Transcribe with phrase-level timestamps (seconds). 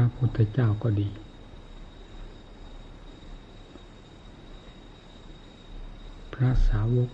[0.00, 1.08] ระพุทธเจ้าก็ดี
[6.32, 7.10] พระสาวก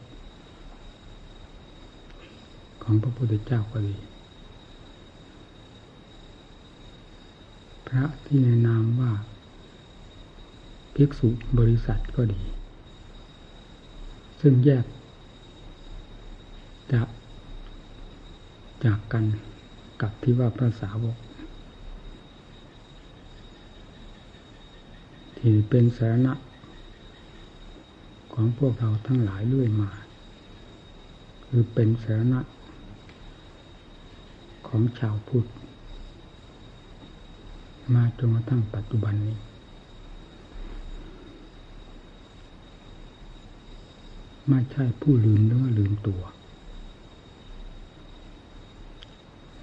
[2.83, 3.97] ของพระพุทธเจ้าก็ดี
[7.87, 9.13] พระที่ในนามว่า
[10.95, 11.29] ภิกษุ
[11.59, 12.43] บริษัทก็ดี
[14.41, 14.85] ซึ่งแยก
[16.93, 17.09] จาก
[18.85, 19.25] จากกัน
[20.01, 21.17] กับที่ว่าพระสาวก
[25.47, 26.35] ที่เป็นสาระ
[28.33, 29.91] ของพวกเราทั้งหลายเรื่อยมา
[31.47, 32.41] คือเป็นสาระ
[34.69, 35.47] ของชาวพุทธ
[37.95, 39.39] มาจนกระทั่งปัจจุบันนี้
[44.49, 46.23] ไม่ใช่ผู้ลืมเนื้อลืมตัว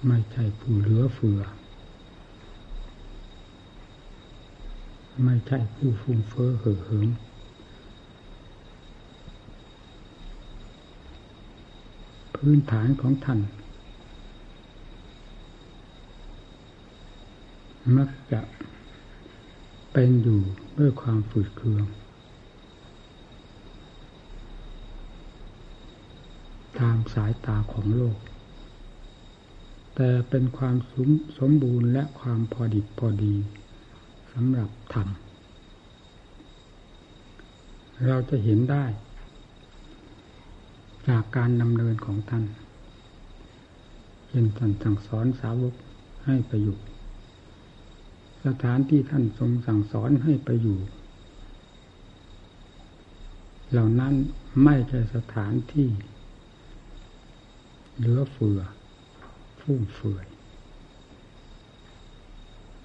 [0.06, 1.42] ไม่ใช่ผู้เหลือเฟือ
[5.24, 7.08] ไม่ใช่ผู้ฟุ้งเฟ้อเห่อเหิม
[12.34, 13.40] พื้นฐานของท่าน
[17.96, 18.40] มักจะ
[19.92, 20.40] เป็นอยู่
[20.78, 21.84] ด้วยความฝืดเคือง
[26.78, 28.18] ตามสายตาของโลก
[29.94, 33.34] แต่เป็นความสมสมบูรณ์และความพอดิบพอดี
[34.32, 35.08] สำหรับธรรม
[38.06, 38.84] เราจะเห็นได้
[41.08, 42.44] จากการดำเนินของท่าน
[44.28, 45.74] เช่นท่านสั่งสอนสาวก
[46.26, 46.76] ให้ไปอยู่
[48.46, 50.78] สถานที่ท่านทรงสั่งสอนให้ไปอยู่
[53.70, 54.14] เหล่านั้น
[54.64, 55.88] ไม่ใช่สถานที่
[57.96, 58.60] เหลือเฟือ
[59.60, 60.26] ฟุ่มเฟือย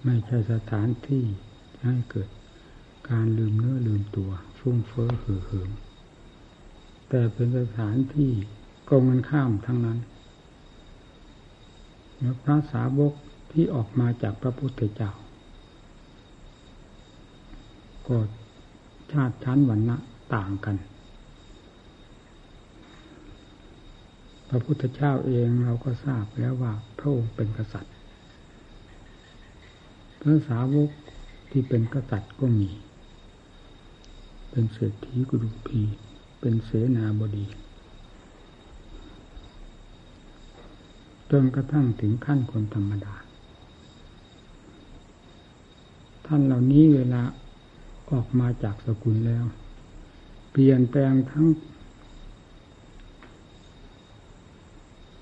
[0.03, 1.23] ไม่ใช่สถานที่
[1.84, 2.30] ให้เกิด
[3.10, 4.30] การลืมเนื้อลืมตัว
[4.60, 5.72] ฟุ้งเฟ้อเห่อเหิม
[7.10, 8.32] แต่เป็นสถานที่
[8.89, 9.99] กงกันข้ามทั้งนั้น
[12.20, 13.14] แล้วพระสาวก
[13.52, 15.11] ที่ออกมาจากพระพุทธเจ้า
[18.08, 18.17] ก็
[19.11, 19.98] ชาติชั้นวันนะ
[20.36, 20.76] ต่างกัน
[24.49, 27.97] พระพุทธเจ้าเองเราก็ทราบแล้วว่าพระองค์เป็นกษัตริย์
[30.27, 30.89] ระสาวก
[31.49, 32.70] ที่เป็นกษัตริย์ก็มี
[34.49, 35.82] เป็นเศรษฐีกุรุพี
[36.39, 37.45] เป็นเสนาบดี
[41.32, 43.16] จนกระทั่งถึงขั้นคนธรรมดา
[46.26, 47.21] ท่านเหล่านี้เวลา
[48.11, 49.45] ออกมาจากสกุลแล้ว
[50.52, 51.45] เปลี่ยนแปลงทั้ง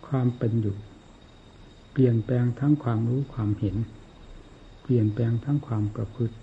[0.07, 0.75] ความเป็นอยู่
[1.91, 3.75] เปลี่ยนแปลงทั้งความรู้ความเห็น
[4.87, 6.35] เปลี่ยนแปลงทั้งความประพฤติ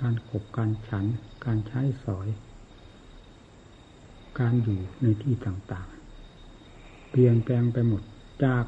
[0.00, 1.04] การขบการฉัน
[1.44, 2.28] การใช้สอย
[4.38, 8.02] การอยู่ในที่ต่างๆ เปลี่ยนแปลงไปหมด
[8.44, 8.64] จาก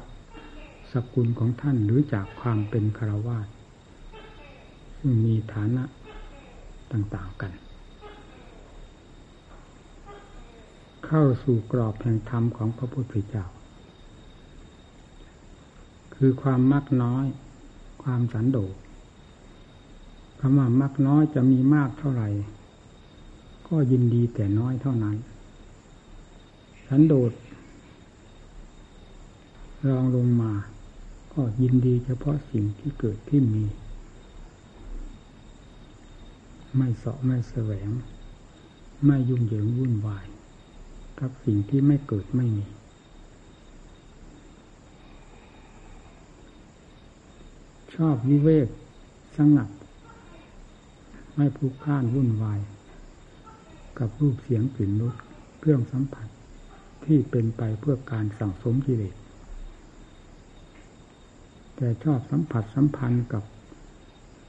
[0.93, 3.47] สกุลของท่านหรือจากความเป็นคารวาส
[4.97, 5.83] ซึ่งมีฐานะ
[6.91, 7.51] ต่างๆกัน
[11.05, 13.45] เข้าสู่กรอบแห่งธรรมของพระพุทธเจ้า
[16.17, 17.25] คือความมักน้อย
[18.03, 18.75] ความสันโดษ
[20.39, 22.29] คำว่ามักน้อยจะมีมากเท่าไหร่
[23.67, 25.17] ก็ยินดีแต่น้อยเท่านั้น
[26.87, 27.31] สันโดษ
[29.89, 30.51] รองลงมา
[31.33, 33.65] ก็ยินดีเฉพาะสิ่งที่เกิดที่มี
[36.75, 37.89] ไม่เสาะไม่แสวง
[39.05, 40.25] ไม่ยุ่งเหยิงวุ่นวาย
[41.19, 42.65] กับสิ่งที่ไม่เกิดไม่มี
[47.97, 48.67] ชอบวิเวก
[49.37, 49.69] สงัด
[51.35, 52.59] ไม่ผูกพ่านวุ่นวาย
[53.99, 55.15] กับรูปเสียงกลิ่นรส
[55.59, 56.27] เครื่องสัมผัส
[57.05, 59.15] ที่เป็นไปเพื่อการสั่งสมกิเลส
[61.75, 63.43] แต่ชอบสัมผัสสัมพันธ์กับ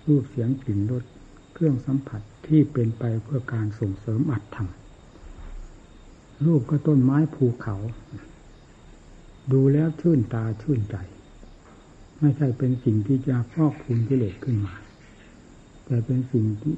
[0.06, 1.05] รูปเสียงกลิ่นรส
[1.55, 4.69] เครื่องสัมผัสที่เป็นไปเพื่อการส่งเสริมอัตธรรม
[6.46, 7.76] รูปก็ต้นไม้ภูเขา
[9.52, 10.96] ดูแล้วชื่นตาชื่นใจ
[12.20, 14.75] ไม่ใช่เป็นสิ่งที่จะฟอกภูมิกิเลสขึ้นมา
[15.85, 16.76] แต่เป็นสิ่งที่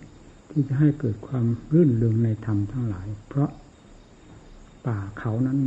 [0.51, 3.51] ที่จะให้เกิดความรื่นเริงในธรรมทั้งหลาย เพราะ
[4.87, 5.59] ป่าเขานั้น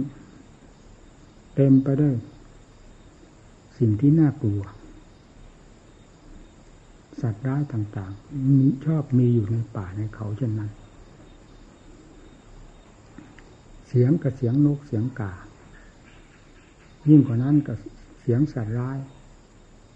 [1.56, 2.16] เต็มไปด้วย
[3.78, 4.62] สิ่งที่น่ากลัว
[7.22, 10.72] สัตว์ร้ายต่างๆมีชอบมีอยู่ในป่าในเขาเช่นนั้น
[13.88, 15.34] เสียงกับเสียงนกเสียงกา
[17.10, 17.78] ยิ่งกว่านั้นกับ
[18.22, 18.98] เสียงสัตว์ร้าย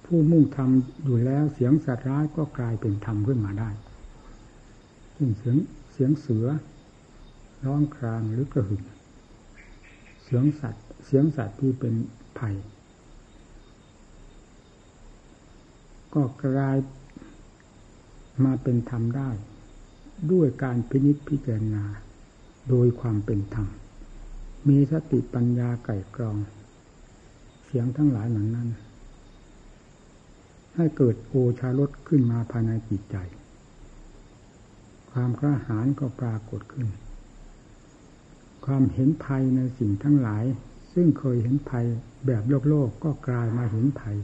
[0.07, 3.69] ผู้มุ่งทำอยู่แล้วเสียงสัตว์ร้ายก็กลายเป็นธรรมขึ้นมาได้
[5.13, 5.57] เช่นเสียง
[5.93, 6.47] เสียงเสือ
[7.65, 8.83] ร้องครางหรือกระหึ่ม
[10.23, 11.93] เสียงสัตว์ เสียงสัตว์ที่เป็น
[12.39, 12.55] ภัย
[16.13, 16.77] ก็กลาย
[18.45, 19.29] มาเป็นธรรมได้
[20.31, 21.85] ด้วยการพินิจพิจารณา
[22.69, 23.67] โดยความเป็นธรรม
[24.67, 26.37] มีสติปัญญาไก่กรอง
[27.65, 28.69] เสียงทั้งหลายเหล่านั้น
[30.77, 33.17] ให้เกิดโอชารสขึ้นมาภายในจิตใจ
[35.11, 36.87] ความกระหายก็ปรากฏขึ้น
[38.65, 40.43] ความเห็นภัยในสิ่งทั้งหลาย
[40.93, 41.85] ซึ่งเคยเห็นภัย
[42.25, 44.17] แบบโลกโลกก็กลายมาเห็นภัย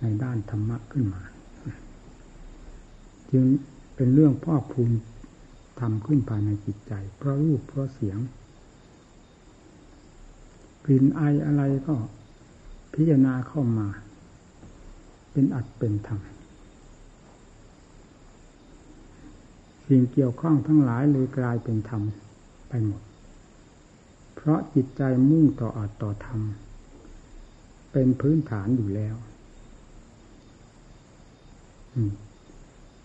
[0.00, 1.22] ในด้านธรรมะขึ้นมา
[3.30, 3.44] จึง
[3.94, 4.96] เป็นเรื่องพ่อภูมิ
[5.80, 8.18] ทำขึ้นภายในจิตใจ เพราะรูปเพราะเสียง
[10.84, 11.94] กลิ่นไออะไรก็
[12.94, 13.88] พิจารณาเข้ามา
[15.38, 16.20] เป็นอัดเป็นธรรม
[19.86, 22.02] สิ่งเกี่ยวข้องทั้งหลายเลยกลายเป็นธรรม
[22.68, 23.02] ไปหมด
[24.34, 26.40] เพราะจิตใจมุ่งต่ออัดต่อธรรม
[27.92, 29.16] เป็นพื้นฐานอยู่แล้ว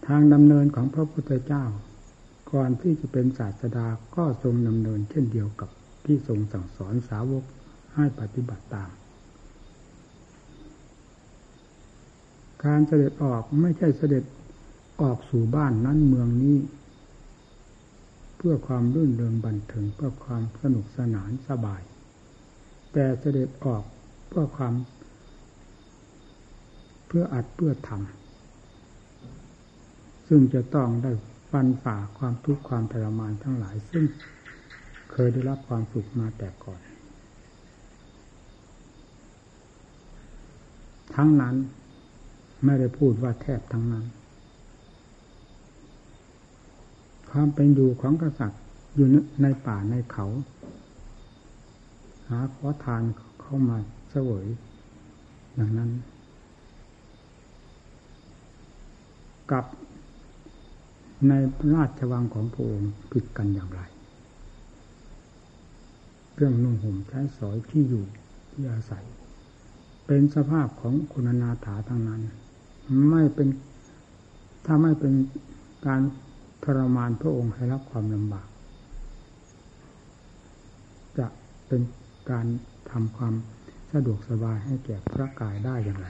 [0.07, 1.65] ทางดำเนินของพระพุทธเจ้า
[2.51, 5.69] ก่อนที่จะเป็นศาสดาก็ทรงดำเนินเช่นเดียวกับ
[6.05, 7.43] ที่ทรงสั่งสอนสาวก
[7.95, 8.91] ให้ปฏิบัติตาม
[12.65, 14.23] การเสด็จออกไม่ใช่เสด็จ
[15.01, 16.57] ออกสู่บ้านนั้นเมืองนี้
[18.37, 21.81] เพื่อความรื่นเริงบันเทิงเพื่อความสนุกสนานสบาย
[22.93, 23.83] แต่เสด็จออก
[24.27, 24.73] เพื่อความ
[27.07, 31.11] เพื่ออัดเพื่อทำซึ่งจะต้องได้
[31.51, 34.03] ฟันฝ่าความทุกข์ความทรมานทั้งหลาย ซึ่ง
[35.11, 36.81] เคยได้รับความสุขมาแต่ก่อน
[41.15, 41.55] ทั้งนั้น
[42.63, 44.05] ไม่ได้พูดว่าแทบทั้งนั้น
[47.29, 48.61] ความเป็นอยู่ของกษัตริย์
[48.95, 49.07] อยู่
[49.41, 50.25] ในป่าในเขา
[52.29, 53.03] หาขอทาน
[53.41, 53.77] เข้ามา
[54.09, 54.47] เสวย
[55.55, 55.91] อย่างนั้น
[59.51, 59.65] กับ
[61.27, 61.33] ใน
[61.75, 63.81] ราชวังของพระองค์ผิดกันอย่างไร
[66.35, 68.03] เรื่องนุ่งห่มใช้สอยที่อยู่
[68.51, 69.05] ที่อาศัย
[70.05, 72.21] เป็นสภาพของคุณนาถาทั้งนั้น
[73.09, 73.47] ไม่เป็น
[74.65, 75.13] ถ้าไม่เป็น
[75.87, 76.01] การ
[76.63, 78.47] ทรมานพระองค์ให้รับความลำบาก
[81.17, 81.27] จะ
[81.67, 81.81] เป็น
[82.31, 82.45] การ
[82.91, 83.33] ทำความ
[83.91, 86.07] สะดวกสบายให้แก่พระกายได้อย่างไร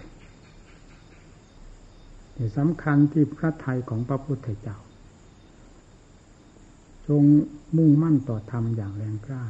[2.33, 4.77] แต่สำคัญที่พระไทยของพระพุทธเจ้า
[7.07, 7.23] ทรง
[7.77, 9.43] มุ่งมั่นต่อธรรมอย่างแรงกล้า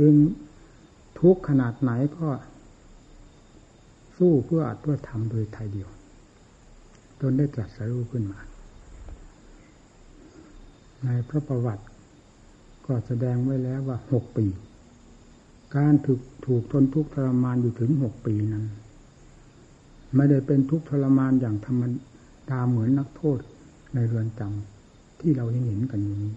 [0.00, 0.16] ยิง
[1.20, 2.28] ทุกขนาดไหนก็
[4.16, 5.90] สู้เพื่ออัดเพื่อทำโดยไทยเดียว
[7.24, 8.40] จนได้ตรัสรู้ขึ้นมา
[11.04, 11.84] ในพระประวัติ
[12.86, 14.46] ก็แสดงไว้แล้วว่าหกปี
[15.76, 18.64] การถูกถูกทนทุกข์ทรมานอยู่ถึงหกปีนั้น
[20.16, 21.82] ไม่ได้เป็นทุกข์ทรมานอย่างธรรม
[22.50, 23.38] ดาเหมือนนักโทษ
[23.94, 26.34] ในเรือนจำที่เราเห็นกันอยู่นี้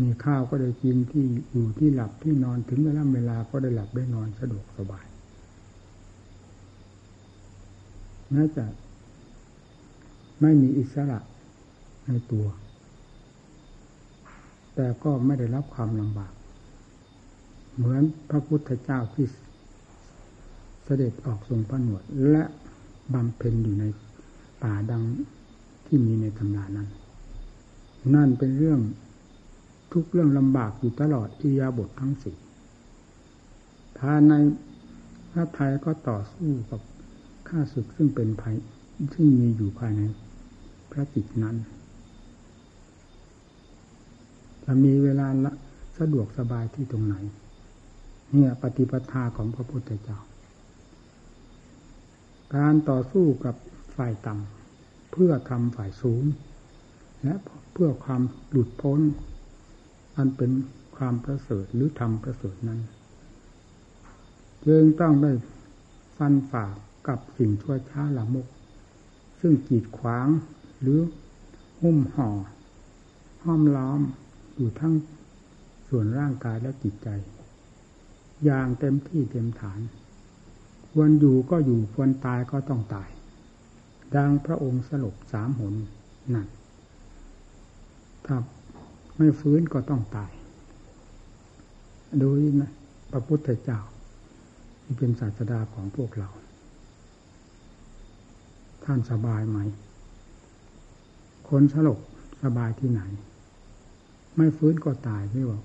[0.00, 5.05] มีข้าวก็ได้กินที่อยู่ที่หลับที่นอนถึงเวลาเวลาก็ได้หลับได้นอนสะดวกสบาย
[8.32, 8.64] แม้จะ
[10.40, 11.18] ไม่มีอิสระ
[12.06, 12.46] ในตัว
[14.74, 16.32] แต่ก็ไม่ได้รับความลำบาก
[17.76, 19.26] เหมือนพระพุทธเจ้าที่
[20.84, 22.44] เสด็จออกทรงพระหนวด และ
[23.14, 23.84] บำเพ็ญอยู่ใน
[24.62, 25.02] ป่าดัง
[25.86, 26.88] ที่มีในตำรานั้น
[28.14, 28.80] นั่นเป็นเรื่อง
[29.92, 32.36] ทุกเรื่องลำบากอยู่ตลอดอิยาบททั้งสี่
[33.98, 34.32] ภายใน
[35.30, 36.80] พระไทยก็ต่อสู้กับ
[37.48, 38.56] ข้าศึกซึ่งเป็นภัย
[39.14, 40.02] ซึ่งมีอยู่ภายใน
[40.90, 41.56] พระจิตนั้น
[44.64, 45.52] จะมีเวลาละ
[45.98, 47.14] สะดวกสบายที่ตรงไหน
[48.32, 50.18] เนี่ยปฏิปทาของพระพุทธเจ้า
[52.54, 53.56] การต่อสู้กับ
[53.96, 56.24] ฝ่ายต่ำเพื่อทำฝ่ายสูง
[57.24, 57.34] และ
[57.72, 59.00] เพื่อความหลุดพ้น
[60.16, 60.50] อันเป็น
[60.96, 62.80] ความประเสริฐหรือธรรมประเสริฐนั้น
[64.66, 65.32] จึงต้องได้
[66.16, 66.66] ฟันฝ่า
[67.08, 68.46] กับสิ่งชั่วช้าละมก
[69.40, 70.28] ซึ่งกีดขวาง
[70.80, 71.00] หรือ
[71.82, 72.30] หุ้มห่อ
[73.44, 74.00] ห้อมล้อม
[74.56, 74.94] อยู่ทั้ง
[75.88, 77.08] ส่วนร่างกายและจิตใจ
[78.44, 79.80] อย่างเต็มที่เต็มฐาน
[80.90, 83.08] ควรอยู่ก็อยู่ควรตายก็ต้องตาย
[84.16, 85.74] ดังพระองค์สลบสามหน
[86.34, 86.48] นั่น
[88.26, 88.36] ถ้า
[89.16, 90.32] ไม่ฟื้นก็ต้องตาย
[92.22, 92.28] ดู
[92.60, 92.72] นะ
[93.10, 93.80] พระพุทธเจ้า
[94.82, 96.28] ที่เป็นศาสดาของพวกเรา
[98.86, 99.58] ท่านสบายไหม
[101.48, 101.98] คนสลบ
[102.42, 103.02] สบายที่ไหน
[104.36, 105.62] ไม่ฟื้นก็ตายไม่บอก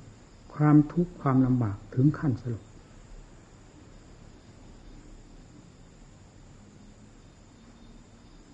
[0.55, 2.63] ความทุกข์ความลำบากถึงขั้นสลบ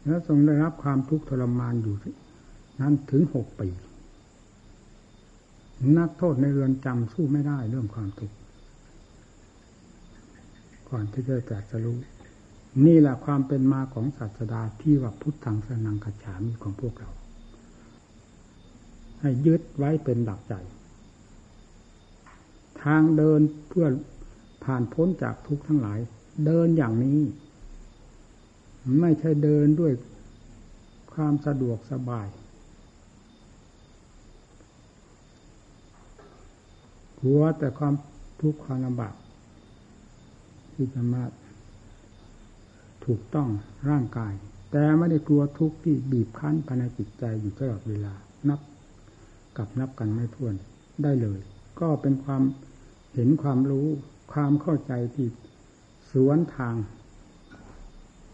[0.06, 1.96] แล้วทรงได้รับความทุกข์ทรมานอยู่
[2.82, 3.70] นั้นถึงหกปี
[5.98, 8.36] นักโทษในเรือนจำสู้ไม่ได้เรื่องความทุกข์
[10.90, 11.98] ก่อนที่จะแตกจะรู้
[12.86, 17.12] นี่แหละความเป็นมาของศาสดาที่ว่าพุทธังสนังกัจฉามีของพวกเรา
[19.20, 20.54] ให้ยึดไว้เป็นหลักใจ
[22.84, 23.88] ทางเดินเพื่อ
[24.64, 26.00] ผ่านพ้นจากทุกข์ทั้งหลาย
[26.46, 27.20] เดินอย่างนี้
[29.00, 29.94] ไม่ใช่เดินด้วย
[31.14, 32.28] ความสะดวกสบาย
[37.20, 37.94] กลัวแต่ความ
[38.42, 39.16] ทุกข์ความลำบาก
[40.74, 41.24] ที่จะมา
[43.08, 43.50] ถูกต้อง
[43.90, 44.34] ร่างกาย
[44.72, 48.14] แต่ไม่ได้กลัวทุกข์ที่บีบคั้นภายในจิตใจอยู่ตลอดเวลา
[48.50, 48.60] นับ
[49.58, 50.54] กับนับกันไม่ถ้วน
[51.04, 51.40] ได้เลย
[51.80, 52.44] ก็เป็นความ
[53.14, 53.88] เห็นความรู้
[54.34, 55.28] ความเข้าใจที่
[56.12, 56.76] สวนทาง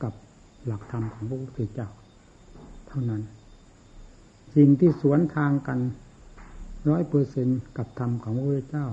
[0.03, 0.13] กับ
[0.65, 1.89] หลักธรรมของพระพุทธเจ้า
[2.87, 3.21] เท่านั้น
[4.55, 5.79] สิ่งที่สวนทางกัน
[6.89, 8.87] ร้อยเปอร์เซนกับธรรมของพระพุทธเจ้า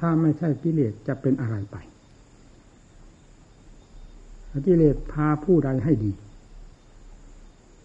[0.00, 1.76] ถ้าไม่ใช่กิเลสจะเป็นอะไรไป
[4.66, 6.12] กิเลสพาผู้ใดให้ดี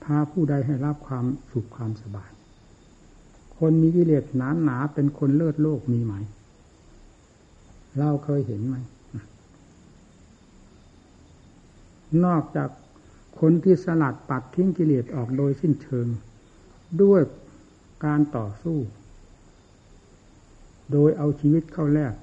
[0.04, 2.30] พาผู้ใดให้รับความสุขความสบาย
[3.58, 6.14] คนมีกิเลสหนาหนาเป็นคนเลิศโลกมีไหม
[8.00, 8.76] เราเคยเห็นไหม
[12.26, 12.70] นอกจาก
[13.40, 16.08] คนที่สลัดปัดทิ้งกิเลสออกโดยสิ้นเชิง
[17.02, 17.22] ด้วย
[18.06, 18.78] การต่อสู้
[20.92, 22.14] โดยเอาชีวิตเข้าแลก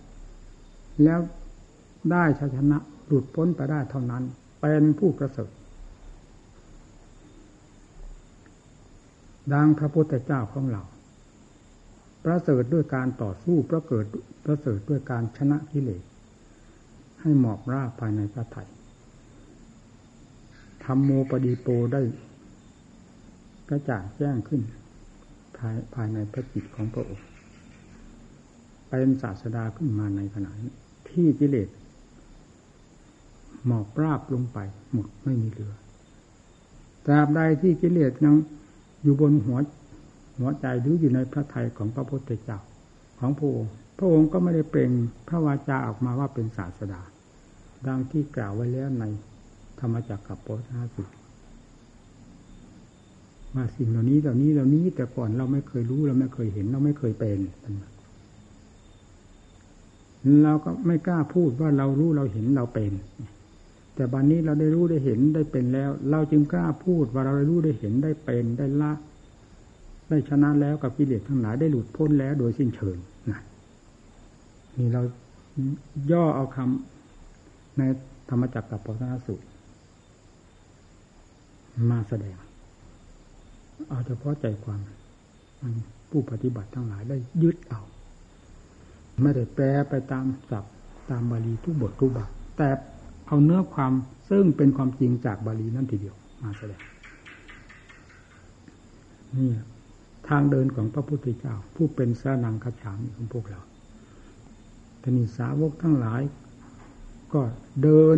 [1.04, 1.20] แล้ว
[2.10, 2.78] ได้ชัยชนะ
[3.12, 4.22] หลุดพ้นไปได้เท่านั้น
[4.60, 5.50] เป็นผู้ประเสริฐ
[9.52, 10.82] ดังพระพุทธเจ้าของเรา
[12.24, 14.06] ประเสริฐด้วยการต่อสู้ประเกิด
[14.44, 16.02] ประเสริฐด้วยการชนะกิเลส
[17.20, 18.64] ให้หมอบราบภายในพระไถ่
[20.84, 22.02] ธรรมโมปดีโปได้
[23.68, 24.62] กระจ่างแจ้งขึ้น
[25.56, 27.26] ภายภายในพระจิตของพระองค์
[28.88, 30.50] เป็นศาสดาขึ้นมาในขณะ
[31.10, 31.68] ที่กิเลส
[33.66, 34.58] หมอบราบลงไป
[34.92, 35.74] หมดไม่มีเหลือ
[37.06, 38.34] ตราบใดที่กิเลสยัง
[39.02, 39.58] อยู่บนหัว
[40.38, 42.58] หัวใจหรืออยู่ในพระทัยของพระพุทธเจ้า
[43.18, 44.90] ของพระองค์พระองค์ก็ไม่ได้เปล่ง
[45.28, 47.02] พระวาจาออกมาว่าเป็นศาสดา
[47.86, 49.04] ดังที่กล่าวไว้แล้วใน
[49.80, 51.04] ธรรมจักรกับโพธาสุ
[53.54, 57.38] ว่าสิ่งเหล่านี้เหล่านี้เหล่านี้แต่ก่อนเราไม่เคยรู้เราไม่เคยเห็นเราไม่เคยเป็น
[60.44, 62.92] เราก็ไม่กล้าพูดว่าเรารู้เราเห็นเราเป็น
[63.94, 68.92] แต่บัดนนี้เราได้รู้ได้เห็นได้เป็นแล้ว เราจึงกล้าพูดว่าเราได้รู้ได้เห็นได้เป็นได้ละ
[70.08, 72.96] ได้ชนะแล้วกับกิเลสทั้งหลายได้หลุดพ้นแล้วโดยสิ้นเชิง
[73.30, 73.40] นะ
[74.76, 75.02] นี่เรา
[76.12, 77.82] ย่อเอาคำใน
[78.28, 79.34] ธรรมจักรกับปวัตสุ
[81.90, 82.36] มาแสดง
[83.88, 84.80] เอาเฉพาะใจความ
[86.10, 87.82] ผู้ปฏิบัติทั้งหลายได้ยึดเอา
[89.20, 90.74] ไม่ได้แปลไปตามศัพท์
[91.10, 92.68] ตามบาลีทุกบททุกบทแต่
[93.32, 93.92] เอาเนื้อความ
[94.30, 96.82] ซึ่งเป็นความจริงจากบาลีนั่นทีเดียวมาแสดง
[99.36, 99.50] นี่
[100.28, 103.60] ทางเดินของพระพุทธเจ้า ผู้เป็นสานังคฉามของพวกเรา
[105.02, 106.22] ทนิสาวกทั้งหลาย
[107.32, 107.42] ก็
[107.82, 108.16] เดิน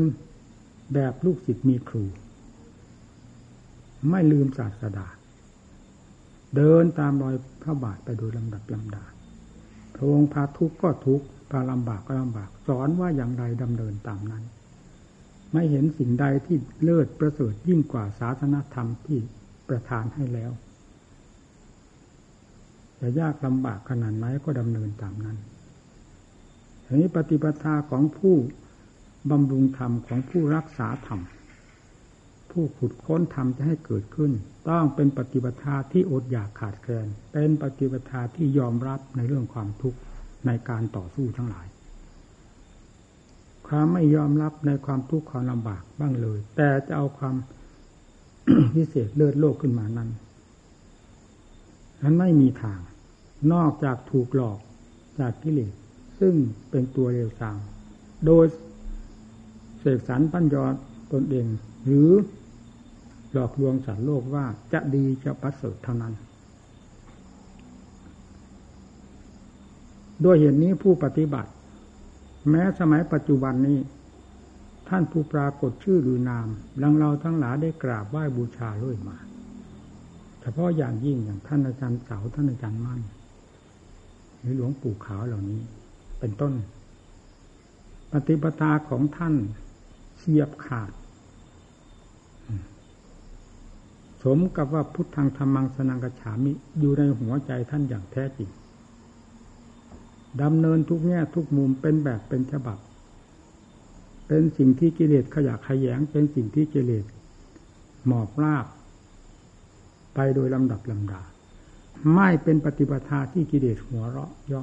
[0.94, 2.04] แบบลูกศิษย์มีครู
[4.10, 5.06] ไม่ลืมศาสดา
[6.56, 9.04] เดินตามรอยพระบาทไปโดยลำดับลำดา
[9.94, 14.44] พระองค์พาทุกข์ก็ทุกข์พาลำบากก็ลำบาก สอนว่าอย่างไรดำเนินตามนั้น
[15.54, 19.18] ไม่เห็นสิ่งใดที่เลิศประเสริฐยิ่งกว่าศาสนธรรมที่
[19.68, 20.52] ประทานให้แล้ว
[23.00, 25.38] จะยากลำบากขนาดไหนก็ดำเนินตามนั้น
[26.84, 28.34] ทีนี้ปฏิปทาของผู้
[29.30, 31.20] บำรุงธรรมของผู้รักษาธรรม
[32.50, 34.32] ผู้ขุดค้นทำจะให้เกิดขึ้น
[34.68, 39.98] ต้องเป็นปฏิบัติที่อดอยากขาดแคลนเป็นปฏิบัติที่ยอมรับในเรื่องความทุกข์
[40.46, 41.66] ในการต่อสู้ทั้งหลาย
[43.68, 47.34] ความไม่ยอมรับในความทุกข์ความลำบากบ้างเลย แต่จะเอาความ
[48.74, 50.10] พิเศษเลิศโลกขึ้นมานั้น
[52.02, 52.80] นั้นไม่มีทาง
[53.52, 54.58] นอกจากถูกหลอก
[55.18, 55.72] จากกิเลส
[56.18, 56.34] ซึ่ง
[56.70, 57.58] เป็นตัวเร็วสาม
[58.26, 58.44] โดย
[59.80, 60.64] เสกสรรปัญญา
[61.12, 61.46] ตนเอง
[61.84, 62.10] หรือ
[63.32, 66.14] หลอกลวงสัตว์โลกว่าจะดีจะประเสริฐเท่านั้น
[70.24, 71.50] ด้วยเหตุนนี้ผู้ปฏิบัติ
[72.50, 73.78] แม้สมัยปัจจุบันนี้
[74.88, 76.48] ท่านผู้ปรากฏชื่อหรือนาม
[76.82, 79.16] ลังเราทั้งหลายได้กราบไหว้บูชาเรื่อยมา
[80.40, 83.00] เฉพาะอย่างยิ่งอย่างท่านอาจารย์เสาท่านอาจารย์มั่น
[84.40, 85.60] หรือหลวงปู่ขาวเหล่านี้
[86.20, 86.52] เป็นต้น
[88.10, 89.34] ปฏิปทาของท่าน
[90.18, 90.90] เสียบขาด
[94.22, 98.50] สมกับว่าพุทธังธรรมังสนังกฉามิอยู่ในหัวใจท่านอย่างแท้จริง
[100.42, 102.78] ดำเนินทุกแง่ทุกมุมเป็นแบบเป็นฉบับ
[104.26, 107.04] เป็นสิ่งที่กิเลสขยะขยง เป็นสิ่งที่กิเลส
[108.06, 108.66] หมอบราบ
[110.14, 111.22] ไปโดยลำดับลำดา
[112.14, 114.62] ไม่เป็นปฏิปทาที่กิเลสหัวเราะย่อ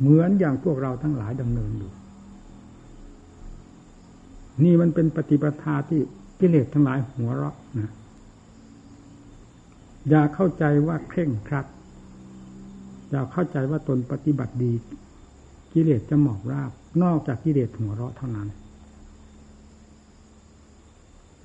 [0.00, 1.92] เหมือนอย่างพวกเราทั้งหลายดำเนินอยู่
[4.64, 6.00] นี่มันเป็นปฏิปทาที่
[6.40, 7.90] กิเลสทั้งหลายหัวเราะนะ
[10.08, 11.66] อย่าเข้าใจว่าเคร่งครัด
[13.10, 14.72] อย่าเข้าใจว่าตนปฏิบัติดี
[15.72, 16.70] กิเลสจะหมอบราบ
[17.02, 18.48] นอกจากกิเลสหัวเราะเท่านั้น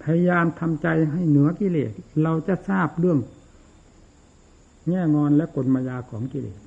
[0.01, 1.91] พยายามทำใจให้เหนือกิเลส
[2.23, 3.19] เราจะทราบเรื่อง
[4.89, 6.59] แง่งอนและกลมายาของกิเลส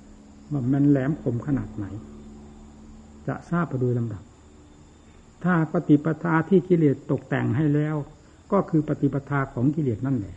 [0.50, 1.84] ว่ามันแหลมคมขนาดไหน
[3.26, 4.22] จะทราบไปโดยลำดับ
[5.44, 7.96] ถ้าปฏิปทาที่กิเลสตกแต่งให้แล้ว
[8.52, 10.36] ก็คือปฏิปทาของกิเลสนั่นแหละ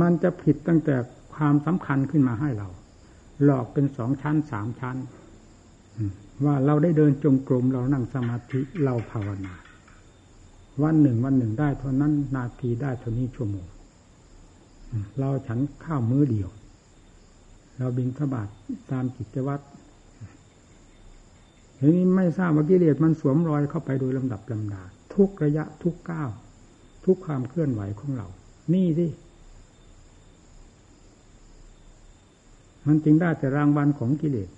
[0.00, 0.96] มันจะผิดตั้งแต่
[1.34, 2.68] ความสำคัญขึ้นมาให้เรา
[3.44, 4.96] หลอกเป็นสองชั้นสามชั้น
[6.44, 9.54] ว่าเราได้เดินจงกรมเรานั่งสมาธิเราภาวนา
[10.82, 13.66] วันหนึ่งวันหนึ่งได้เท่านั้น นาทีได้เท่านี้ชั่วโมง
[15.18, 16.50] เราฉันข้าวมื้อเดียว
[17.78, 18.48] เราบินทบาท
[18.90, 19.64] ตามกิจวัตร
[21.78, 24.82] ทีนี้ไม่ทราบว่ากิเลสมันสวมรอยเข้าไปโดยลำดับลำดา
[25.14, 26.30] ทุกระยะทุกก้าว
[27.04, 28.26] ทุกความเคลื่อนไหวของเรา
[28.74, 29.06] นี่สิ
[32.86, 34.48] มันจึงได้แต่รางวัลของกิเลส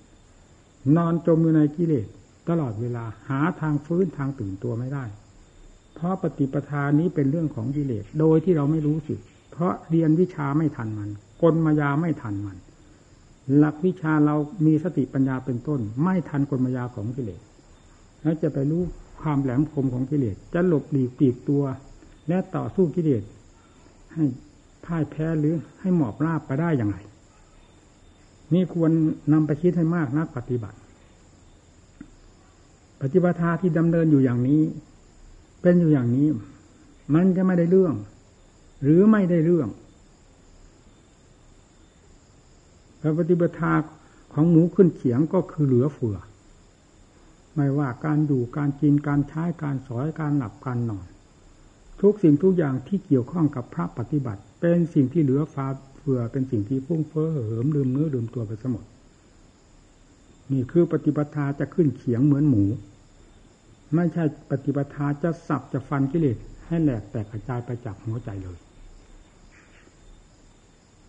[0.97, 2.06] นอนจมอยู่ในกิเลส
[2.49, 5.04] ตลอดเวลาหาทางฟื้นทางตื่นตัวไม่ได้
[5.95, 9.21] เพราะปฏิปทานี้เป็นเรื่องของกิเลส โดยที่เราไม่รู้สึก
[9.52, 11.10] เพราะเรียนวิชาไม่ทันมัน
[11.43, 12.56] กลมายาไม่ทันมัน
[13.56, 14.36] หลักวิชาเรา
[14.67, 17.41] มีสติปัญญาเป็นต้น ไม่ทันกลมายาของกิเลส
[18.23, 18.82] แล้วจะไปรู้
[19.21, 21.62] ความแหลมคมของกิเลส จะหลบหลีกปีกตัว
[22.28, 23.23] และต่อสู้กิเลส
[24.12, 24.25] ให้
[24.84, 26.97] พ่ายแพ้หรือให้หมอบราบไปได้อย่างไร
[28.54, 28.91] นี่ควร
[29.32, 30.78] นำไปคิดให้มากนักปฏิบัติ
[33.00, 34.63] ปฏิบัติที่ดำเนินอยู่อย่างนี้
[35.63, 36.28] เป็นอยู่อย่างนี้
[37.15, 37.95] มันจะไม่ได้เรื่อง
[38.82, 39.69] หรือไม่ได้เรื่อง
[43.19, 43.85] ปฏิบัติ
[44.32, 46.19] ของหมูขึ้นเขียงก็คือเหลือเฟือ
[47.54, 51.06] ไม่ว่าการอยู่การกินการใช้การสอยการหลับการนอน
[52.00, 55.67] ทุกสิ่งทุกอย่างที่เกี่ยวข้องกับพระปฏิบัติ เป็นสิ่งที่เหลือฟ้า
[56.08, 58.84] เพื่อเป็นสิ่งที่พุ่งเฟ้อเหิมลืมเนื้อลืมตัวไปสมด
[60.52, 62.64] นี่คือปฏิปทาจะขึ้นเขียงเหมือนหมู
[63.95, 68.58] ไม่ใช่ปฏิปทาจะสับจะฟันกิเลสให้แหลกแตกกระจายไปจากหัวใจเลย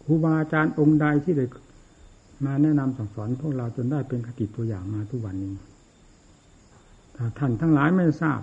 [0.03, 1.45] ครูบาอาจารย์องค์ใดที่ได้
[2.45, 5.53] มาแนะนำสั่งสอนพวกเราจนได้เป็นคติตัวอย่างมาทุกวันนี้
[7.15, 8.41] ถ้าท่านทั้งหลายไม่ทราบ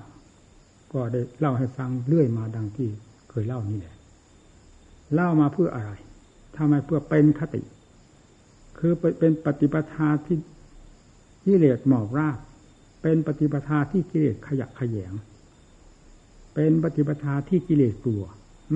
[0.93, 2.89] ก็ได้เล่าให้ฟังเรื่อยมาดังที่
[3.31, 3.95] เคยเล่านี่แหละ
[5.15, 5.93] เล่ามาเพื่ออะไร
[6.57, 7.63] ทำไมเพื่อเป็นคติ
[8.79, 10.37] คือเป็นปฏิปทาที่
[11.45, 12.39] กิเลสหมอบราก
[13.03, 15.13] เป็นปฏิปทาที่กิเลสขยักขยง
[16.55, 18.25] เป็นปฏิปทาที่กิเลสกลัว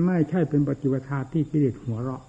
[0.05, 2.23] ไม่ใช่เป็นปฏิปทาที่กิเลสหัวเราะ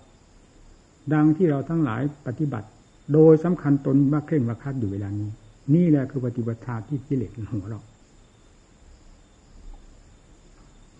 [1.13, 2.69] ดังที่เราทั้งหลายปฏิบัติ
[3.13, 5.31] โดยสำคัญตนว่าเคร่งว่าคัดอยู่เวลานี้
[5.75, 7.85] นี่แหละคือปฏิปทาที่กิเลสหัวเราะ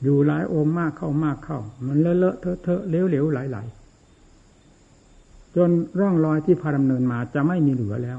[0.03, 3.59] อยู่หลายองค์มากเข้ามากเข้า มันเลอะเลอะเทอะเทอะเลี้ยวเหลวไหลไหล
[5.57, 8.19] จนร่องรอยที่พาดำเนินมาจะไม่มีเหลือแล้ว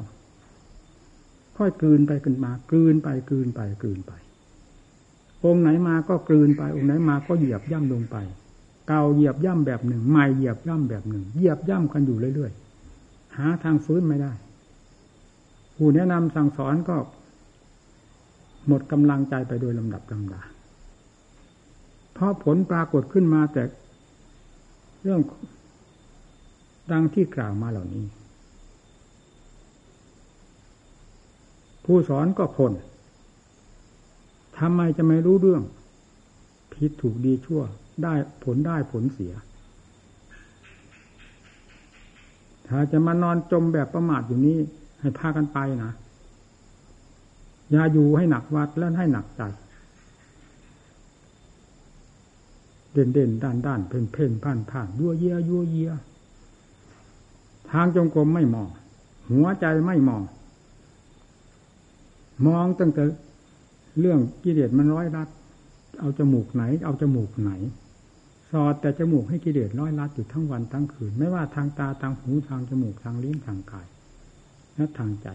[1.58, 4.12] ค่อยกลืนไปขึ้นมากลืนไปกลืนไปกลืนไป
[5.46, 8.18] องค์ไหนมาก็กลืนไป องค์ไหนมาก็เหยียบย่ำลงไป
[8.88, 14.32] เก่าเหยียบย่ำแบบหนึ่งใหม่เหยียบย่ำแบบหนึ่ง เหยียบย่ำกันอยู่เรื่อยๆหาทางฟื้นไม่ได้
[15.76, 16.98] ผู้แนะนำสั่งสอนก็
[18.68, 20.42] หมดกำลังใจไปโดยลำดับลำดา
[22.14, 23.64] เพราะผลปรากฏขึ้นมาแต่
[25.04, 25.22] เรื่อง
[26.92, 28.06] ดังที่กล่าวมาเหล่านี้
[31.86, 32.74] ผู้สอนก็คน
[34.60, 35.64] ทำไมจะไม่รู้เรื่อง
[36.74, 37.62] ผิดถูกดีชั่ว
[38.04, 39.34] ได้ผลได้ผลเสีย
[42.68, 44.58] ถ้าจะมานอนจมแบบประมาทอยู่นี้
[45.00, 45.92] ให้พากันไปนะ
[47.72, 49.42] อย่าอยู่ให้หนักวัดและให้หนักใจ
[52.94, 55.92] เด่นเด่นด้านด้านเพ่นเพ่นผ่านผ่านยั่วเยียยั่วเยีย
[57.74, 58.70] ทางจงกรมไม่มอง
[59.32, 60.24] หัวใจไม่มอง
[62.48, 63.04] มองตั้งแต่
[64.00, 65.28] เรื่องกิเลสมันร้อยรัด
[66.00, 67.52] เอาจมูกไหน เอาจมูกไหน
[68.52, 73.88] สอดแต่จมูกให้กิเลสร้อยรัดอยู่ทั้งวันทั้งคืน ไม่ว่าทางตาทางหูทางจมูกทางลิ้นทางกาย
[74.76, 75.28] และทางใจ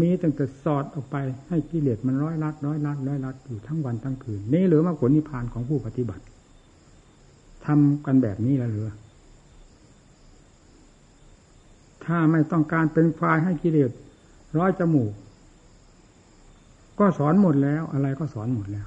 [0.00, 1.16] มีตั้งแต่สอดออกไป
[1.48, 6.24] ให้กิเลสมันร้อยรัดร้อยรัดร้อยรัดอยู่ทั้งวันทั้งคืน นี่หรือมาผลนิพพานของผู้ปฏิบัติ
[7.66, 8.88] ทำกันแบบนี้แล้วหรือ
[12.06, 13.90] ถ้าไม่ต้องการเป็นควายให้กิเลส
[14.58, 15.12] ร้อยจมูก
[16.98, 18.86] ก็สอนหมดแล้ว อะไรก็สอนหมดแล้ว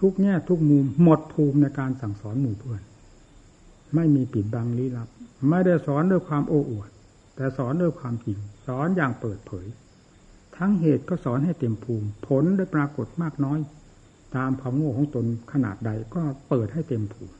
[0.00, 2.82] ทุกแง่ทุกมุมหมดภูมิในการสั่งสอนหมู่เพื่อน
[3.94, 5.08] ไม่มีปิดบังลี้ลับ
[5.50, 6.90] ไม่ได้สอนด้วยความโอ้อวด
[7.36, 9.66] แต่สอนด้วยความจริง สอนอย่างเปิดเผย
[10.56, 13.58] ทั้งเหตุก็สอนให้เต็มภูมิ ผลได้ปรากฏมากน้อย
[14.36, 17.34] ตามความโง่ของตนขนาดใดก็เปิดให้เต็มภูมิ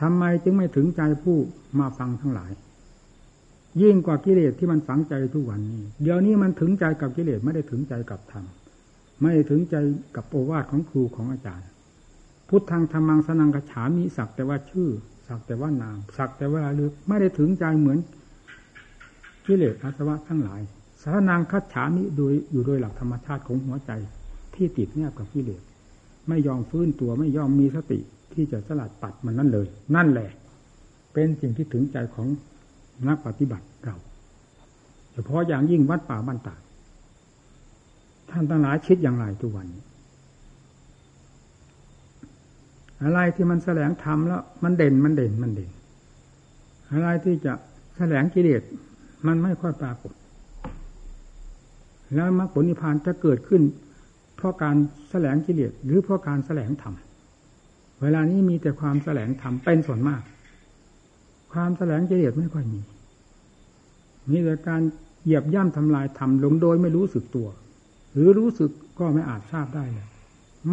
[0.00, 1.38] ทำไมจึงไม่ถึงใจผู้
[1.78, 2.52] มาฟังทั้งหลาย
[3.82, 8.44] ยิ่งกว่ากิเลสที่มันฝังใจทุกวันนี้ เดี๋ยวนี้มันถึงใจกับกิเลสไม่ได้ถึงใจกับธรรม
[9.20, 9.74] ไม่ถึงใจ
[10.16, 11.68] กับโอวาทของครูของอาจารย์
[12.48, 14.88] พุทธังธรรมังสนังกระฉามีสักแต่ว่าชื่อ
[15.28, 17.98] สักแต่ว่านาม สักแต่ว่าลึกไม่ได้ถึงใจเหมือน
[19.46, 20.60] กิเลสอาสวะทั้งหลาย
[21.02, 23.92] สารนางคัดฉามิโดยอยู่โดยหลักธรรมชาติของหัวใจ
[24.54, 25.62] ที่ติดแนบกับกิเลส
[26.28, 28.00] ไม่ยอมฟื้นตัวไม่ยอมมีสติ
[28.32, 30.30] ที่จะสลัดปัดมันนั่นเลย นั่นแหละ
[31.12, 32.28] เป็นสิ่งที่ถึงใจของ
[33.08, 33.96] นักปฏิบัติเรา
[35.12, 36.56] เฉพาะอย่างยิ่งวัดป่าบ้านตา
[38.30, 39.84] ท่านตั้งหลายคิดอย่างไรทุกวันนี้
[43.02, 45.70] อะไรที่มันแสลงธรรมแล้ว มันเด่นมันเด่นมันเด่น
[46.92, 47.52] อะไรที่จะ
[47.96, 48.62] แสลงกิเลส
[49.26, 50.14] มันไม่ค่อยปรากฏ
[52.14, 53.62] แล้วมรรคผลนิพพานจะเกิดขึ้น
[54.36, 54.76] เพราะการ
[55.10, 56.94] แสลงกิเลสหรือเพราะการแสลงธรรม
[58.02, 60.22] เวลานี้มีแต่ความแสลงธรรมเป็นส่วนมาก
[61.52, 62.80] ความแสลงกิเลสไม่ค่อยมี
[64.30, 64.82] มีแต่การ
[65.24, 67.48] เหยียบย่ำทำลายธรรมลงโดยไม่รู้สึกตัว
[68.12, 70.08] หรือรู้สึกก็ไม่อาจทราบได้เลย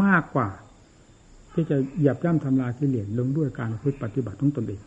[0.04, 0.50] มากกว่า
[1.54, 4.82] ที่จะเหยียบย่ำทำลายกิเลสลงด้วยการพึ่ปฏิบัติของตนเอง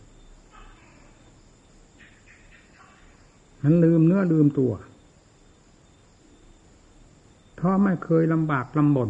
[3.62, 4.72] มันลืมเนื้อลืมตัว
[7.56, 9.08] เพราะไม่เคยลำบากลำบน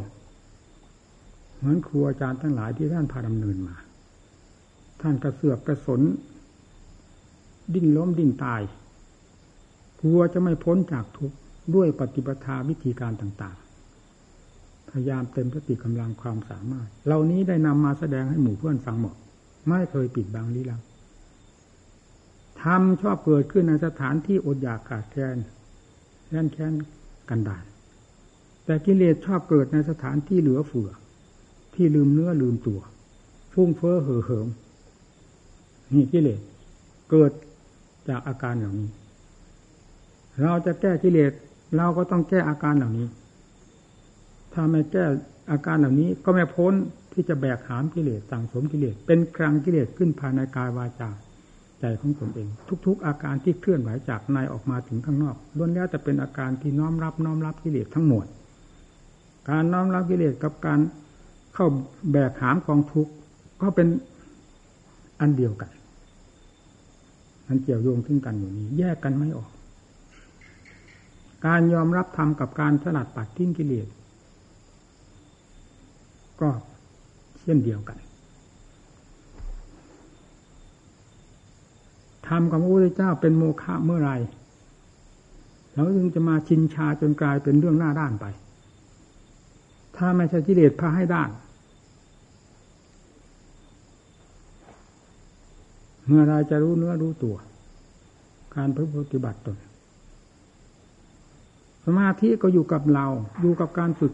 [1.58, 3.76] เหมือนครูอาจารย์ทั้งหลายที่ท่านพาดำเนินมา
[5.00, 6.00] ท่านกระเสือกกระสน
[7.74, 8.62] ดิ้นล้มดิ้นตาย
[10.00, 11.36] กลัวจะไม่พ้นจากทุกข์
[11.74, 19.16] ด้วยปฏิปทาวิธีการต่างๆ พยายามเต็มสติกำลังความสามารถ เหล่านี้ได้นำมาแสดงให้หมู่เพื่อนฟังหมด
[19.68, 20.82] ไม่เคยปิดบังลี้ลับ
[22.62, 25.36] ทำชอบเกิดขึ้นในสถานที่อดอยากขาดแคลน
[26.26, 26.72] แค้นแค้น
[27.28, 27.64] กันดาน
[28.64, 30.90] แต่กิเลสชอบเกิดในสถานที่เหลือเฟือ
[31.78, 32.80] ที่ลืมเนื้อลืมตัว
[33.52, 34.48] ฟุ้งเฟ้อเห่อเหิม
[35.94, 36.40] นี่กิเลส
[37.10, 37.32] เกิด
[38.08, 38.88] จากอาการเหล่านี้
[40.42, 41.32] เราจะแก้กิเลส
[41.76, 43.06] เราก็ต้องแก้อาการเหล่านี้
[44.52, 45.04] ถ้าไม่แก้
[45.50, 46.74] อาการเหล่านี้ก็ไม่พ้น
[47.12, 51.10] ที่จะแบกหามกิเลสสั่งสมกิเลสเป็นครังกิเลสขึ้นภายในกายวาจา
[51.80, 52.48] ใจของตนเอง
[52.86, 58.24] ทุก ๆ อาการที่เคลื่อนไหวจากในออกมาถึงข้างนอกล้วนแล้วจะเป็นอาการที่น้อมรับน้อมรับกิเลสทั้งหมด
[59.50, 60.80] การน้อมรับกิเลสกับการ
[61.60, 61.72] เข้า
[62.12, 63.12] แบกหามกองทุกข์
[63.62, 63.88] ก็เป็น
[65.20, 65.70] อันเดียวกัน
[67.48, 69.50] มันเกี่ยวโยงขึ้นกันอยู่นี้ แยกกันไม่ออก
[71.46, 73.88] การยอมรับธรรมกับการสลัดปัดทิ้งกิเลส
[76.40, 76.48] ก็
[77.40, 77.98] เช่นเดียวกัน
[82.28, 84.12] ธรรมของพระพุทธเจ้าเป็นโมฆะเมื่อไร
[85.72, 88.26] เราจึงจะมาชินชาจนกลายเป็นเรื่องหน้าด้านไป
[89.96, 91.30] ถ้าไม่ใช่กิเลสพาให้ด้าน
[96.08, 97.36] เมื่อไรจะรู้เนื้อรู้ตัว
[98.56, 98.78] การป
[99.12, 99.56] ฏิบัติตน
[101.86, 103.06] สมาธิก็อยู่กับเรา
[103.40, 104.12] อยู่กับการฝึก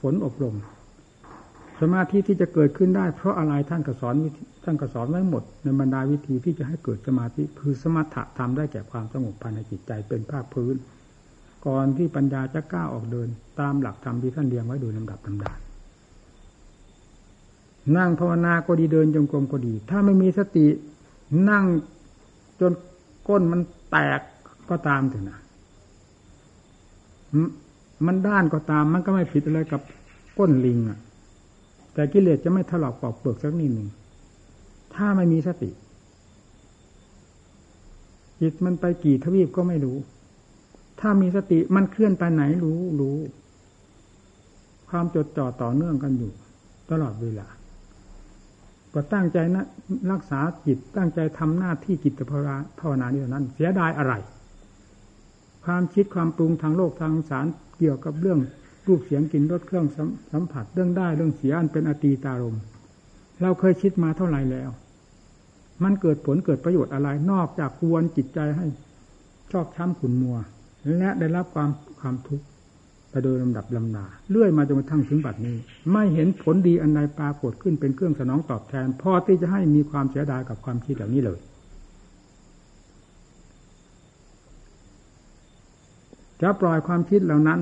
[0.00, 0.56] ฝนอบรม
[1.80, 4.14] สมาธิที่จะเกิดขึ้นได้ เพราะอะไรท่านก็สอน
[4.64, 10.74] ท่านก็สอนไว้หมด ในบรรดาวิธีที่จะให้เกิดสมาธิ คือสมถะทำได้แก่ความสงบภายในจิตใจเป็นภาคพื้น
[11.66, 13.28] ก่อนที่ปัญญาจะกล้าออกเดิน
[13.60, 15.52] ตามหลักธรรมที่ท่านเรียงไว้โดยลำดับลำดา
[17.96, 20.66] นั่งภาวนาก็ดีเดินจงกรมก็ดี ถ้าไม่มีสติ
[21.50, 21.64] นั่ง
[22.60, 22.72] จน
[23.28, 23.60] ก้นมัน
[23.90, 24.20] แตก
[24.70, 25.40] ก็ตามถึงนะ
[28.06, 29.82] มันด้านก็ตามมันก็ไม่ผิดอะไรกับ
[30.38, 30.98] ก้นลิงอะ
[31.92, 33.88] แต่กิเลสจะไม่ถลอกปอกเปลือกสักนิดหนึ่ง
[34.94, 35.70] ถ้าไม่มีสติ
[38.40, 39.96] จิตมันไปกี่ทวีปก็ไม่รู้
[41.00, 43.18] ถ้ามีสติมันเคลื่อนไปไหนรู้รู้
[44.88, 46.32] ความจดจ่อต่อเนื่องกันอยู่
[46.90, 47.46] ตลอดเวลา
[48.98, 49.64] ก็ตั้งใจนะ
[50.12, 52.20] รักษาจิตตั้งใจทำหน้าที่จิต
[52.80, 54.14] ภาวนานี้นั้น เสียดายอะไร
[55.64, 57.46] ความคิดความปรุงทางโลกทางสาร
[57.78, 58.38] เกี่ยวกับเรื่อง
[58.86, 59.86] รูปเสียงกลิ่นรสเครื่อง
[60.32, 62.56] สัมผัสเรื่องได้เรื่องเสียอันเป็นอตีตารม
[63.42, 64.70] เราเคยคิดมาเท่าไหร่แล้ว
[65.82, 68.66] มันเกิดผลเกิดประโยชน์อะไร นอกจากกวนจิตใจให้
[69.52, 70.36] ชอบช้ำขุนมัว
[70.98, 72.46] และได้รับความความทุกข์
[73.24, 75.56] โดยลำดับลำดาเลื่อยมาจนกระทั่งถึงบัดนี้
[75.92, 81.38] ไม่เห็นผลดีอันใดปรากฏขึ้นเป็นเครื่องสนองตอบแทนพอที่จะให้มีความเสียดายกับความคิดเหล่านี้เลย
[86.42, 87.60] จะปล่อยความคิดเหล่านั้น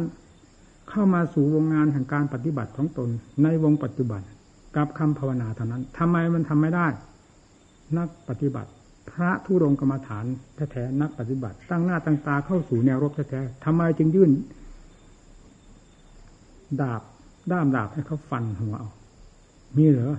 [0.90, 3.08] เข้ามาสู่วงงานแห่งการปฏิบัติของตน
[3.42, 4.22] ในวงปัจจุบัน
[4.76, 6.86] กับคำภาวนาเท่านั้นทำไมมันทำไม่ได้
[7.98, 8.70] นักปฏิบัติ
[9.10, 10.24] พระทุรงกรรมฐาน
[10.70, 14.30] แท้ๆนักปฏิบัติ ตั้งหน้าตั้งตาเข้าสู่แนวรบแท้ๆทำไมจึงยื่น
[16.82, 17.02] ดาบ
[17.52, 18.90] ด้ามดาบให้เขาฟันหัวเอา
[19.76, 20.14] มีเหรอ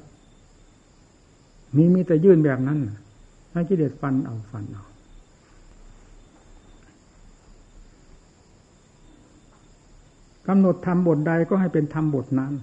[1.75, 2.79] มีมีแต่ยื่นแบบนั้น
[3.51, 4.85] ให้กิเลสฟันเอาฟันเอา
[10.47, 12.53] กำหนดทำบทใดก็ให้เป็นทำบทนั้น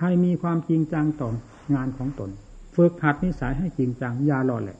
[0.00, 1.30] ให้มีความจริงจังต่อ
[1.74, 2.30] งานของตน
[2.74, 4.78] ฝึกหัดนิสัยให้จริงจังอย่าหล่อแหละ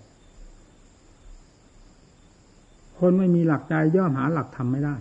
[2.98, 4.94] คนไม่มีหลักใจย่อมหาหลักธรรมไม่ได้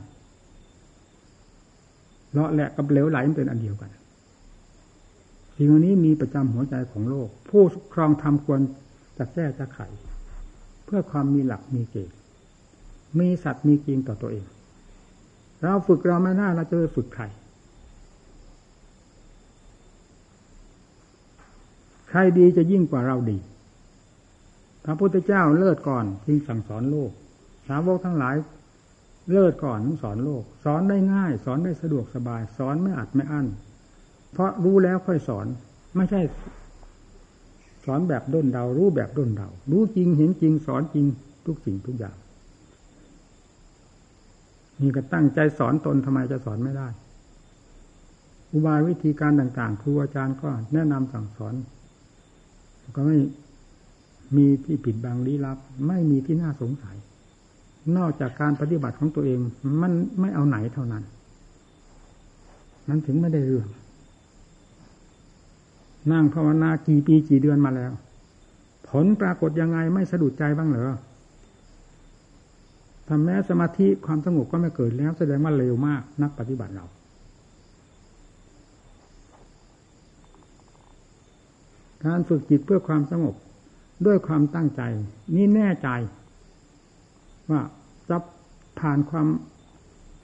[2.31, 3.89] เลาะแหละกับเหลวไหลมันเป็นอันเดียวกัน
[5.55, 7.63] สิ่งนี้มีประจำหัวใจของโลก ผู้
[7.93, 8.59] ครองธรรมควร
[9.17, 9.79] จะแก้จะไข
[10.85, 12.17] เพื่อความมีหลักมีเกณฑ์
[13.19, 14.45] มีสัตว์มีจริงต่อตัวเอง
[15.63, 17.23] เราฝึกเราไม่ได้เราจะฝึกใคร
[22.09, 23.37] ใครดีจะยิ่งกว่าเราดี
[24.85, 27.11] พระพุทธเจ้าเลิศก่อนจึงสั่งสอนโลก
[27.67, 28.35] สาวกทั้งหลาย
[29.29, 33.47] เลิศก่อนต้องสอนโลก สอนได้ง่าย สอนได้สะดวกสบาย สอนไม่อัดไม่อั้น
[34.31, 35.47] เพราะรู้แล้วค่อยสอน
[35.95, 36.21] ไม่ใช่
[37.85, 41.05] สอนแบบด้นเดา รู้แบบด้นเดา รู้จริงเห็นจริง สอนจริง
[41.45, 42.15] ทุกสิ่งทุกอย่าง
[44.79, 46.87] มีก็ตั้งใจสอนตนทำไมจะสอนไม่ได้
[48.51, 51.53] อุบายวิธีการต่างๆ ครูอาจารย์ก็แนะนำสั่งสอน
[52.95, 53.17] ก็ไม่
[54.37, 55.57] มีที่ผิดบางลี้ลับ
[55.87, 56.97] ไม่มีที่น่าสงสัย
[57.97, 59.39] นอกจากการปฏิบัติของตัวเอง
[59.81, 61.03] มันไม่เอาไหนเท่านั้น
[62.87, 63.67] มันถึงไม่ได้เรื่อง
[66.11, 67.91] นั่งภาวนากี่ปีกี่เดือนมาแล้ว
[68.89, 70.95] ผลปรากฏยังไงไม่สะดุดใจบ้างเหรอ
[73.07, 76.85] ทำแม้สมาธิความสงบก็ไม่เกิดแล้ว แสดงว่าเร็วมากนักปฏิบัติเรา
[82.05, 83.35] การฝึกจิตเพื่อความสงบ
[84.05, 84.81] ด้วยความตั้งใจ
[85.35, 85.89] นี่แน่ใจ
[87.51, 87.61] ว่า
[88.09, 88.17] จะ
[88.79, 89.27] ผ่านความ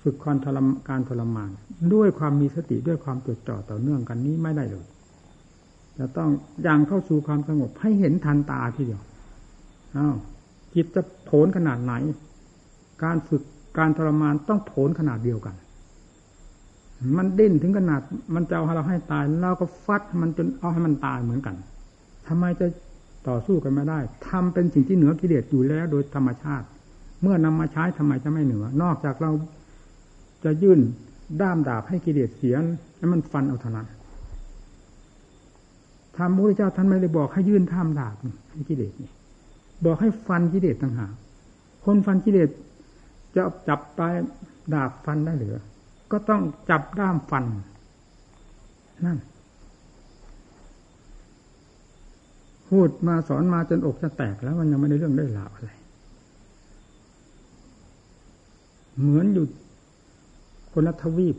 [0.01, 1.49] ฝึกความทรมการทรมาน
[1.93, 4.85] ด้วยความมีสติด้วยความจดจ่อต่อเนื่องกันนี้ไม่ได้เลย
[5.97, 6.29] จะต้อง
[6.67, 9.01] ยังเข้าสู่ความสงบให้เห็นทันตาทีเดียว
[9.97, 10.15] อ้าว
[10.75, 11.93] จิตจะโผนขนาดไหน
[13.03, 13.43] การฝึก
[13.77, 15.55] การทรมานต้องโผนขนาดเดียวกัน
[17.17, 18.01] มันดิ้นถึงขนาด
[18.35, 21.55] มันจะเอาเราให้ตายเราก็ฟัดมันจนเอาให้มันตายเหมือนกัน
[22.27, 22.67] ทำไมจะ
[23.27, 26.67] ต่อสู้กันไม่ได้ทำเป็นสิ่งที่เหนือกิเลสอยู่แล้วโดยธรรมชาติ
[27.21, 29.31] เมื่อนำมาใช้ทำไมจะไม่เหนือ นอกจากเรา
[30.43, 30.79] จะยื่น
[31.41, 32.55] ด้ามดาบให้กิเลสเสีย
[32.97, 33.87] แล้วมันฟันเอาเท่านั้น
[36.17, 38.15] ธรรมพระเจ้าท่านไม่ได้บอกให้ยื่นท่ามดาบ
[38.51, 39.11] ให้กิเลสนี่
[39.85, 41.13] บอกให้ฟันกิเลสต่างหาก
[41.85, 42.49] คนฟันกิเลส
[43.35, 44.13] จะจับปลาย
[44.73, 45.55] ดาบฟันได้หรือ
[46.11, 47.45] ก็ต้องจับด้ามฟัน
[49.05, 49.17] นั่น
[52.69, 55.69] พูดมาสอนมาจนอกจะแตกแล้วมันยังไม่ได้เรื่องได้ราวอะไร
[58.99, 59.45] เหมือนอยู่
[60.71, 61.35] คนละทวีป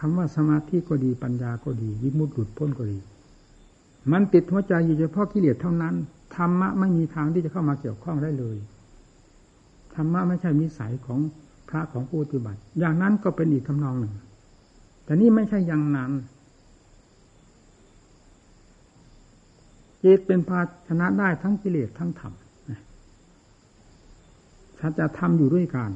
[0.00, 2.98] คำว่าสมาธิก็ดีปัญญาก็ดีวิมุตติหลุดพ้นก็ดี
[4.12, 5.94] มันติดหัวใจอยู่เฉพาะกิเลสเท่านั้น
[6.36, 8.56] ธรรมะไม่มีทางที่จะเข้ามาเกี่ยวข้องได้เลย
[9.94, 11.18] ธรรมะไม่ใช่มิสัยของ
[11.68, 14.14] พระของผู้ปฏิบัติ อย่างนั้นก็เป็นอีกทำนองหนึ่ง
[15.04, 16.12] แต่นี่ไม่ใช่อย่างนั้น
[20.02, 22.32] จิตเป็นภาชนะได้ทั้งกิเลสทั้งธรรม
[24.78, 25.90] ถ้าจะทำอยู่ด้วยกัน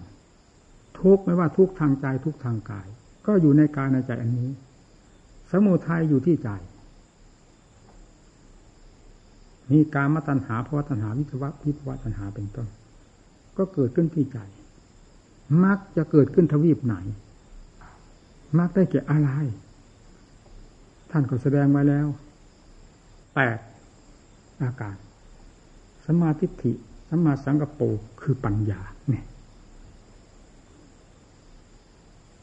[0.99, 2.87] ทุกไม่ว่าทุกทางใจทุกทางกาย
[3.27, 4.51] ก็อยู่ในกายในใจอันนี้
[5.51, 6.51] สมุทัยอยู่ที่ใจ
[9.73, 12.69] มีการมาตัญหาภาวะตัญหาวิทวะวิภวะตัญหาเป็นต้น
[13.57, 14.39] ก็เกิดขึ้นที่ใจ
[15.65, 16.95] มักจะเกิดขึ้นทวีปไหน
[18.59, 19.31] มักได้เกี่อะไร
[21.11, 22.07] ท่านก็แสดงไว้แล้ว
[23.35, 23.59] แปด
[24.63, 24.97] อาการ
[26.07, 26.73] สมาธิฐิ
[27.09, 27.85] สมาสังกปร
[28.23, 29.25] คือปัญญาเนี่ย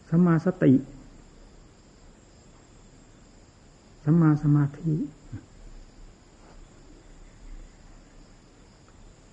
[0.09, 0.73] สมาสติ
[4.03, 4.95] สมาสมาธิ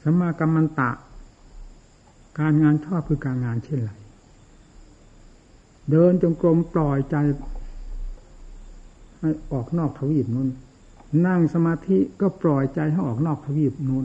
[0.02, 0.90] สมากรรมันตะ
[2.38, 3.90] การงานชอบคือการงานเช่นไร
[5.90, 7.16] เดินจงกรมปล่อยใจ
[9.18, 10.48] ให้ออกนอกทวีปนู้น
[11.26, 14.04] นั่งสมาธิก็ปล่อยใจให้ออกนอกทวีปนู้น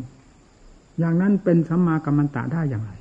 [0.99, 2.91] อย่างนั้นเป็นสัมมากัมมันตะได้อย่างไร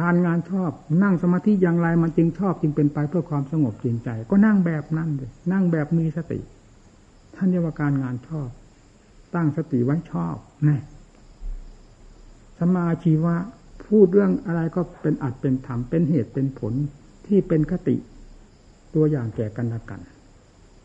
[0.00, 0.70] การงานชอบ
[1.02, 6.40] นั่งสมาธิอย่างไรมันจึงชอบจึงเป็นไปเพื่อความสงบจริงใจ ก็นั่งแบบนั้นเลยนั่งแบบมีสติ
[7.34, 8.48] ท่านเรียกว่าการงานชอบ
[9.34, 10.36] ตั้งสติไว้ชอบ
[10.68, 10.78] นี่
[12.58, 13.36] สมาชีวะ
[13.86, 16.72] พูดเรื่องอะไรก็เป็นอัดเป็นธรรมเป็นเหตุเป็นผล
[17.26, 17.96] ที่เป็นคติ
[18.94, 20.00] ตัวอย่างแก่กันละกัน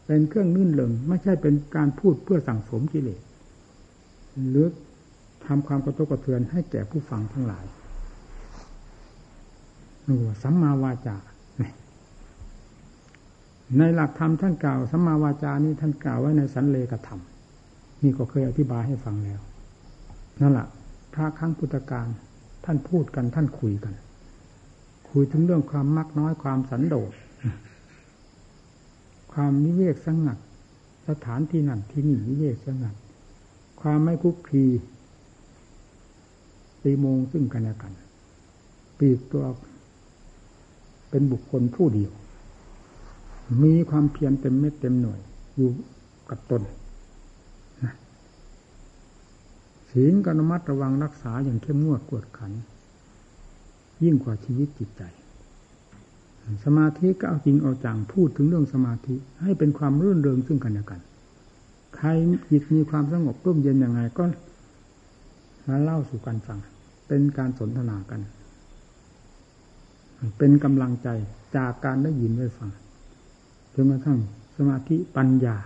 [0.06, 3.22] เป็นเครื่องนื่นเริงไม่ใช่เป็นการพูดเพื่อสั่งสมกิเลส
[4.50, 4.68] หรือ
[5.46, 7.66] ทำความกระทบกระเทือนให้แก่ผู้ฟังทั้งหลาย
[10.44, 11.16] สัมมาวาจา
[13.78, 17.22] ในหลักธรรมท่านกล่าวสัมมาวาจานี้ท่านกล่าวไว้ในสันเลกธรรม
[18.04, 19.40] นี่ก็เคยอธิบายให้ฟังแล้ว
[20.42, 20.68] นั่นแหละ
[21.14, 22.08] พระครั้งพุทธการ
[22.66, 23.94] ท่านพูดกันท่านคุยกัน
[25.10, 27.12] คุยถึงเรื่องความมักน้อยความสันโดษ
[29.34, 30.38] ความนิเวศสงัด
[31.08, 32.96] สถานที่นั่นที่นี่นิเวศสงัด
[33.82, 34.66] ความไม่คุกคี
[36.84, 37.94] ตีมงซึ่งกันและกัน
[39.00, 39.44] ปีกตัว
[41.10, 42.12] เป็นบุคคลผู้เดียว
[43.64, 45.20] มีความเพียรเต็มเม็ดเต็มหน่วย
[45.56, 45.70] อยู่
[46.30, 46.62] กับตน
[49.90, 52.52] ศีลกรมัดระวังรักษาอย่างเข้มงวดกวดขัน
[54.04, 55.04] ยิ่งกว่าชีวิตจิตใจ
[56.66, 61.02] สมาธิก็เอาจริงเอาจังพูดถึงเรื่องสมาธิ ให้เป็นความรื่นเริงซึ่งกันและกัน
[61.96, 62.08] ใคร
[62.50, 64.24] จิตมีความสงบร่มเย็นยังไงก็
[65.68, 66.60] มาเล่าสู่กันฟัง
[67.08, 68.20] เป็นการสนทนากัน
[70.38, 71.10] เป็นกำลังใจ
[71.56, 72.70] จากการได้ยินได้ฟัง
[73.74, 74.20] จนกระทั่ง
[74.56, 75.58] สมาธิปัญญา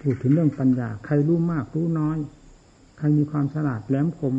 [0.00, 2.18] พูดถึงเรื่องปัญญา ใครรู้มากรู้น้อย
[2.98, 4.34] ใครมีความฉลาดแหลมคม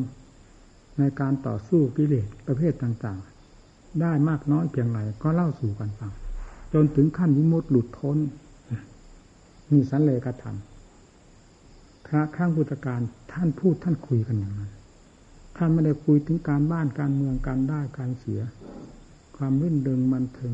[1.00, 6.12] ในการต่อสู้กิเลสประเภทต่างๆ ได้มากน้อยเพียงไรก็เล่าสู่กันฟัง
[6.74, 8.18] จนถึงขั้นวิมุตติหลุดพ้น
[9.72, 10.58] นี่สันเลกธรรม
[12.06, 13.02] พระข้างพุทธการ
[13.34, 14.72] ท่านพูดท่านคุยกันอย่างนั้น
[15.64, 18.42] ท่านไม่ได้คุยถึงการบ้านการเมืองการได้การเสีย
[19.38, 20.54] ความรื่นเริงมันเทิง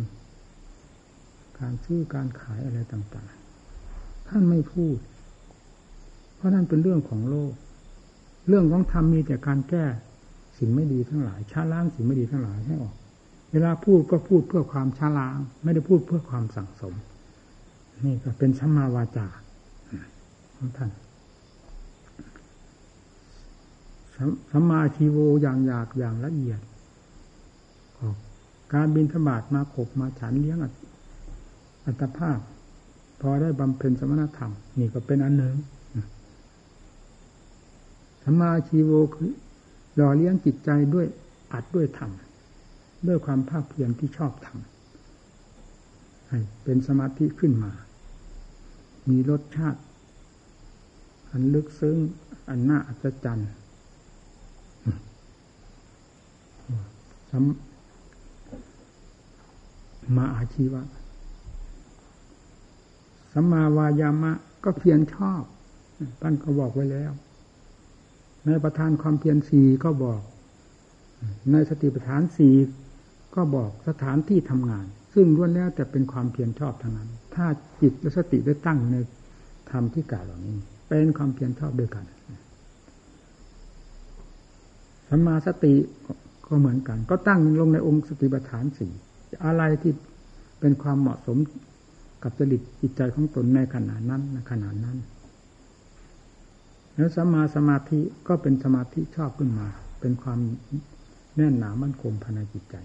[1.59, 4.97] การซื้อการขายอะไรต่างๆ ท่านไม่พูด
[6.35, 7.53] เพราะนั่นเป็นเรื่องของโลก
[8.47, 9.85] เรื่องของธรรมมีแต่การแก้
[10.57, 12.95] สิ่งไม่ดีทั้งหลายช้าล้างสิ่งไม่ดีทั้งหลายให้ออก
[13.51, 16.93] เวลาพูดก็พูดเพื่อความช้าล้าง ไม่ได้พูดเพื่อความสั่งสม
[18.05, 19.27] นี่ก็เป็นสัมมาวาจา
[20.55, 20.91] ของท่าน
[24.51, 26.59] สัมมาชีโวอย่างหยาบอย่างละเอียด
[28.73, 30.57] การบินธบาตมาขบมาฉันเลี้ยง
[31.85, 32.39] อัตภาพ
[33.21, 35.55] พอได้บำเพ็ญสมณธรรม นี่ก็เป็นอันหนึ่ง
[38.23, 39.31] สัมาชีโวคือ
[39.95, 41.07] หล่อเลี้ยงจิตใจด้วย
[41.51, 42.11] อัดด้วยธรรม
[43.07, 47.71] ด้วยความภาคเพียรที่ชอบทำให้เป็นสมาธิขึ้นมา
[49.09, 49.81] มีรสชาติ
[51.31, 51.97] อันลึกซึ้ง
[52.49, 53.49] อันน่าอัศจรรย์
[57.26, 57.43] สั ม
[60.17, 60.81] มาอาชีวะ
[63.33, 64.31] สัมมาวายามะ
[64.63, 65.43] ก็เพียรชอบ
[66.21, 67.11] ท่านก็บอกไว้แล้ว
[68.45, 70.21] ในประธานความเพียรสีก็บอก
[71.51, 72.49] ในสติปัฏฐานสี
[73.35, 77.45] ก็บอกสถานที่ทำงาน ซึ่งล้วนแล้วแต่เป็นความเพียรชอบทางนั้น ถ้า
[77.81, 78.95] จิตและสติได้ตั้งใน
[79.71, 82.05] ธรรมที่กล่าวเหล่านี้ เป็นความเพียรชอบด้วยกัน
[85.09, 85.73] สมาสติ
[86.47, 88.91] ก็เหมือนกัน ก็ตั้งลงในองค์สติปัฏฐานสี่
[89.45, 89.93] อะไรที่
[90.59, 91.37] เป็นความเหมาะสม
[92.23, 94.97] กับจริตจิตใจของตนในขณะนั้นในขณะนั้น
[96.95, 99.67] แล้วสมาสมาธิก็เป็นสมาธิชอบขึ้นมา
[99.99, 100.39] เป็นความ
[101.35, 102.75] แน่นหนามั่นคงภายในจิตใจ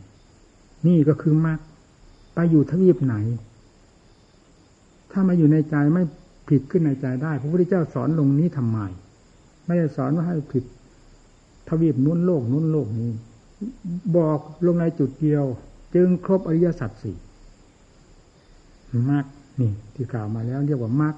[0.87, 1.59] นี่ก็คือมรรค
[2.35, 3.15] ไปอยู่ทวีปไหน
[5.11, 6.05] ถ้ามาอยู่ในใจไม่
[6.49, 8.79] ผิดขึ้นในใจได้ พระพุทธเจ้าสอนลงนี้ทำไม
[9.67, 10.65] ไม่ได้สอนว่าให้ผิด
[11.69, 13.11] ทวีปนู้นโลกนู้นโลกนี้
[14.17, 15.45] บอกลงในจุดเดียว
[15.95, 17.17] จึงครบอริยสัจสี่
[19.11, 19.25] มรรค
[19.61, 21.15] นี่ที่กล่าวมาแล้วเรียกว่ามรรค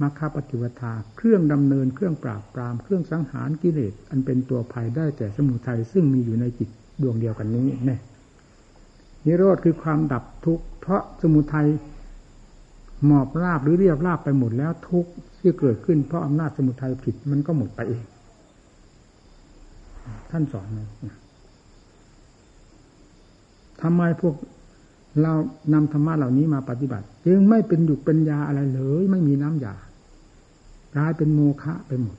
[0.00, 6.68] มัคคปฏิวทาเครื่องดำเนินเครื่องปราบปราม เครื่องสังหารกิเลสอันเป็นตัวภัยได้แต่สมุทัยซึ่งมีอยู่ในจิต
[7.02, 8.00] ดวงเดียวกันนี้เนี่ย
[9.24, 11.68] นิโรธคือความดับทุกข์เพราะสมุทัย
[13.06, 18.04] หมอบราบหรือเรียบราบไปหมดแล้วทุกข์ที่เกิดขึ้นเพราะอำนาจสมุทัยผิดมันก็หมดไปเอง
[20.30, 20.68] ท่านสอน
[23.82, 24.34] ทำไมพวก
[25.22, 25.32] เรา
[25.74, 29.76] นำธรรมะเหล่านี้มาปฏิบัติ จึงไม่เป็นหยุกเป็นยาอะไรเลย ไม่มีน้ำยา
[30.96, 32.16] กลายเป็นโมฆะไปหมด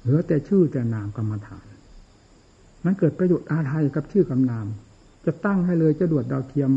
[0.00, 1.66] เหลือแต่ชื่อแต่นามกรรมฐาน
[2.84, 4.66] มันเกิดประโยชน์อะไรกับชื่อกับนาม
[5.26, 6.70] จะตั้งให้เลยจะดวดดาวเทียม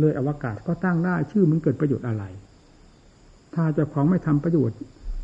[0.00, 2.24] เลยอวกาศก็ตั้งได้ชื่อมันเกิดประโยชน์อะไร
[3.54, 4.78] ถ้าเจ้าของไม่ทำประโยชน์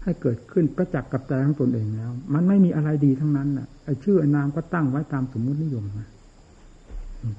[0.04, 6.08] ให้เกิดขึ้นประจักษ์กับใจของตนเองแล้ว มันไม่มีอะไรดีทั้งนั้นน่ะไอ้ชื่อไอ้นามก็ตั้งไว้ตามสมมุตินิยมนะ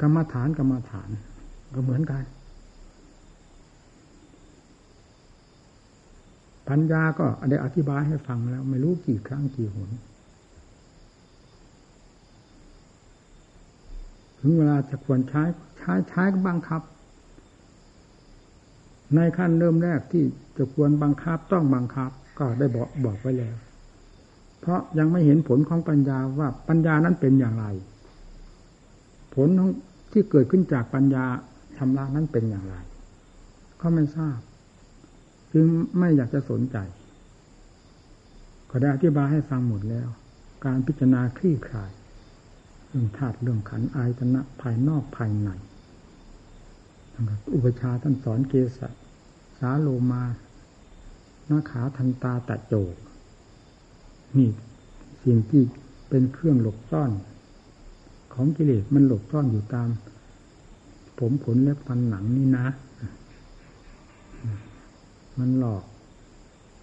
[0.01, 1.09] กรรมฐานกรรมฐาน
[1.75, 2.23] ก็เหมือนกัน
[6.69, 9.89] ปัญญาก็ได้อธิบายให้ฟังแล้ว ไม่รู้กี่ครั้งกี่หน
[14.39, 15.43] ถึงเวลาจะควรใช้
[15.77, 16.81] ใช้ใช้ก็บังคับ
[19.15, 20.23] ในขั้นเริ่มแรกที่
[20.57, 23.55] จะควรบังคับต้องบังคับ ก็ได้บอกบอกไว้แล้ว
[24.59, 27.65] เพราะยังไม่เห็นผลของปัญญาว่าปัญญานั้นเป็นอย่างไร
[29.37, 29.71] ผลของ
[30.11, 31.25] ที่เกิดขึ้นจากปัญญา
[31.77, 32.75] ชำระนั้นเป็นอย่างไร
[33.77, 34.39] เขาไม่ทราบ
[35.53, 35.67] จึง
[35.99, 36.77] ไม่อยากจะสนใจ
[38.69, 40.07] ก็ได้อธิบายให้ฟังหมดแล้ว
[40.65, 41.91] การพิจารณาคลี่คลาย
[42.87, 45.49] เรื่องธาตุเรื่องขันอายตนะภายนอกภายใน
[47.53, 48.79] อุปชาท่านสอนเกศ
[49.59, 50.23] สาโลมา
[51.49, 52.73] นาขาทันตาตะโจ
[54.37, 54.49] นี่
[55.23, 55.63] สิ่งที่
[56.09, 57.11] เป็นเครื่องหลบซ่อน
[58.37, 59.89] ของกิเลสมันหลบซ่อนอยู่ตาม
[61.19, 62.65] ผมขนเล็บฟันหนังนี่นะ
[65.37, 65.83] มันหลอก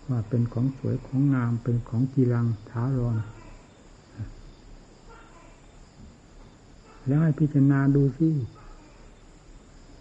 [0.09, 3.16] ว่าเป็นของสวยของงามเป็นของกีรังท้ารอน
[7.07, 8.28] แล้วให้พิจารณาดูสิ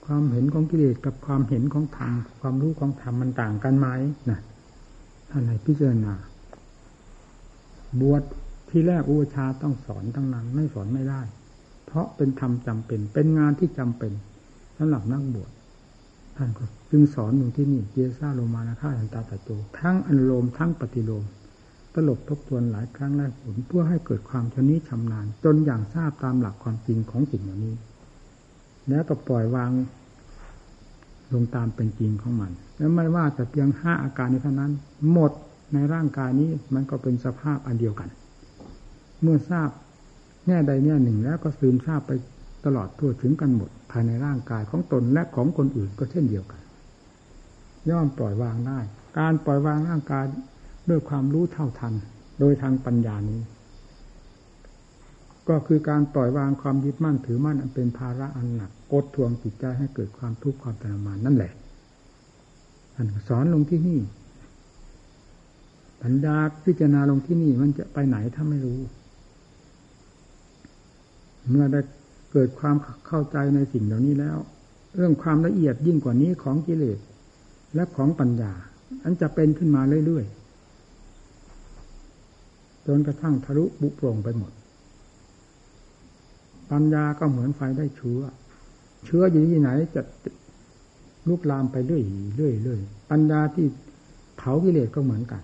[0.05, 3.87] ความเห็นของกิเลสกับความเห็นของธรรมความรู้ของธรรมมันต่างกันไหม
[4.29, 4.39] นะ
[5.29, 6.13] ท่านให้พิจารณา
[8.01, 8.23] บวช
[8.69, 11.21] ที่แรกอุชาต้องสอนทั้งนั้น ไม่สอนไม่ได้
[11.95, 14.11] ราะเป็นธรรมจำเป็น เป็นงานที่จำเป็น
[14.77, 15.51] สำหรับนักบวช
[16.37, 21.23] ท่านก็จึงสอนอยู่ที่นี่เยซาโลมานาคาอันตาตะโจทั้งอันโลมทั้งปฏิโลม
[21.93, 27.75] ตลบทบทวนหลายครั้งหลายผลเพื่อให้เกิดความชนิชำนาญ จนอย่างทราบตามหลักความจริงของสิ่งเหล่านี้
[28.89, 29.71] แล้วก็ปล่อยวาง
[31.33, 34.71] ลงตามเป็นจริงของมัน แล้วไม่ว่าแต่เพียงห้าอาการนี้เท่านั้น
[35.11, 35.31] หมด
[35.73, 38.09] ในร่างกายนี้มันก็เป็นสภาพอันเดียวกัน
[39.21, 39.69] เมื่อทราบ
[40.47, 42.11] แง่ใดแง่หนึ่งแล้วก็ซึมทราบไป
[42.65, 46.61] ตลอดทั่วถึงกันหมด ภายในร่างกายของตนและของคนอื่นก็เช่นเดียวกัน
[47.89, 48.79] ย่อมปล่อยวางได้
[49.19, 50.25] การปล่อยวางร่างกาย
[50.89, 51.93] ด้วยความรู้เท่าทัน
[52.39, 53.41] โดยทางปัญญานี้
[55.49, 61.53] ก็คือการปล่อยวางความยึดมั่นถือมั่นอันเป็นภาระอันหนักกดทวงจิตใจให้เกิดความทุกข์ความทรมานนั่นแหละ
[62.95, 63.99] อันสอนลงที่นี่
[66.01, 66.35] ปัญญา
[66.65, 68.79] พิจารณาลงที่นี่มันจะไปไหนถ้าไม่รู้
[71.49, 71.81] เมื่อได้
[72.31, 72.75] เกิดความ
[73.07, 74.37] เข้าใจในสิ่งเหล่านี้แล้ว
[74.95, 76.99] เรื่องความละเอียดยิ่งกว่านี้ของกิเลส
[77.75, 78.53] และของปัญญา
[79.03, 84.51] อันจะเป็นขึ้นมาเรื่อยๆจนกระทั่งทะลุบุโปร่งไปหมด
[86.71, 88.21] ปัญญาก็เหมือนไฟได้เชื้อ
[89.05, 90.01] เชื้ออยู่ที่ไหนจะ
[91.27, 92.03] ลุกลามไปเรื่อย
[92.35, 92.81] เรื่อยเรื่อย
[93.11, 93.65] ปัญญาที่
[94.37, 95.41] เผากิเลสก็เหมือนกัน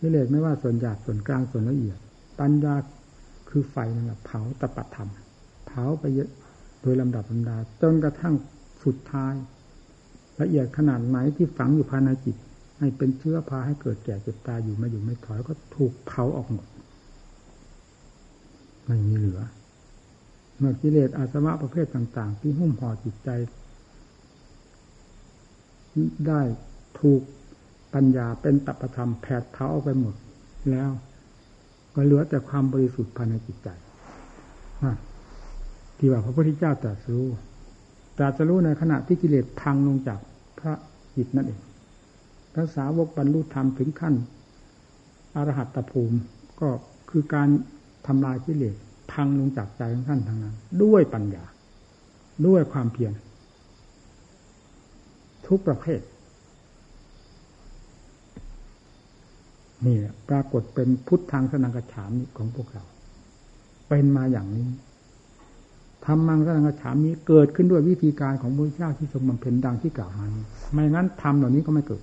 [0.00, 1.98] กิเลสไม่ว่าส่วนหยาบส่วนกลางส่วนละเอียด
[2.40, 2.74] ปัญญา
[3.52, 5.10] คือไฟนั่นแหละเผาตปะธรรม
[5.66, 6.30] เผาไปเยอะ
[6.82, 8.34] โดยลำดับลำดาจนกระทั่ง
[8.84, 9.34] สุดท้าย
[10.40, 12.36] ละเอียดขนาดไหนที่ฝังอยู่ภายในจิต
[12.78, 16.66] ให้เป็นเชื้อพาให้เกิดแก่เจ็บตายอยู่ม่อยู่ไม่ถอยก็ถูกเผาออกหมด
[18.86, 19.40] ไม่มีเหลือ
[20.58, 23.30] เมื่อกิเลสอาสวะประเภทต่าง ๆ ที่หุ้มห่อจิตใจ
[26.28, 26.40] ได้
[27.00, 27.22] ถูก
[27.94, 30.14] ปัญญาเป็นตัปธรรมแผดเผาออกไปหมด
[30.70, 30.90] แล้ว
[31.94, 33.68] ก็เหลือแต่ความบริสุทธิ์ภายในจิตใจ
[35.98, 37.28] ที่ว่าพระพุทธเจ้าตรัสรู้
[38.18, 40.18] ตรัสรู้ในขณะที่กิเลสพังลงจาก
[40.58, 40.72] พระ
[41.16, 41.60] จิตนั่นเอง
[42.54, 44.14] พระสาวกบรรลุธรรมถึงขั้น
[45.34, 46.18] อรหัตตภูมิ
[46.60, 46.68] ก็
[47.10, 47.48] คือการ
[48.06, 48.74] ทำลายกิเลส
[49.12, 51.44] พังลงจากใจของท่านทางนั้น ด้วยปัญญา
[52.46, 53.12] ด้วยความเพียร
[55.46, 56.00] ทุกประเภท
[59.86, 62.84] นี่ปรากฏเป็นพุทธทางสนังกระฉามนี้ของพวกเรา
[63.88, 64.68] เป็นมาอย่างนี้
[66.04, 70.26] ทำมังสนังกระฉามนี้เกิดขึ้นด้วยวิธีการของพระเจ้าที่ทรงบำเพ็ญดังที่กล่าวมา
[70.72, 72.02] ไม่งั้นทำเหล่านี้ก็ไม่เกิด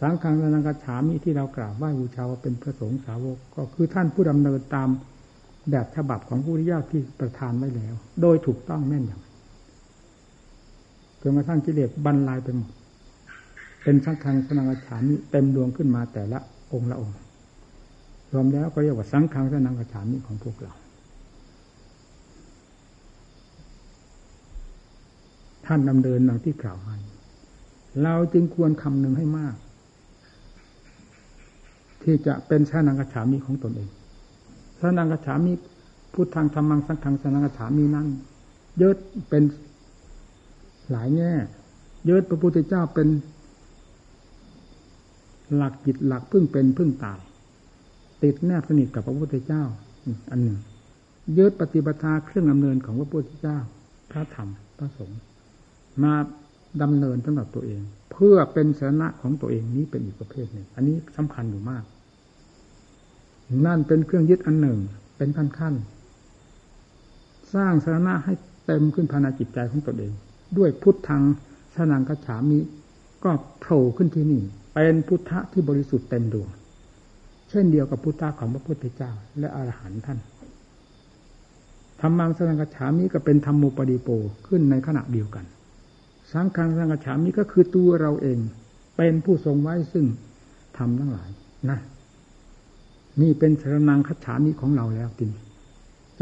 [0.00, 4.88] สังฆังนังกฉามิที่เรากราบไหว้บูชาว่าเป็นพระสงฆ์สาวก ก็คือท่านผู้ดำเนินตาม
[5.70, 9.20] แบบฉบับของผู้ที่ยาที่ประทานไว้แล้ว โดยถูกต้องแม่นยำ
[11.20, 12.70] จนกระทั่งกิเลสบรรลัยไปหมด
[13.82, 16.38] เป็นสังฆังสนังกฉามิเต็มดวงขึ้นมาแต่ละ
[16.72, 17.14] องค์ละองค์
[18.32, 20.72] รวมแล้วก็เรียกว่าสังฆังสนังกฉามิของพวกเรา
[25.66, 26.94] ท่านดำเนินดังที่กล่าวมา
[28.02, 29.54] เราจึงควรคำนึงให้มาก
[32.02, 33.88] ที่จะเป็นชานังกฉามีของตนเอง
[34.80, 35.52] ชานังกฉามี
[36.12, 38.06] พุทธังธรรมังสังฆังสนังกฉามีนั้น
[38.82, 39.42] ยึดเป็น
[40.90, 41.32] หลายแง่
[42.08, 43.08] ยึดพระพุทธเจ้าเป็น
[45.56, 47.20] หลักจิตหลักพึ่งเป็นพึ่งตาย
[48.22, 49.62] ติดแนบสนิทกับพระพุทธเจ้า
[50.30, 50.58] อันหนึ่ง
[51.38, 53.58] ยึดปฏิบัติเครื่องดำเนินของพระพุทธเจ้า
[54.10, 54.48] พระธรรม
[54.78, 55.20] พระสงฆ์
[56.02, 56.14] มา
[56.82, 57.80] ดำเนินสำหรับตัวเอง
[58.12, 61.84] เพื่อเป็นสาระของตัวเองนี้เป็นอีกประเภทหนึ่ง อันนี้สำคัญอยู่มาก
[63.66, 64.78] นั่นเป็นเครื่องยึดอันหนึ่ง
[65.16, 65.74] เป็นขั้นขั้น
[67.54, 68.34] สร้างสาระให้
[68.66, 70.12] เต็มขึ้นภายในจิตใจของตนเอง
[70.58, 71.22] ด้วยพุทธัง
[71.76, 72.60] สนังกระฉามิ
[73.24, 73.30] ก็
[73.60, 74.42] โผล่ขึ้นที่นี่
[74.74, 76.48] เป็นพุทธะที่บริสุทธิ์เต็มดวง
[77.50, 80.18] เช่นเดียวกับพุทธะของพระพุทธเจ้า และอรหันต์ท่าน
[82.00, 84.08] ธรรมังสนังกระฉามิก็เป็นธรรมโมปดีโป
[84.46, 85.44] ขึ้นในขณะเดียวกัน
[86.32, 88.38] สังฆังสนังกระฉามิก็คือตัวเราเอง
[88.96, 90.06] เป็นผู้ทรงไว้ซึ่ง
[90.76, 91.30] ทำทั้งหลาย
[91.70, 91.78] นะ
[93.20, 95.42] นี่เป็นสรนังคัจฉามิของเราแล้วทีนี้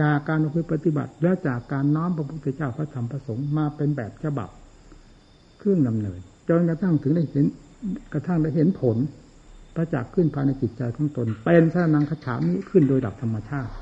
[0.01, 0.39] จากการ
[0.73, 4.49] ปฏิบัติและจากการน้อมพระพุทธเจ้าพระธรรมพระสงฆ์มาเป็นแบบฉบับ
[5.59, 6.19] เครื่องดำเนิน
[6.49, 7.47] จนกระทั่งถึงได้เห็น
[8.13, 8.97] กระทั่งได้เห็นผล
[9.75, 13.73] ประจักษ์ขึ้นภายในจิตใจของตน เป็นสนังขฉามิขึ้นโดยดับธรรมชาติ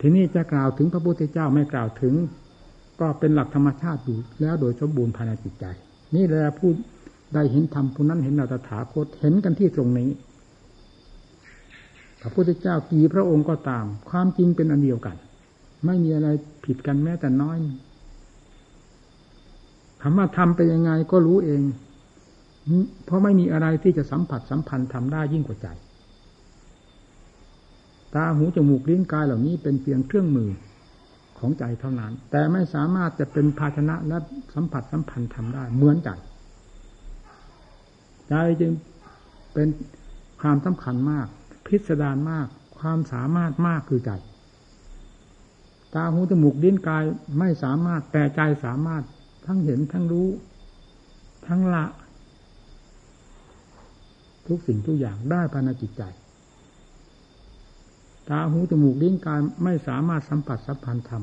[0.00, 2.14] ทีนี้จะกล่าวถึงพระพุทธเจ้าไม่กล่าวถึง
[3.00, 5.64] ก็เป็นหลักธรรมชาติอยู่แล้วโดยสมบูรณ์ภายในจิตใจ
[6.14, 6.70] นี่แหละผู้
[7.34, 10.10] ได้เห็นธรรมผู้นั้นเห็นเราตถาคตเห็นกันที่ตรงนี้
[12.20, 15.16] พระพุทธเจ้ากี่พระองค์ก็ตาม ความจริงเป็นอันเดียวกัน
[15.86, 16.28] ไม่มีอะไร
[16.64, 17.56] ผิดกันแม้แต่น้อย
[20.02, 21.62] คำว่าทำไปยังไงก็รู้เอง
[23.04, 25.68] เพราะไม่มีอะไรที่จะสัมผัสสัมพันธ์ทำได้ยิ่งกว่าใจ
[28.14, 30.50] ตาหูจมูกลิ้นกายเหล่านี้เป็นเพียงเครื่องมือ
[31.38, 34.18] ของใจเท่านั้น แต่ไม่สามารถจะเป็นภาชนะและ
[34.54, 36.10] สัมผัสสัมพันธ์ทำได้เหมือนใจ
[38.28, 38.72] ใจจึง
[39.52, 39.68] เป็น
[40.40, 41.26] ความสำคัญมาก
[41.66, 42.46] พิสดารมาก
[42.78, 44.10] ความสามารถมากคือใจ
[45.94, 47.04] ตาหูจมูกลิ้นกาย
[47.38, 49.02] ไม่สามารถแต่ใจสามารถ
[49.46, 50.28] ทั้งเห็นทั้งรู้
[51.46, 51.84] ทั้งละ
[54.48, 56.02] ทุกสิ่งทุกอย่างได้ภายในจิตใจ
[58.28, 61.22] ตาหูจมูกลิ้นกายไม่สามารถสัมผัสสัมพันธ์ธรรม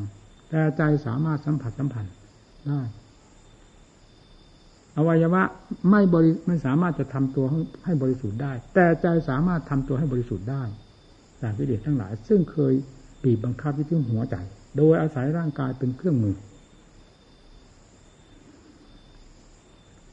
[0.49, 2.13] แต่ใจสามารถสัมผัสสัมพันธ์
[2.67, 2.81] ได้
[4.97, 5.43] อวัยวะ
[5.91, 7.45] ไม่บริไม่สามารถจะทำตัว
[7.85, 10.63] ให้บริสุทธิ์ได้ แต่ใจสามารถทำตัวให้บริสุทธิ์ได้
[11.41, 12.73] จากวิเดชทั้งหลาย ซึ่งเคย
[13.23, 14.35] ปีบบังคับที่ที่หัวใจ
[14.77, 16.35] โดยอาศัยร่างกายเป็นเครื่องมือ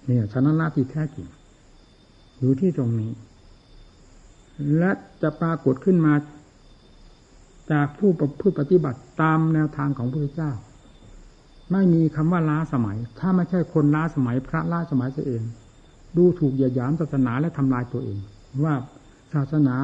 [0.06, 1.26] เนี่ยชนะนาที่แท้จริง
[2.38, 3.12] อยู่ที่ตรงนี้
[4.78, 4.90] และ
[5.22, 6.14] จะปรากฏขึ้นมา
[7.72, 8.10] จากผู้
[8.40, 10.52] ผู้ปฏิบัติตามแนวทางของพระพุทธเจ้า
[11.72, 15.42] ไม่มีคำว่าล้าสมัย ถ้าไม่ใช่คนล้าสมัยพระล้าสมัยเสียเอง
[16.16, 18.18] ดูถูกเหยียดหยามศาสนาและทำลายตัวเอง
[18.64, 18.74] ว่า
[19.34, 19.76] ศาสนา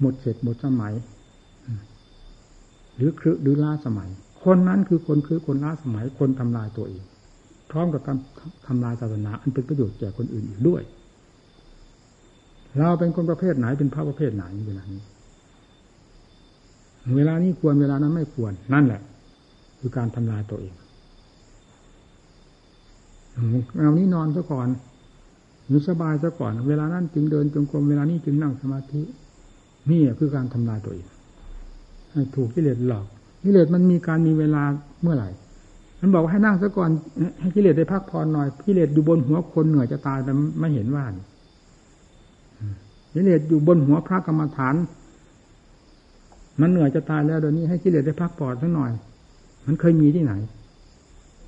[0.00, 0.94] หมดเสร็จหมดสมัย
[2.96, 4.08] หรือครือหรือล้าสมัย
[4.44, 7.02] คนนั้นคือคนคือคนล้าสมัยคนทำลายตัวเอง
[7.70, 8.18] พร้อมกับการ
[8.66, 10.82] ทำลายศาสนาอันเป็นประโยชน์แก่คนอื่นอีกด้วย
[12.78, 15.02] เราเป็นคนประเภทไหนเป็นพระประเภทไหนเวลานี้
[17.16, 19.02] เวลานี้ควรเวลานั้นไม่ควร นั่นแหละ
[19.78, 20.74] คือการทำลายตัวเอง
[23.82, 24.68] เรานี้นอนซะก่อน
[25.68, 29.02] อยู่สบายซะก่อน เวลานั้นจึงเดินจงกรมเวลานี้จึงนั่งสมาธิ
[29.90, 31.06] นี่คือการทำลายตัวเอง
[32.12, 33.06] ให้ถูกกิเลสหลอก
[33.44, 34.62] กิเลสมันมีการมีเวลา
[35.02, 35.30] เมื่อไหร่
[36.00, 36.90] มันบอกว่าให้นั่งซะก่อน
[37.40, 41.14] ให้กิเลสได้พักผ่อนหน่อยกิเลสอยู่บนหัวคนเหนื่อยจะตายแต่ไม่เห็นว่าน
[43.16, 44.74] กิเลสอยู่บนหัวพระกรรมฐาน
[46.60, 48.90] มันเหนื่อยจะตายแล้วเดี๋ยวนี้ให้กิเลสได้พักผ่อนสักหน่อย
[49.66, 50.32] มันเคยมีที่ไหน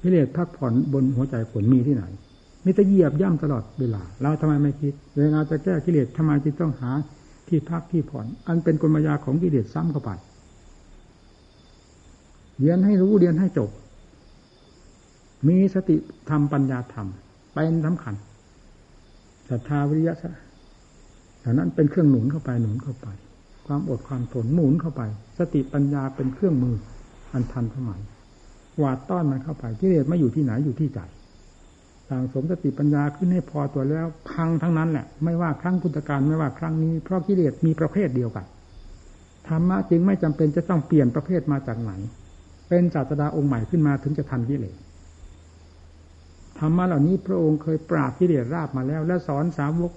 [0.03, 2.05] กิเลสพักผ่อนบนหัวใจคนมีที่ไหน
[2.65, 6.91] มีแต่เหยียบย่ำตลอดเวลา เราทำไมไม่คิดเวลาจะแก้กิเลสทำไมจึงต้องหา
[7.49, 10.11] ที่พักที่ผ่อน อันเป็นกลมายาของกิเลสซ้ำเข้าไป
[12.59, 13.71] เรียนให้รู้เรียนให้จบ
[15.49, 15.97] มีสติ
[16.29, 17.07] ธรรมปัญญาธรรม
[17.53, 18.15] เป็นสำคัญ
[19.49, 20.15] ศรัทธาวิริยะ
[21.49, 23.09] แต่นั้นเป็นเครื่องหนุนเข้าไปหนุนเข้าไป
[23.67, 25.03] ความอดความทนหมุนเข้าไป
[25.39, 26.77] สติปัญญาเป็นเครื่องมือ
[27.33, 28.01] อันทันสมัย
[28.79, 31.01] หวาดต้อนมันเข้าไปกิเลสไม่อยู่ที่ไหนอยู่ที่ใจ
[32.09, 38.47] สั่งสมสติปัญญาขึ้นให้พอตัวแล้วพังทั้งนั้นแหละ ไม่ว่าครั้งพุทธกาลไม่ว่าครั้งนี้เพราะกิเลสมีประเภทเดียวกัน
[39.49, 41.93] ธรรมะจึงไม่จำเป็นจะต้องเปลี่ยนประเภทมาจากไหน
[42.69, 44.77] เป็นศาสดาองค์ใหม่ขึ้นมาถึงจะทันกิเลส
[46.59, 49.93] ธรรมะเหล่านี้พระองค์เคยปราบกิเลสราบมาแล้ว และสอนสาวก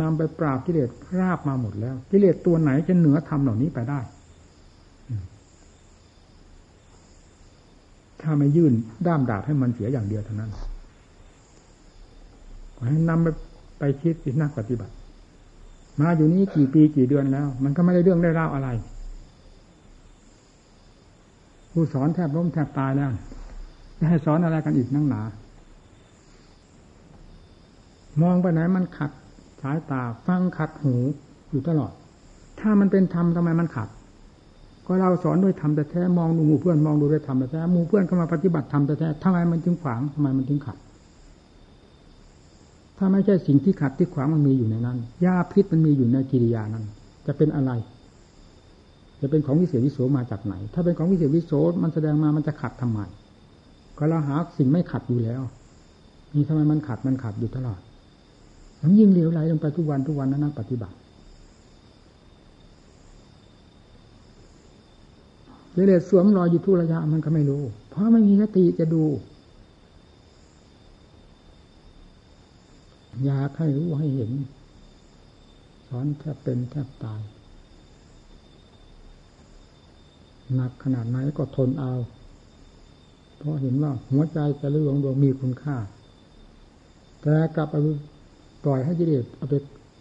[0.00, 0.88] นำไปปราบกิเลส
[1.18, 4.00] ราบมาหมดแล้ว กิเลสตัวไหนจะเหนือธรรมเหล่านี้ไปได้
[8.20, 8.72] ถ้าไม่ยื่น
[9.06, 10.50] ด้ามดาบให้มันเสียอย่างเดียวเท่านั้น
[12.86, 13.28] ให้นำไป
[13.78, 14.92] ไปคิดสินักปฏิบัติ
[16.00, 18.68] มาอยู่นี้กี่ปีกี่เดือนแล้ว มันก็ไม่ได้เรื่องได้เล่าอะไร
[21.72, 23.10] ผู้สอนแทบล้มแทบตายแล้ว
[23.98, 25.22] จะให้สอนอะไรกันอีกนั่งหนา
[28.22, 29.10] มองไปไหนมันขัด
[29.62, 30.94] สายตาฟังขัดหู
[31.50, 31.92] อยู่ตลอด
[32.60, 33.88] ถ้ามันเป็นธรรมทำไมมันขัด
[34.86, 40.76] ก็เราสอนด้วยธรรมแต่แท้มองดูหมู่เพื่อนมองดูด้วยธรรมแต่แท้หมู่เพื่อนก็มาปฏิบัติธรรมแต่แท้ทำไมมันจึงขวางทำไมมันจึงขัด
[42.98, 46.84] ถ้าไม่ใช่สิ่งที่ขัดที่ขวางมันมีอยู่ในนั้นยาพิษมันมีอยู่ในกิริยานั้น
[47.26, 47.72] จะเป็นอะไร
[49.20, 51.52] จะเป็นของวิเศษวิโสมาจากไหน ถ้าเป็นของวิเศษวิโส
[51.82, 53.00] มันแสดงมามันจะขัดทำไม
[53.98, 55.42] ก็เราหาสิ่งไม่ขัดอยู่แล้ว
[56.34, 57.80] นี่ทำไมมันขัดมันขัดอยู่ตลอด
[58.80, 60.96] มันยิ่งเหลวไหลลงไปทุกวันทุกวันนั้นปฏิบัติ
[65.72, 69.04] เจเลสสวมรอยอยู่ทุกระยะมันก็ไม่รู้ เพราะไม่มีสติจะดู
[73.24, 74.30] อยากให้รู้ให้เห็น
[75.88, 77.20] สอนแทบเป็นแทบตาย
[80.54, 81.92] หนักขนาดไหนก็ทนเอา
[83.36, 85.76] เพราะเห็นว่าหัวใจจะเรื่องดวงมีคุณค่า
[87.22, 87.74] แต่กลับไป
[88.68, 89.54] ล่อยให้กิเลสเอาไป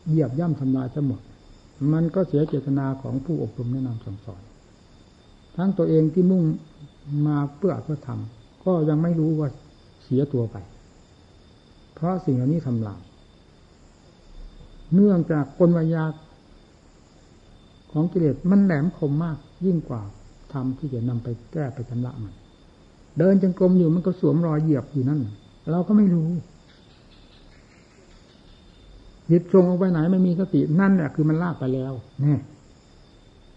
[0.08, 1.22] เหยียบย่ำทำลายจะหมด
[1.94, 4.42] มันก็เสียเจตนาของผู้อบรมแนะนำสั่งสอน
[5.56, 6.44] ทั้งตัวเองที่มุ่ง
[7.28, 9.50] มาเพื่อเพื่อทำก็ยังไม่รู้ว่า
[10.04, 10.58] เสียตัวไป
[11.96, 13.02] เพราะสิ่งเหล่านี้ทำลาย
[14.94, 16.06] เนื่องจากกลวิญญา
[17.92, 20.02] ของกิเลสมันแหลมคมมากยิ่งกว่า
[20.54, 22.34] ทำที่จะนำไปแก้ไปชำระมัน
[23.18, 25.22] เดินจงกรมอยู่มันก็สวมรอยเหยียบอยู่นั่น
[25.72, 26.30] เราก็ไม่รู้
[29.32, 32.40] ยิบทรงออกไปไหนไม่มีสตินั่นแหละคือมันลากไปแล้วเนี่ย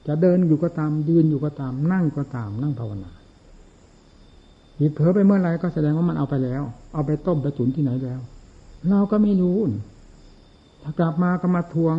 [0.07, 3.12] จะเดินอยู่ก็ตามยืนอยู่ก็ตาม นั่งก็ตามนั่งภาวนา
[4.79, 6.62] หิบเผลอไปเมื่อไรก็แสดงว่ามันเอาไปแล้ว
[6.95, 8.21] เอาไปต้มไปตุ๋นที่ไหนแล้ว
[8.89, 9.59] เราก็ไม่รู้
[10.83, 11.97] ถ้ากลับมาก็มาทวง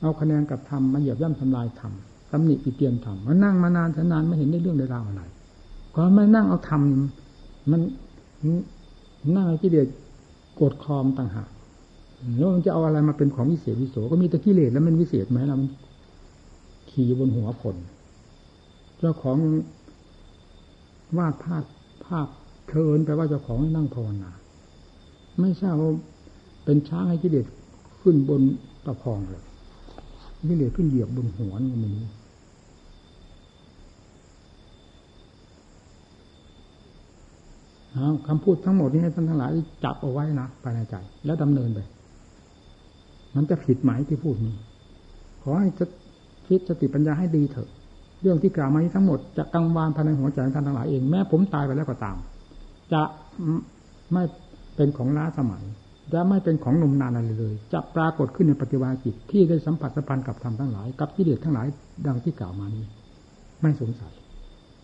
[0.00, 1.92] เอาคะแนนกับธรรมมาเหยียบย่ำทำลายธรรม
[2.30, 5.22] ตำหนิปีเตียนธรรมมานั่งมานานนานไม่เห็นได้เรื่องได้ราวอะไร
[5.94, 6.82] ก็ไม่นั่งเอาธรรม
[7.70, 7.80] มัน
[9.36, 9.88] นั่งไอ้กิเลส
[10.60, 11.48] กดคอมต่างหาก
[12.36, 15.68] แล้วมันจะเอาอะไรมาเป็นของวิเศษวิโสก็มีตะกิเลสแล้วมันวิเศษไหมล่ะมัน
[16.90, 17.76] ขี่บนหัวผล
[18.98, 19.36] เจ้าของ
[21.18, 21.64] วาดภาพ
[22.04, 22.26] ภาพ
[22.68, 24.30] เชิญไปว่าเจ้าของให้นั่งภาวนา
[25.40, 25.90] ไม่ใช่ว่า
[26.64, 27.46] เป็นช้างให้กิเลส
[28.00, 28.42] ขึ้นบน
[28.86, 29.44] ตะพองเลย
[30.48, 31.92] กิเลสขึ้นเหยียบบนหัวนี่มัน
[38.26, 39.50] คำพูดทั้งหมดนี้ท่านทั้งหลาย
[39.84, 40.94] จับเอาไว้นะภายในใจ
[41.24, 41.80] แล้วดำเนินไป
[43.36, 44.54] มันจะผิดหมายที่พูดนี้
[45.42, 45.70] ขอให้
[46.46, 47.68] คิดสติปัญญาให้ดีเถอะ
[48.22, 52.16] เรื่องที่กล่าวมานี้ทั้งหมดจะกังวานภายในหัวใจท่านทั้งหลายเองแม้ผมตายไปแล้วก็ตาม
[52.92, 53.02] จะ
[54.12, 54.22] ไม่
[54.76, 55.62] เป็นของล้าสมัย
[56.12, 61.66] จะไม่เป็นของนมนานอะไรเลย จะปรากฏขึ้นในปฏิวัติจิตที่ได้สัมผัสสัมพันธ์กับธรรมทั้งหลาย กับกิเลสทั้งหลาย
[62.06, 62.84] ดังที่กล่าวมานี้
[63.62, 64.12] ไม่สงสัย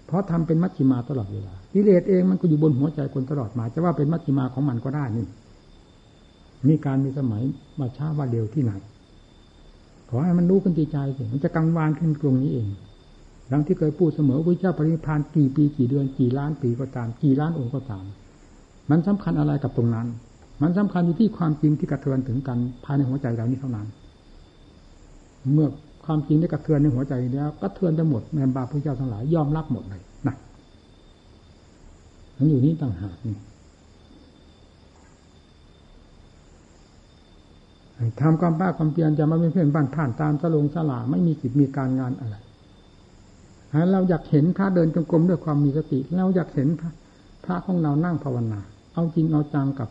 [0.07, 5.26] เพราะทำเป็นมัชฌิมาตลอดเวลากิเลสเองมันก็อยู่บนหัวใจคนตลอดมา จะว่าเป็นมัชฌิมาของมันก็ได้นี่
[6.66, 7.42] มีการมีสมัย
[7.80, 8.72] มาช้าว่าเดียวที่ไหน
[10.09, 12.68] ขอให้มันรู้ขึ้นใจสิมันจะกังวานขึ้นตรงนี้เอง
[13.52, 18.04] ดังที่เคยพูดเสมอพระเจ้าปรินิพานกี่ปีกี่เดือนกี่ล้านปีก็ตาม กี่ล้านองค์ก็ตาม
[18.90, 20.06] มันสำคัญอะไรกับตรงนั้น
[20.62, 23.86] มันสำคัญอยู่ที่ความจริงที่กระเทือนถึงกันภายในหัวใจเรานี้เท่านั้น
[25.54, 25.68] เมื่อ
[26.04, 30.34] ความจริงได้กระเทือนในหัวใจแล้วกระเทือนไปหมดแม่บาพระเจ้าทั้งหลายยอมรับหมดเลยนะ
[32.36, 33.36] มันอยู่นี้ต่างหากนี่
[38.20, 42.36] ทำความภาคความเพียรจะมาเป็นเพื่อนบ้านผ่านตามสลงสลาไม่มีกิจมีการงานอะไร
[43.92, 46.92] เราอยากเห็นพระเดินจงกรมด้วยความมีสติ เราอยากเห็นพระ
[47.44, 48.61] พระของเรานั่งภาวนา
[48.92, 49.88] เอาจริงเอาจังกับ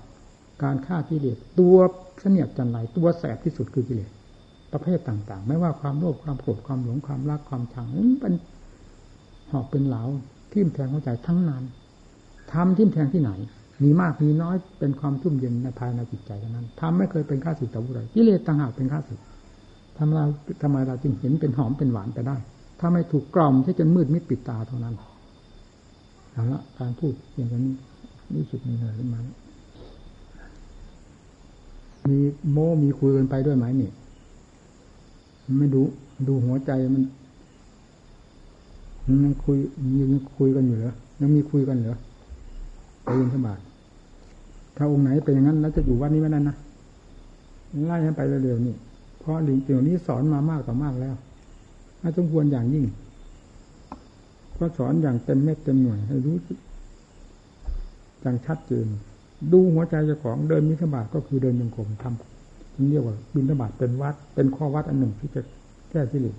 [0.63, 1.77] การฆ่ากิเลสตัว
[2.19, 4.11] เสนียดจันไรตัวแสบที่สุดคือกิเลส
[4.73, 8.33] ประเภทต่าง ๆ ไม่ว่าความโลภความโกรธความหลงความรักความชังมันเป็น
[9.51, 10.03] หอกเป็นเหลา
[10.51, 11.63] ทิ่มแทงหัวใจทั้งนั้น
[12.51, 13.31] ทำทิ่มแทงที่ไหน
[13.83, 19.19] มีมากมีน้อยเป็นความชุ่มเย็นในภายในจิตใจเท่านั้นทำไม่เคยเป็นข้าศึกต่อผู้ใดกิเลสต่างหากเป็นข้าศึก
[19.97, 20.25] ทำเรา
[20.61, 22.37] ทำไมเราจึงเห็นเป็นหอมเป็นหวานไปได้
[22.79, 24.95] ถ้าไม่ถูกกล่อมที่จนมืดมิดปิดตาเท่านั้น
[26.31, 27.73] เอาละการพูดอย่างนี้
[28.35, 29.19] รู้สึกมีเหนื่อยขึ้นมา
[32.09, 32.17] มี
[32.51, 33.91] โมมีคุยกันไปด้วยไหมนี่
[35.59, 35.81] ไม่ดู
[36.27, 37.03] ดูหัวใจมัน
[39.23, 39.57] ยังคุย
[40.13, 41.97] ยังคุยกันอยู่เหรอยังมีคุยกันเหรอ
[43.03, 43.53] ไปยินสบา
[44.77, 46.55] ยถ้าองค์ไหนเป็นอย่างนั้น แล้วจะอยู่วัดนี้ไม่ได้นะ
[47.85, 48.75] ไล่ให้ไปเร็วๆนี่
[49.19, 51.15] เพราะเดี๋ยวนี้สอนมามากต่อมากแล้ว
[52.01, 52.85] น่าจงควรอย่างยิ่ง
[54.59, 56.35] ก็สอนอย่างเต็มเม็ดเต็มหน่วยให้รู้
[58.21, 58.87] อย่างชัดเจน
[59.51, 65.41] ดูหัวใจเจ้าของเดินมิถบาทก็คือเดินยังกรมทำเรียกว่าบินธบาตเป็นวัด เป็นข้อวัดอันหนึ่งที่จะ
[65.89, 66.35] แก้ีิเลส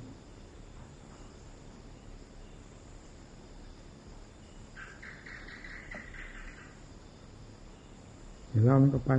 [8.64, 9.10] เรามันก็ไป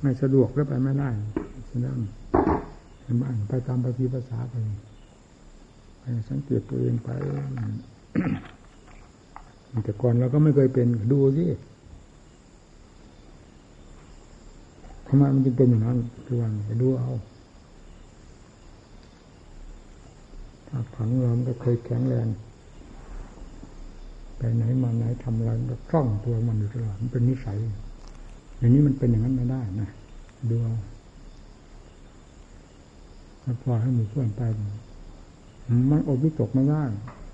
[0.00, 1.10] ไม่สะดวกแล้วไปไม่ได้
[1.68, 1.98] ฉะนั้น
[3.22, 4.54] บ้านไปตามปฏิภาษาไป
[5.98, 7.10] ไปสังเกตตัวเองไป
[9.84, 11.46] แต่ก่อนเราก็ไม่เคยเป็นดูสิ
[15.06, 17.10] ทำไมมันจึงเป็นอย่างนั้นทุกวันไปดูเอา
[20.68, 22.28] ถ้าขังเรามันก็เคยแข็งแรง
[24.36, 27.58] ไปไหนมาไหนทำอะไรก็คล่องตัวมันอยู่ตลอดมันเป็นนิสัย
[28.62, 29.88] อย่างนี้มันเป็นอย่างนั้นไม่ได้นะ
[30.50, 30.56] ดู
[33.42, 34.42] ถ้าปล่อยให้หมู่เพื่อนไป
[35.90, 36.82] มันอดวิตกไม่ได้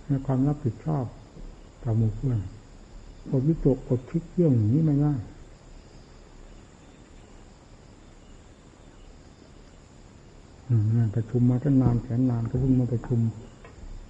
[0.06, 1.04] ในความรับผิดชอบ
[1.82, 2.38] ต่อหมู่เพื่อน
[3.32, 5.14] อดวิตกอดคิดเรื่องอย่างนี้ไม่ได้
[11.14, 13.20] ประชุมมาตั้งนานแสนนานก็เพิ่งมาประชุม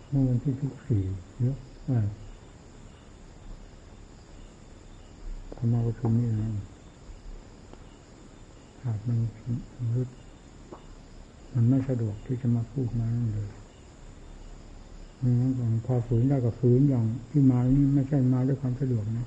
[0.08, 1.02] เมื่อวันที่สิบสี่
[1.40, 1.56] เยอะ
[5.54, 9.18] พอมาประชุมนี่นะากมัน
[9.95, 10.07] รู้
[11.55, 13.51] มันไม่สะดวกที่จะมาพูดมาเลย
[15.86, 19.26] พอฝืนได้ก็ฝืนอย่างที่มานี่ไม่ใช่มาด้วยความสะดวกนะ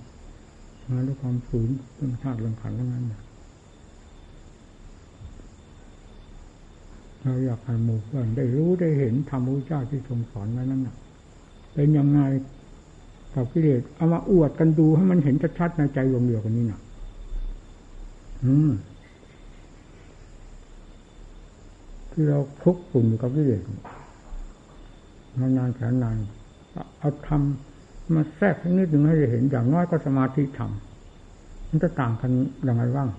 [0.91, 3.05] มาด้วยความฝืนเป็นธาตุลงขันแล้วนั้น
[7.24, 10.82] เราอยากให้หมู่เพื่อนได้รู้ได้เห็นธรรมพระเจ้าที่ทรงสอนไว้นั่น
[11.74, 12.22] เป็นยังไง
[13.34, 16.80] กับกิเลสเอามาอวดกันดูให้มันเห็นชัดๆในใจดวงเดียวกันนี้นะ
[18.43, 18.72] อืม
[22.12, 23.62] ที่เราคุกกลุ่มกับกิเลส
[25.39, 26.18] นานแสนนาน
[26.99, 32.32] เอาทำมาแทรกนิดหนึ่งให้เห็นอย่างน้อยก็สมาธิทำมันจะต่างกัน
[32.68, 33.09] ยังไงบ้าง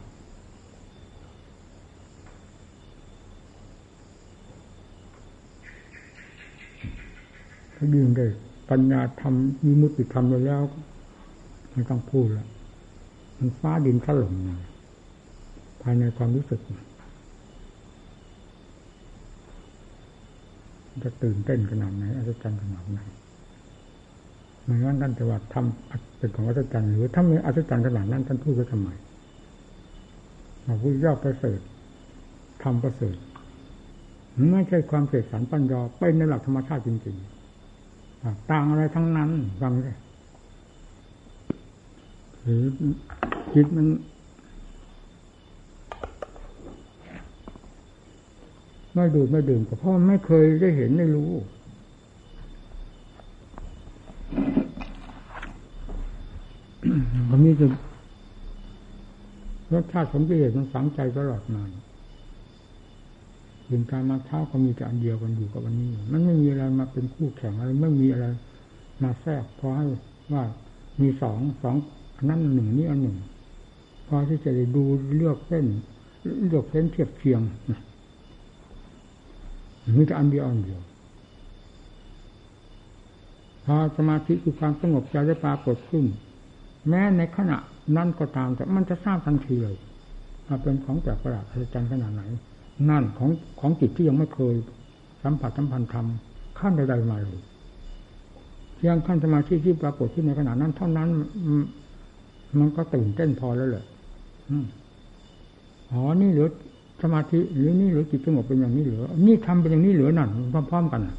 [7.75, 8.27] ถ้ายิ่งได้
[8.71, 9.35] ปัญญาธรรม
[9.65, 10.63] มีมุติธรรมไปแล้ว
[11.73, 12.49] ไม่ต้องพูดแล้ว
[13.39, 14.35] มันฟ้าดินถล่ม
[15.83, 16.61] ภายในความรู้สึก
[21.05, 23.01] จะตื่นเต้นขนาดไหนอัศจรรย์ขนาดไหน
[24.63, 28.91] เหมือนนั้นท่านจะว่าทำเป็นของอัศจรรย์หรือถ้าไม่อัศจรรย์ขนาดนั้นท่านพูดก็ทำไม
[30.65, 31.61] พระพุทธเจ้าประเสริฐ
[32.63, 33.17] ทำประเสริฐ
[34.53, 39.31] ไม่ใช่ความเสกสรรปัญญาเป็นในหลักธรรมชาติจริงๆต่างอะไรทั้งนั้น
[39.61, 39.97] ฟังเลย
[42.43, 42.63] หรือ
[43.55, 43.87] จิตมัน
[48.95, 51.33] ไม่ดูดไม่ดื่มก็เพราะไม่เคยได้เห็นได้รู้
[57.29, 57.67] วันนี้จะ
[59.73, 61.63] รสชาติของกิเลสมันฝังใจตลอดมา
[63.69, 68.27] ถึงการมาเท้าก็มีแต่อันเดียวกันอยู่กับวันนี้ มันไม่มีอะไรมาเป็นคู่แข่งอะไรไม่มีอะไร
[69.03, 69.87] มาแทรกพอให้
[70.33, 70.45] ว่า
[71.01, 71.77] มีสองสอง
[72.29, 73.17] นั่นหนึ่งนี่อันหนึ่ง
[74.07, 74.85] พอที่จะได้ดู
[75.17, 75.67] เลือกเส้น
[76.49, 77.41] เลือกเส้นเทียบเคียง
[79.97, 80.81] มีแต่อันเดียวอันเดียว
[83.65, 86.05] พอสมาธิคือความสงบใจได้ปรากฏขึ้น
[86.89, 87.57] แม้ในขณะ
[87.97, 89.77] นั้นก็ตามแต่มันจะทราบทันทีเลย
[90.47, 92.23] ว่าเป็นของแปลกประหลาดอัศจรรย์ขนาดไหน
[92.91, 93.31] นั่นของ
[93.61, 94.55] ของจิตที่ยังไม่เคย
[95.23, 96.07] สัมผัสสัมพันธ์ธรรม
[96.59, 97.41] ขั้นใดๆมาเลย
[98.77, 101.09] เพียงขั้นสมาธิที่ปรากฏขึ้นในขณะนั้น เท่านั้น
[102.59, 103.85] มันก็ตื่นเต้นพอแล้วเลย
[105.93, 106.49] อ๋อนี่หลือ
[107.03, 110.29] สมาธิหรือนี่หรือจิตสงบเป็นอย่างนี้เหรือนี่ทำเป็นอย่างนี้เหลือนั่น
[110.71, 111.15] พร้อมๆกันเนี่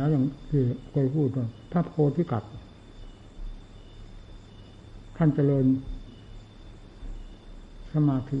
[0.00, 2.44] ยอย่างที่เคยพูดว่าพระโพธิกัด
[5.16, 5.66] ท่านเจริญ
[7.92, 8.40] สมาธิ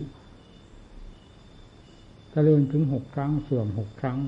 [2.32, 4.18] เจริญถึงหกครั้ง เสื่อมหกครั้ง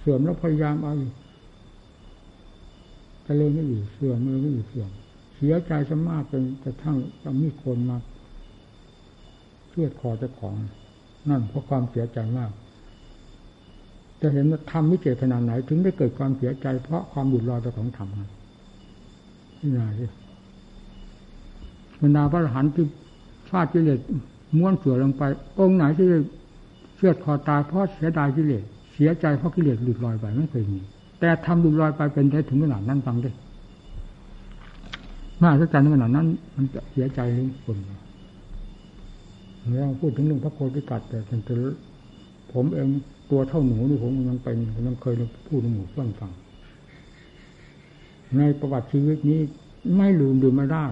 [0.00, 0.94] เสื่อมแล้วพยายามเอา
[3.24, 4.90] เจริญไม่อยู่เสื่อมไม่อยู่เสื่อม
[5.36, 7.96] เสียใจสมากจนกระทั่งจะมีคนมา
[9.68, 10.54] เชื่อคอเจ้าของ
[11.30, 12.50] นั่นเพราะความเสียใจมาก
[14.20, 20.06] จะเห็นว่าทำวิเจตนาไหน ถึงได้เกิดความเสียใจ เพราะความบุญรอเจ้าของทำนี่นาสิ
[22.00, 22.86] บรรดาพระอรหันต์ที่
[23.48, 23.98] ฟาดกิเลส
[24.58, 25.22] ม้วนเสือลงไป
[25.58, 26.06] องค์ไหนที่
[26.96, 30.80] เชื่อคอตายเพราะเสียดายกิเลสเสียใจเพราะกิเลสหลุดลอยไปไม่เคยมี
[31.20, 33.34] แต่ทำหลุดลอยไปเป็นได้ถึงขนาดนั้นฟังด้วย
[35.42, 36.26] มาสักการขนาดนั้น
[36.56, 41.40] มันจะเสียใจทุกคนเราพูดถึงเรื่องพระโพธิกัดแต่ฉัน
[42.52, 42.88] ผมเอง
[43.30, 45.14] ตัวเท่าหนูนี่ผมยังเป็นผมยังเคย
[45.46, 46.32] พูดหมู่เพื่อนฟัง
[48.36, 49.40] ในประวัติชีวิตนี้
[49.96, 50.84] ไม่ลืมดูไม่ได้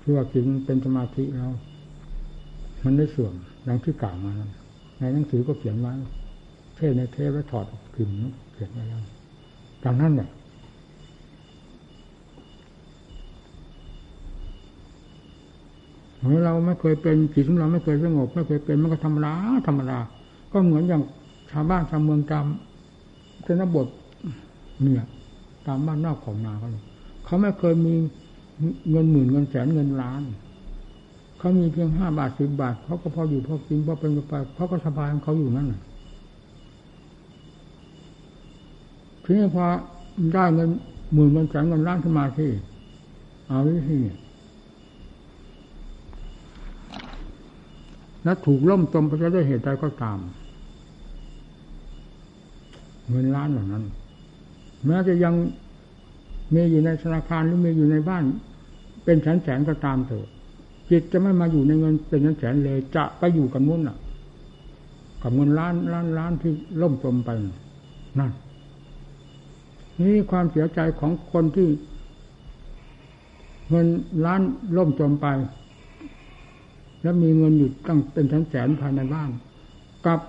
[0.00, 1.52] ที่ว่าจิตมันเป็นสมาธิแล้ว
[2.84, 3.34] มันได้เสื่อม
[3.68, 4.50] ดังที่กล่าวมานั้น
[4.98, 5.92] ในหนังสือก็เขียนไว้
[6.76, 8.16] เทศในเทปแล้วถอดพิมพ์
[8.54, 9.02] เขียนไว้แล้ว
[9.84, 10.28] จากนั้นเนี่ย
[16.44, 19.32] เราไม่เคยเป็นจิตของเราไม่เคยสงบไม่เคยเป็นมันก็ธรรมดา
[19.66, 19.98] ธรรมดา
[20.52, 21.02] ก็เหมือนอย่าง
[21.50, 22.46] ชาวบ้านชาวเมืองตาม
[23.46, 23.86] ชนบท
[24.82, 25.06] เนี่ย
[25.66, 26.68] ตามบ้านนอกของนาเขา
[27.24, 27.94] เขาไม่เคยมี
[28.90, 30.22] เงินหมื่นเงินแสนเงินล้าน
[31.38, 35.82] เขามีเพียงห้าบาทสิบบาทเขาก็พออยู่พอกินพอเป็นไปเขาก็สบายของเขาอยู่นั่นแหละ
[39.24, 39.64] ทีนี้พอ
[40.34, 40.68] ได้เงิน
[41.14, 42.50] หมื่นเงินแสนเงินล้านขึ้นมาที่
[43.48, 43.98] เอาวิธี
[48.24, 50.18] แล้วถูกล่มจมไปจะได้เหตุใดก็ตาม
[53.08, 53.84] เงินล้านเหล่านั้น
[54.86, 55.34] แม้จะยัง
[56.54, 58.24] มีอยู่ในธนาคารหรือมีอยู่ในบ้าน
[59.04, 60.26] เป็นแสนแสนก็ตามเถอะ
[60.90, 63.96] จิตจะไม่มาอยู่ในเงินเป็นแสนแสนเลย จะไปอยู่กับนู้นอะ
[65.22, 66.52] กับเงินล้านล้านล้านที่
[66.82, 67.30] ล่มจมไป
[68.18, 68.32] นั่น
[70.00, 71.68] นี่ความเสียใจของคนที่
[73.70, 73.86] เงิน
[74.24, 74.40] ล้าน
[74.76, 75.26] ล่มจมไป
[77.04, 79.30] แล้วมีเงินอยู่ตั้งเป็นแสนแสนภายในบ้าน
[80.06, 80.20] กับ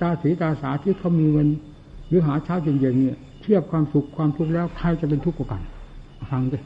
[0.00, 1.48] ตาสีตาสาที่เขามีเงิน
[2.08, 5.62] หรือหาเช้าเย็นๆเนี่ยเทียบความสุขความทุกข์แล้วใครจะเป็นทุกข์กว่ากัน
[6.30, 6.58] ฟังดิ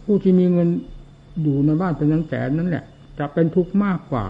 [0.00, 0.68] ผู้ที่มีเงิน
[1.42, 2.84] อยู่ในบ้านเป็นแสนแสนนั่นแหละ
[3.18, 4.26] จะเป็นทุกข์มากกว่า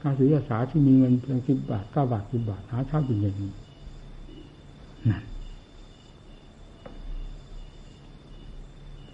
[0.00, 5.22] ตาสีตาสาที่มีเงินเพียงสิบบาทเก้าบาทสิบบาทหาเช้าเย็นๆนั่น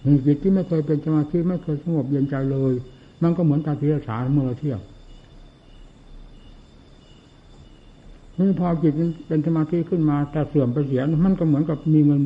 [0.04, 2.72] มีจิตที่ไม่เคยเป็นสมาธิไม่เคยสงบเย็นใจเลย
[3.22, 4.80] มันก็เหมือนตาทีรสาเมื่อเราเที่ยว
[8.38, 8.92] นี่พอจิต
[9.26, 12.22] เป็นสมาธิขึ้นมาแต่เสื่อมไปเสียมันก็เหมือนกับมีเงิน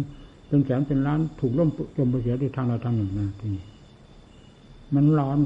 [0.49, 3.65] เป็นแสนเป็นล้านถูกล่มจมไปเสียด้วยทางใดทางหนึ่งนะทีนี้
[4.95, 5.39] มันร้อน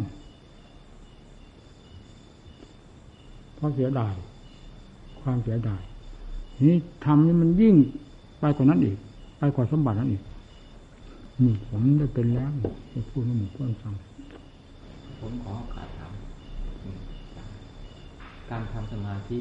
[3.55, 4.15] เพราะเสียดาย
[5.21, 5.83] ความเสียดาย
[6.69, 7.75] นี่ทำนี่มันยิ่ง
[8.41, 8.97] ไปกว่านั้นอีก
[9.39, 10.23] ไปกว่าสมบัตินั้นอีก
[11.41, 12.51] นี่ผมได้เป็นแล้ว
[12.93, 13.95] จะพูดให้หมู่เพื่อนฟัง
[15.21, 16.13] ผมขอโอกาสถาม
[18.51, 19.39] การทำสมาธิ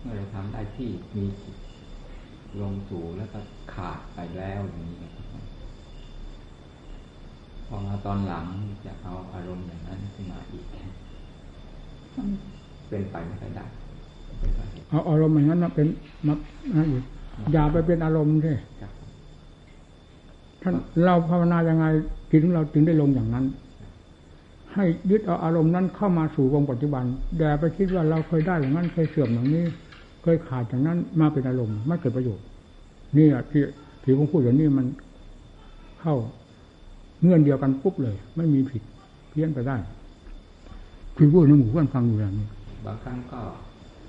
[0.00, 1.56] เมื่อเราทำได้ที่มีจิต
[2.60, 3.38] ลงสู่แล้วก็
[3.72, 5.44] ขาดไปแล้วอย่างนี้นะครับ
[7.66, 8.46] พอมาตอนหลัง
[8.84, 10.64] จะเอาอารมณ์อย่างนั้นขึ้นมาอีก
[12.88, 13.64] เป็นไปไม่ได้
[14.38, 15.86] เป็นไปเอาอารมณ์อย่างนั้นมาเป็น
[16.26, 16.34] มา
[16.76, 17.04] นะอีก
[17.52, 18.99] อย่าไปเป็นอารมณ์ที่ครับท่าน
[21.04, 21.86] เราภาวนายังไง
[22.30, 23.44] จิตของเราจึงได้ลงอย่างนั้น
[24.74, 27.04] ให้ยึดเอาอารมณ์นั้นเข้ามาสู่วงปัจจุบัน
[27.38, 29.64] อย่ไปคิดว่าเราเคยได้อย่างนั้น เคยเสื่อมอย่างนี้
[30.22, 32.44] เคยขาดอย่างนั้นมาเป็นอารมณ์ไม่เกิดประโยชน์
[33.16, 33.62] นี่แหละที่
[34.02, 34.86] ที่ผมพูดอย่างนี้มัน
[36.00, 36.14] เข้า
[37.22, 38.82] เงื่อนเดียวกันปุ๊บเลย ไม่มีผิด
[39.30, 39.76] เพี้ยนไปได้
[41.16, 42.46] คือพูดในหมู่เพื่อนฟังอยู่อย่างนี้
[42.86, 43.40] บางครั้งก็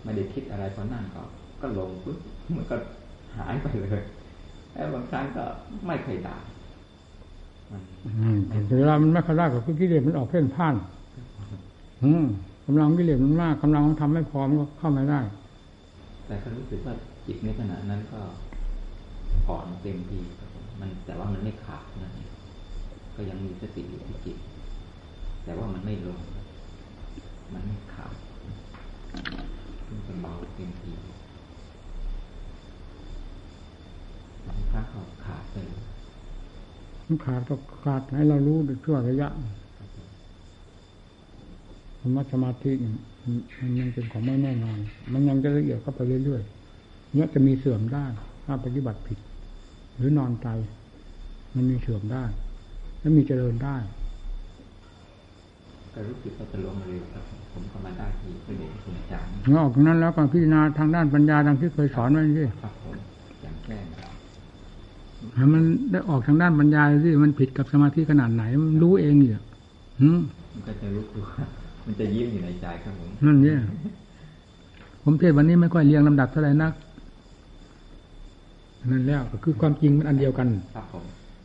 [0.03, 1.21] ไม่ได้คิดอะไรพอนั่งก็
[1.61, 2.17] ก็ลงปุ๊บ
[2.57, 2.75] มันก็
[3.37, 4.03] หายไปเลย
[4.73, 5.43] แล้วบางครั้งก็
[5.87, 6.35] ไม่เคยได้
[7.71, 10.75] มันอืมแต่เวลามันไม่ขลาดกับกิเลสมันออกเพ่นพ่าน
[12.03, 12.25] อืม
[12.65, 15.21] กำลังกิเลสมันมากกำลังมันทำไม่พร้อมก็เข้าไม่ได้
[16.25, 16.93] แต่ก็รู้สึกว่า
[17.27, 18.21] จิตในขณะนั้นก็
[19.49, 22.11] อ่อนเต็มทีครับผมมันแต่ว่ามันไม่ขาดนะ
[23.15, 24.37] ก็ยังมีสติอยู่ที่จิต
[25.43, 26.19] แต่ว่ามันไม่ลง
[27.53, 28.13] มันไม่ขาด
[29.87, 30.91] มันเป็นเบาเต็มที
[34.55, 35.55] บางครั้งขาดไป
[37.05, 39.29] มันขาดก็ขาดให้เรารู้ในช่วระยะ
[39.77, 40.09] ครับผม
[41.99, 42.71] ธรรมะสมาธิ
[43.59, 44.77] มันยังเป็นของไม่แน่นอน
[45.13, 48.05] มันยังจะละเอียดเข้าไปเรื่อยๆเนี่ยจะมีเสื่อมได้
[48.45, 49.19] ถ้าปฏิบัติผิด
[49.97, 50.47] หรือนอนใจ
[51.55, 52.23] มันมีเสื่อมได้
[52.99, 53.77] และมีเจริญได้
[55.93, 62.95] ก็รู้สึกว่าจะลงเร็วครับผมก็มาได้ที่ประเด็นคุณอาจารย์ออกจากนั้นแล้วก็พิจารณาทางด้านปัญญาดังที่เคยสอนไว้ที่ครับผม
[63.41, 64.10] อย่างแรับ
[65.35, 69.33] ให้มันได้ออกทางด้านปัญญาที่มันผิดกับสมาธิขนาดไหน มันรู้เองอยู่
[70.01, 70.19] หืม
[70.53, 71.23] มันก็จะรู้ตัว
[71.85, 73.59] มันจะยิ้มอยู่ในใจครับผมนั่นเนี่ย
[75.03, 76.73] ผมเทศวันนี้ไม่ค่อยเรียงลำดับเท่าไหร่นัก
[78.91, 81.03] นั่นแล้วก็คือความจริงมันอันเดียวกันครับผม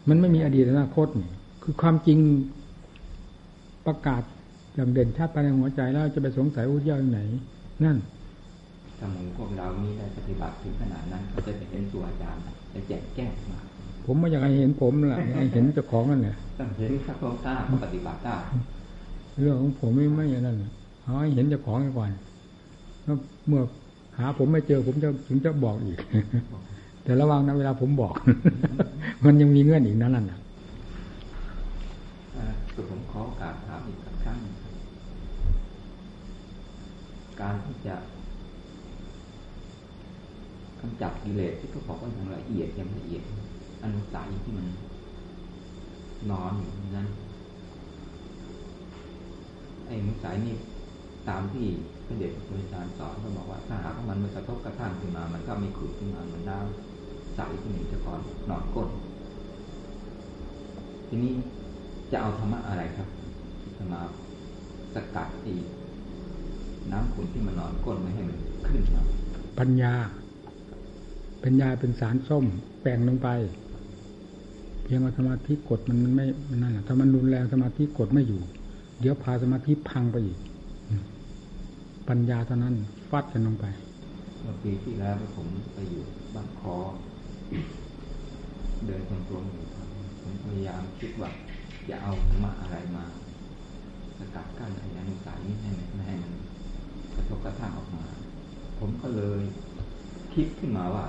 [0.08, 1.30] มันไม่มีอดีตอนาคตนี่
[1.62, 2.18] คือความจริง
[3.86, 4.22] ประกาศ
[4.74, 7.20] อย่างเด่นชัดภายในหัวใจแล้วจะไปสงสัยอุทยานไหน
[7.84, 7.96] นั่น
[8.98, 12.42] ถ้าหมูพวกเรานี่ได้ปฏิบัติถึงขนาดนั้นเขาจะเห็นตัวอาจารย์
[12.74, 13.60] จะแจกแก้งมา
[14.04, 18.36] ผมไม่อยากให้เห็นผมล่ะอยากให้เห็นเจ้าของนั่นเนี่ยต้องเห็นครับผมถ้าเขาปฏิบัติได้
[19.40, 20.70] เรื่องของผมไม่ไม่อย่างนั้นน่ะ
[21.02, 22.10] เอาให้เห็นเจ้าของก่อน
[23.04, 23.16] แล้ว
[23.46, 23.62] เมื่อ
[24.18, 25.98] หาผมไม่เจอผมจะถึงจะบอกอีก
[27.02, 28.14] แต่ระวังนะเวลาผมบอก
[29.24, 30.38] มันยังมีเงื่อนอีกนั่นน่ะ
[32.34, 34.72] เอ่อคือผมขอโอกาสถามอีกสักครั้งหนึ่งครับ
[37.40, 37.94] การที่จะ
[40.86, 43.22] กำจัดกิเลสที่เขาบอกว่าอย่างละเอียดยังละเอียด
[43.82, 44.66] อนุสัยที่มัน
[46.30, 47.08] นอนอยู่นั้น
[49.86, 50.54] ไอ้นิสัยนี่
[51.28, 51.66] ตามที่
[52.06, 58.20] พระเดชพระอาจารย์สอนเขาบอกว่าถ้าหากมันไม่กระทบกระทั่งขึ้นมา มันก็มีขุดขึ้นมาเหมือนน้ำใสที่หนึ่งจะก่อน
[58.50, 58.88] นอนก้น
[61.08, 61.32] ทีนี้
[62.10, 63.08] จะเอาธรรมะอะไรครับ
[63.76, 64.00] จะมา
[64.94, 65.54] สกัดอี
[66.92, 69.02] น้ำขุ่นที่มันนอนก้นไม่ให้มันขึ้นมา
[69.58, 69.94] ปัญญา
[71.48, 72.44] ปัญญาเป็นสารส้ม
[72.82, 73.28] แปลงลงไป
[74.82, 76.26] เพียงว่าสมาธิกดมันไม่
[76.56, 78.40] นั่นแหละถ้ามันรุนแรงสมาธิกดไม่อยู่
[79.00, 80.38] เดี๋ยวพาสมาธิพังไปอีก
[82.08, 82.74] ปัญญาเท่านั้น
[83.10, 83.64] ฟัดกันลงไป
[84.42, 86.76] เมื่อปีที่แล้วผมไปอยู่บ้างคอ
[88.86, 89.86] เดินตรงๆอยู่ครับ
[90.22, 91.30] ผมพยายามคิดว่า
[91.88, 93.04] จะเอาธรรมะอะไรมา
[94.18, 96.32] สกัดกั้นไอ้อนุสัยนี้ให้มันไม่ให้มัน
[97.14, 98.04] กระทบกระทั่งออกมา
[98.78, 99.42] ผมก็เลย
[100.34, 101.06] คิดขึ้นมาว่า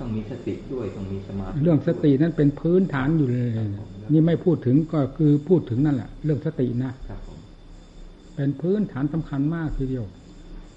[0.00, 3.50] ต้องมีสติด้วยต้องมีสมาธิเรื่องสตินั้นเป็นพื้นฐานอยู่เลย
[4.12, 7.38] นี่ไม่พูดถึงก็คือพูดถึงนั่นแหละเรื่องสตินะครับผม
[8.34, 10.04] เป็นพื้นฐานสำคัญมากทีเดียว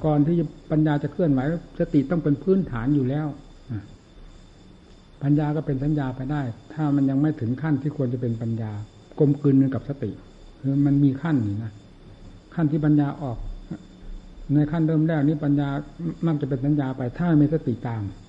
[0.05, 1.41] ก่อนที่จะปัญญาจะเคลื่อนไหว
[1.79, 3.27] สติต้องเป็นพื้นฐานอยู่แล้ว
[3.71, 3.83] อะ
[5.23, 6.41] ปัญญาก็เป็นสัญญาไปได้
[6.73, 8.71] ถ้ามันยังไม่ถึงขั้นที่ควรจะเป็นปัญญา
[9.19, 10.11] กลมกลืนกับสติ
[10.61, 11.71] คือมันมีขั้นนี่นะ
[12.55, 13.37] ขั้นที่ปัญญาออก
[14.53, 15.69] ในขั้นเริ่มแรกนี้ปัญญา
[16.27, 18.28] มักจะเป็นสัญญาไป ถ้าไม่มีสติตามนะ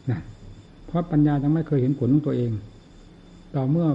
[0.91, 2.51] เพราะปัญญายังไม่เคยเห็นผลของตัวเอง
[3.55, 3.87] ต่อเมื่อ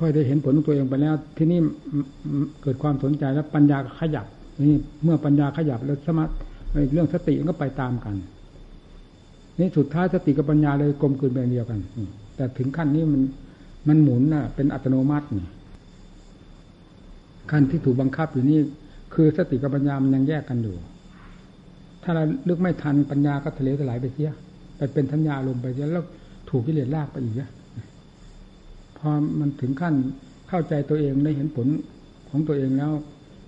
[0.00, 1.60] ค่อยได้เห็นผลของตัวเองไปแล้ว ที่นี่
[2.62, 4.26] เกิดความสนใจแล้วปัญญาขยับ
[4.66, 6.24] นี่เมื่อปัญญาขยับแล้วสมา
[6.92, 8.14] เรื่องสติมันก็ไปตามกัน
[9.58, 11.80] นี่สุดท้ายสติกับปัญญาเลยกลมกลืนเป็นเดียวกัน
[12.36, 13.22] แต่ถึงขั้นนี้มัน
[13.88, 15.46] มันหมุนน่ะ เป็นอัตโนมัตินี่
[17.50, 18.58] ขั้นที่ถูกบังคับอยู่นี่
[19.14, 20.76] คือสติกับปัญญามันยังแยกกันอยู่
[22.02, 24.30] ถ้าเราลึกไม่ทันปัญญาก็ทะเลถลายไปเสีย
[24.82, 26.04] ไปเป็นทัญญาลมไปเสียแล้ว
[26.50, 27.50] ถูกกิเลสลากไปอีกนะ
[28.98, 29.08] พอ
[29.40, 29.94] มันถึงขั้น
[30.48, 31.66] เข้าใจตัวเองได้เห็นผล
[32.28, 32.92] ของตัวเองแล้ว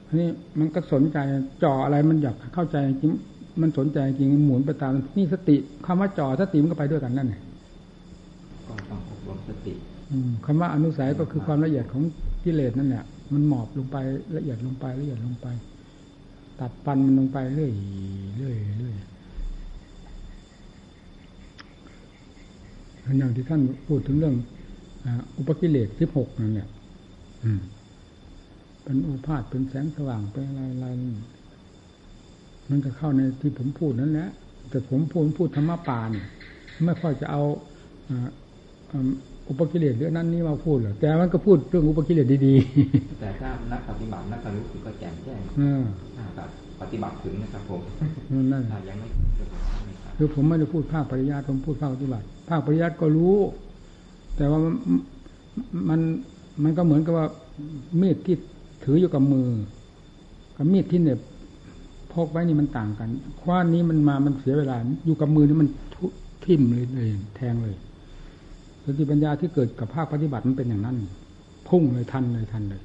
[0.07, 0.28] อันนี้
[0.59, 1.18] มันก็สนใจ
[1.62, 3.12] จ่ออะไรมันอยากเข้าใจจริง
[3.61, 5.57] มันสนใจจริงหมุนไปตามนี่สติ
[5.87, 7.41] คำว่าจ่อสติมันก็ไปด้วยกันนั่นแหละ
[8.66, 9.74] ก็ต้องอบรมสติ
[10.11, 12.03] อืมคำว่าอนุสัยก็คือความละเอียดของ
[12.45, 13.97] กิเลสนั่นแหละมันหมอบลงไป
[14.37, 15.47] ละเอียดลงไปละเอียดลงไป
[16.61, 17.72] ตัดปันมันลงไปเรื่อย
[18.39, 18.95] เรื่อยเรื่อย
[23.18, 24.34] อย่างที่ท่านพูดถึงเรื่อง
[25.05, 26.68] อ่าอุปกิเลสสิบหกนั่นแหละ
[27.44, 27.61] อืม
[28.82, 30.86] เป็นโอภาษเป็นแสงสว่างเป็นอะไรอะไร
[32.70, 34.28] มันก็เข้าในที่ผมพูดนั่นแหละ
[34.70, 36.26] แต่ผมพูดพูดธรรมะป่าเนี่ย
[36.84, 37.42] ไม่ค่อยจะเอา
[38.09, 38.28] อ่า
[38.92, 39.07] อ่า
[39.48, 42.55] อุปกิเลสเรื่องนั้นนี่มาพูดหรอกแต่มันก็พูดเรื่องอุปกิเลสดี
[43.20, 45.82] แต่ถ้านักปฏิบัตินักการรู้สึกก็แจ่มแจ้งๆเออ
[46.16, 46.48] ถ้าแบบ
[46.80, 47.80] ปฏิบัติถึงนะครับผม
[48.52, 49.59] นั่นถ้ายังไม่ก็ไม่
[50.17, 53.37] คือผมไม่ได้พูดภาคปริยัติผมพูดภาคปฏิบัติ ภาคปริยัติก็รู้
[54.37, 54.75] แต่ว่ามัน
[55.89, 56.01] มัน
[56.62, 57.27] มันก็เหมือนกับว่า
[58.01, 58.37] มีดที่
[58.85, 59.49] ถืออยู่กับมือ
[60.57, 61.21] กับมีดที่เหน็บ
[62.12, 63.09] พกไว้นี่มันต่างกัน
[63.41, 65.97] คว้านนี้มันมามันเสียเวลา อยู่กับมือนี่มันท,
[66.45, 67.77] ทิ่มเลยเลยแทงเลย
[68.85, 70.97] สติปัญญาที่เกิดกับภาคปฏิบัติมันเป็นอย่างนั้น
[71.69, 72.83] พุ่งเลยทันเลยทันเลย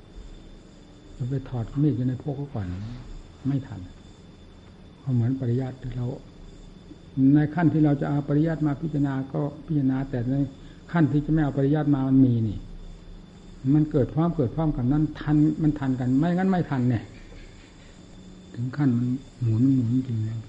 [1.16, 2.68] เราไปถอดมีดอยู่ในพวกเขาก่อน
[3.48, 3.80] ไม่ทัน
[5.00, 6.06] เพราเหมือนปริยัติเรา
[7.36, 10.36] ในขั้นที่เราจะเอาปริยัติมาพิจารณาก็พิจารณา แต่ใน
[10.91, 12.57] ขั้นที่จะไม่เอาปริยัติมามันมีนี่
[13.74, 17.03] มันเกิดพร้อมเกิดพร้อมกันนั้นทันมันทันกัน ไม่งั้นไม่ทันเนี่ย
[18.55, 19.07] ถึงขั้นมัน
[19.41, 20.39] หมุนหมุนจริงแล้ว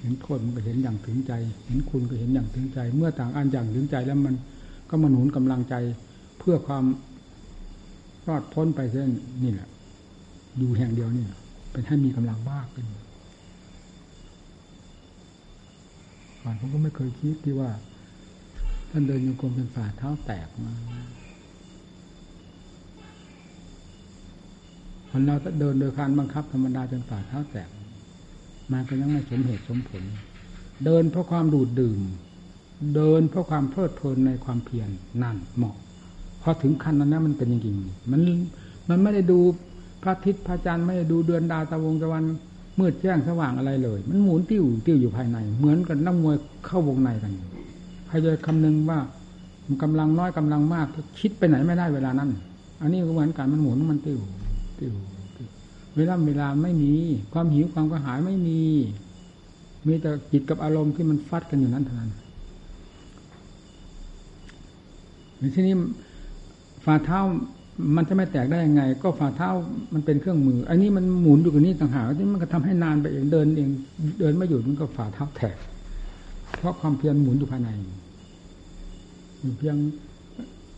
[0.00, 1.32] เห็นโทษมันก็เห็นอย่างถึงใจ
[1.66, 4.34] เห็นคุณก็เห็นอย่างถึงใจ เมื่อต่างอันอย่างถึงใจแล้วมัน
[4.88, 5.74] ก็มาหนุนกำลังใจ
[6.38, 6.84] เพื่อความ
[8.26, 9.10] รอดพ้นไปเส้น
[9.42, 9.68] นี่แหละ
[10.58, 11.26] อยู่แห่งเดียวนี่
[11.72, 12.86] เป็นให้มีกำลังมากขึ้น
[16.42, 17.70] ก่อนผมก็ไม่เคยคิดที่ว่า
[18.90, 20.74] ท่านเดินโยกมเป็นฝ่าเท้าแตกมา
[25.10, 27.68] คนเราเดินโดยการบังคับธรรมดาจนฝ่าเท้าแตก
[28.72, 30.02] มาก็ยังไม่สมเหตุสมผล
[30.84, 32.00] เดินเพราะความดูดดื่ม
[32.94, 34.88] เดินเพราะความเพลิดเพลินในความเพียร
[35.22, 35.74] นั่นเหมาะ
[36.42, 38.20] พอถึงขั้นนั้นนะมันเป็นจริงๆมัน
[38.88, 39.38] มันไม่ได้ดู
[40.02, 42.24] พระอาทิตย์พระจันทร์ไม่ได้ดูเดือนดาวตะวงตะวัน
[42.78, 47.32] มืดแจ้งสว่างอะไรเลย มันหมุนติ้วติ้วอยู่ภายใน เหมือนกับนักมวยเข้าวงในกัน
[48.06, 48.98] ใครจะคำนึงว่า
[49.66, 50.86] มันกำลังน้อยกำลังมาก
[51.20, 52.30] คิดไปไหนไม่ได้เวลานั้น
[52.80, 54.20] อันนี้ก็เหมือนกันมันหมุนมันติ้ว
[54.78, 54.94] ติ้ว
[55.96, 56.92] เวลาเวลาไม่มี
[57.32, 58.60] ความหิวความกระหายไม่มี
[59.86, 62.10] มีแต่จิตกับอารมณ์ที่มันฟัดกันอยู่นั้นเท่านั้น
[65.38, 65.74] ในที่นี้
[66.84, 67.20] ฝ่าเท้า
[67.96, 69.50] มันจะไม่แตกได้ยังไง ก็ฝ่าเท้า
[69.94, 73.68] มันเป็นเครื่องมือ อันนี้มันหมุนอยู่กับนี้ต่างหากที่มันก็ทำให้นานไปเองเดินเอง
[74.20, 75.56] เดินไม่หยุดมันก็ฝ่าเท้าแตก
[76.58, 77.68] เพราะความเพียรหมุนอยู่ภายใน
[79.40, 79.76] อยู่เพียง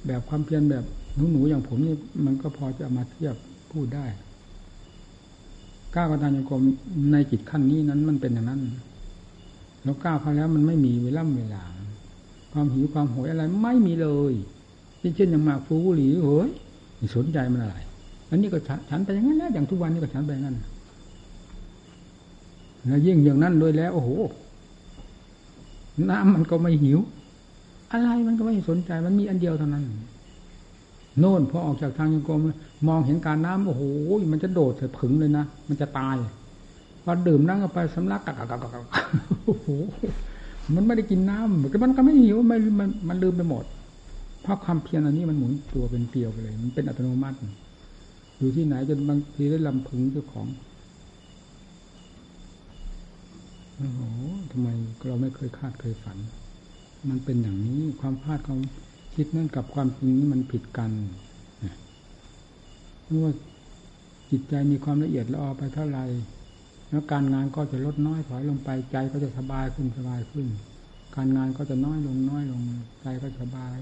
[0.06, 0.84] แบบความเพียรแบบ
[1.14, 1.94] หนูหนูอย่างผมนี่
[2.24, 3.34] มันก็พอจะมาเทียบ
[3.72, 4.06] พูดได้
[5.94, 6.62] ก้าวกระดานโยกรม
[7.12, 8.60] ในจิตขั้นนี้นั้นมันเป็นอย่างนั้น
[9.84, 11.64] แล้วก้าวเขาแล้วมันไม่มีเวลาเวลา
[12.52, 14.34] ความหิวความโหยอะไรไม่มีเลย
[15.16, 16.48] เช่นอย่างมาฟูบุหรี่โหย
[17.16, 17.76] สนใจมันอะไร
[18.30, 18.58] อันนี้ก็
[18.90, 20.56] ฉันไปอย่างนั้นแล้วอย่างทุกวันนี้ก็ฉันไปอย่างนั้น
[22.86, 24.10] แล้วยิ่งอย่างนั้นด้วยแล้ว โอ้โห
[26.10, 26.98] น้ำมันก็ไม่หิว
[27.92, 29.84] อะไรมันก็ไม่สนใจ มันมีอันเดียวเท่านั้น
[31.18, 32.40] โน่นพอออกจากทางยังกรม
[32.88, 33.82] มองเห็นการน้ำโอ้โห
[34.32, 36.16] มันจะโดดใส่ผึ่งเลยนะมันจะตาย
[37.04, 38.84] พอดื่มนั่งไปสำลักกักกักกัก
[39.44, 39.68] โอ้โห
[40.74, 43.64] มันไม่ได้กินน้ำแต่มันก็ไม่หิวมันมันมันลืมไปหมด
[44.42, 47.38] เพราะความเพียรอันนี้มันหมุนตัวเป็นเกลียวไปเลย มันเป็นอัตโนมัติ
[48.38, 50.46] อยู่ที่ไหนจนบางทีได้ลำพึงเจ้าของ
[53.76, 54.00] โอ้โห
[54.50, 54.68] ทำไม
[55.06, 56.18] เราไม่เคยคาดเคยฝัน
[57.10, 58.58] มันเป็นอย่างนี้ความพลาดของ
[59.14, 60.90] คิดนั่นกับความจริงนี่มันผิดกัน
[63.08, 63.28] เมื่อ
[64.30, 66.04] จิตใจมีความละเอียดละออไปเท่าไหร่
[66.90, 70.46] แล้วการงานก็จะลดน้อยถอยลงไปใจก็จะสบายขึ้นสบายขึ้น
[71.16, 72.60] การงานก็จะน้อยลงน้อยลง
[73.02, 73.76] ใจก็สบาย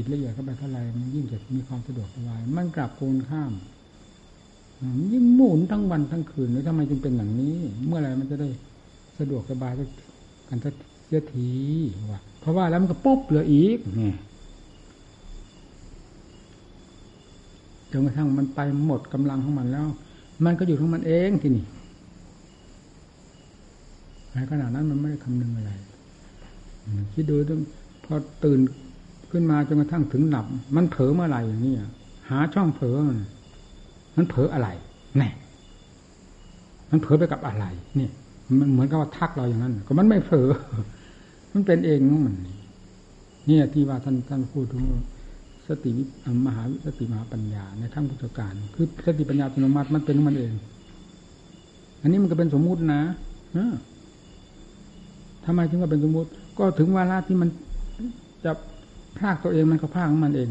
[0.00, 3.52] จิตละเอียดเข้าไปเท่าไรมันยิ่งจะมีความสะดวกสบาย มันกลับโกนข้าม
[5.12, 8.48] ยิ่งหมุนทั้งวันทั้งคืนแล้วทำไมจึงเป็นอย่างนี้ เมื่อไรมันจะได้
[9.18, 9.72] สะดวกสบาย
[10.48, 10.74] กันสัก
[11.06, 11.50] เสียที
[12.10, 14.12] ว่าเพราะว่าแล้วมันก็ปุ๊บเหลืออีกนี่
[17.90, 19.86] จนกระทั่งมันไปหมดกำลังของมันแล้ว
[20.44, 21.64] มันก็อยู่ของมันเองทีนี่
[24.32, 25.72] ในขณะนั้นมันไม่ได้คำนึงอะไร
[27.12, 27.60] คิดดูต้อง
[28.04, 28.60] พอตื่น
[29.30, 31.74] ขึ้นมาจนกระทั่งถึงหลับ มันเผลอเมื่อไหร่อย่างนี้
[32.28, 32.96] หาช่องเผลอ
[34.16, 34.68] มันเผลออะไร
[35.18, 35.30] แน่
[36.90, 37.64] มันเผลอไปกับอะไร
[37.98, 38.08] นี่
[38.60, 40.48] มันเหมือนกับว่าทักเราอย่างนั้น ก็มันไม่เผลอ
[41.52, 42.36] มันเป็นเองของมัน
[43.48, 44.82] นี่ที่ว่าท่านท่านพูดถึง
[45.66, 45.90] สติ
[46.46, 50.52] มหาสติมหาปัญญาในขั้งพุทธการ คือสติปัญญาอัตโนมัติมันเป็นของมันเอง
[52.02, 53.02] อันนี้มันก็เป็นสมมุตินะ
[55.44, 57.48] ทำไมถึงว่าเป็นสมมุติ ก็ถึงวาระที่มัน
[58.44, 58.52] จะ
[59.18, 60.48] พากตัวเองมันก็พากของมันเอง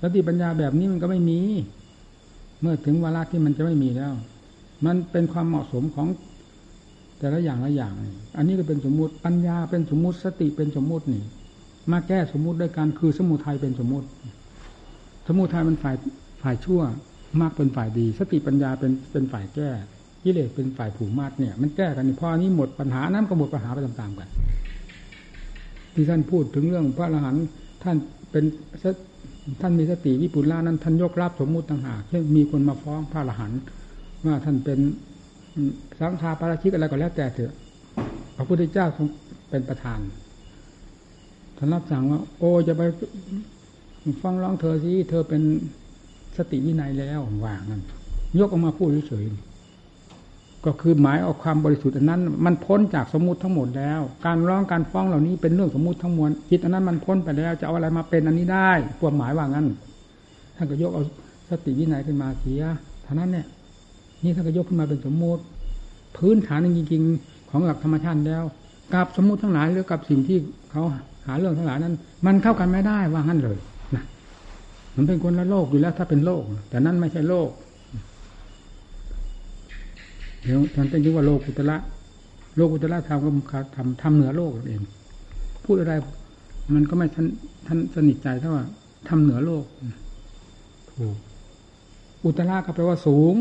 [0.00, 1.40] สติปัญญาแบบนี้มันก็ไม่มี
[2.60, 4.12] เมื่อถึงวาระที่มันจะไม่มีแล้ว
[4.86, 6.08] มันเป็นความเหมาะสมของ
[7.18, 7.92] แต่ละอย่างละอย่าง
[8.36, 11.22] อันนี้ก็เป็นสมมุติปัญญาเป็นสมมุติสติเป็นสมมุตินี่
[11.92, 14.06] มาแก้สมมุติด้วยกันคือสมุทัยเป็นสมมุติ
[15.28, 15.96] สมุทัยมันฝ่าย
[16.42, 16.80] ฝ่ายชั่ว
[17.40, 19.68] มากเป็นฝ่ายดี สติปัญญาเป็นเป็นฝ่ายแก้
[20.24, 24.28] กิเลสเป็นฝ่ายผูกมากเนี่ย มันแก้กันนี่พออันนี้หมดปัญหานั้นก็หมดปัญหาไปตามๆกัน
[25.94, 27.46] ที่ท่านพูดถึงเรื่องพระอรหันต์
[27.82, 27.96] ท่าน
[28.30, 28.44] เป็น
[29.60, 33.60] ท่านมีสติวิปุลานั้นท่านยกรับสมมุติต่างหากเช่นมีคนมาฟ้องพระอรหันต์
[34.26, 34.78] ว่าท่านเป็น
[36.00, 37.52] สังฆาปาราชิกอะไรก็แล้วแต่เถอะ
[38.36, 39.06] พระพุทธเจ้าทรง
[39.50, 40.00] เป็นประธาน
[41.56, 42.82] ท่านรับสั่งว่า โอ้จะไป
[44.22, 45.42] ฟังร้องเธอสิเธอเป็น
[46.36, 47.82] สติวินัยแล้วว่างั้น
[48.38, 49.51] ยกออกมาพูดเฉยๆ
[50.66, 58.70] ก็คือหมายเอาความบริสุทธิ์อันนั้น มันพ้นจากสมมุติทั้งหมดแล้ว การร้องการฟ้องเหล่านี้เป็นเรื่องสมมุติทั้งมวลจิตอันนั้นมันพ้นไปแล้ว จะเอาอะไรมาเป็นอันนี้ได้
[59.00, 59.66] ความหมายว่างั้น
[60.56, 61.02] ท่านก็ยกเอา
[61.48, 62.62] สติวินัยขึ้นมาเสีย
[63.06, 63.46] ท่านั้นเนี่ย
[64.22, 65.42] นี่ท่านก็ยกขึ้นมาเป็นสมมติ
[66.16, 68.42] พื้นฐานจริงๆ ของหลักธรรมชาติแล้ว
[68.94, 70.38] กับสมมติทั้งหลายหรือกับสิ่งที่
[70.70, 70.82] เขา
[71.26, 71.94] หาเรื่องทั้งหลายนั้น
[72.26, 73.58] มันเข้ากันไม่ได้ว่างั้นเลย
[73.94, 74.04] นะ
[74.96, 77.48] มันเป็นคนละโลกอยู่แล้วถ้าเป็นโลก แต่นั่นไม่ใช่โลก
[80.42, 81.76] เดี๋ยวท่านต้องยึดว่าโลกุตละ
[82.56, 84.82] โลกุตละธรรมก็ทำทำเหนือโลกเอง
[85.64, 85.94] พูดอะไร
[86.74, 87.26] มันก็ไม่ท่าน
[87.66, 88.64] ท่านสนิทใจเท่าว่า
[89.08, 89.64] ทำเหนือโลก
[90.90, 91.16] ถูก
[92.24, 93.34] อุตระก็แปลว่าสูง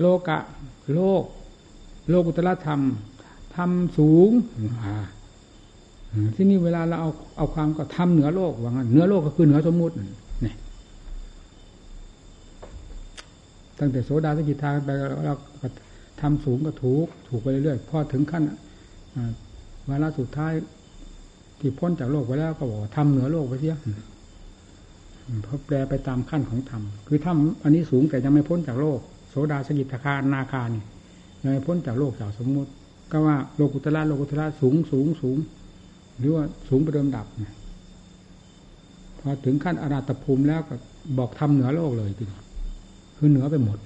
[0.00, 0.38] โลกะ
[0.94, 1.24] โลก
[2.08, 2.80] โลกุตระธรรม
[3.56, 4.30] ทำสูง
[6.34, 9.94] ที่นี่เวลาเราเอาเอาความก็ทำเหนือโลกว่างั้นเหนือโลกก็คือเหนือสมมุติ
[10.44, 10.54] นี่
[13.78, 14.90] ตั้งแต่โสดาสกิทาไป
[15.24, 15.34] เรา
[16.20, 18.42] ทำสูงก็ถูก ถูกไปเรื่อยๆพอถึงขั้น
[19.86, 20.52] เวลาสุดท้าย
[21.58, 23.76] ที่พ้นจากโลกไปแล้วก็บอกทำเหนือโลกไปเสีย
[25.42, 30.84] เพราะแปลไปตามขั้นของธรรมคือถ้ำอันนี้สูงแต่ยังไม่พ้นจากโลก โสดาสกิทาคานาคานี่
[31.42, 32.70] ยังไม่พ้นจากโลกจากสมมุติ
[33.12, 35.38] ก็ว่าโลกุตละโลกุตละสูงสูงสูง
[36.18, 37.54] หรือว่าสูงไปเดิมดับเนี่ย
[39.20, 40.74] พอถึงขั้นอราตภูมิแล้วก็
[41.18, 42.10] บอกทำเหนือโลกเลย
[43.16, 43.78] คือเหนือไปหมด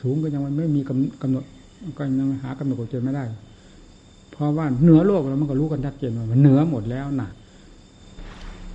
[0.00, 1.44] สูงก็ยังไม่มีกำหนด
[1.98, 3.24] ก็ยังหากำหนดกฎเกณฑ์ไม่ได้
[4.32, 7.32] เพราะว่าเหนือโลกแล้วมันก็รู้กันชัดเจนว่ามันเหนือหมดแล้วหนัก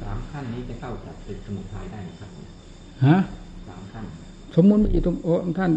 [0.02, 2.30] สามขั้นนี้จะเข้าจับเป็นสมุทัยได้นะครับ
[3.06, 3.18] ฮะ
[3.68, 4.04] สามขั้น
[4.56, 5.72] สมมุติมีตรงโอ้ท่าน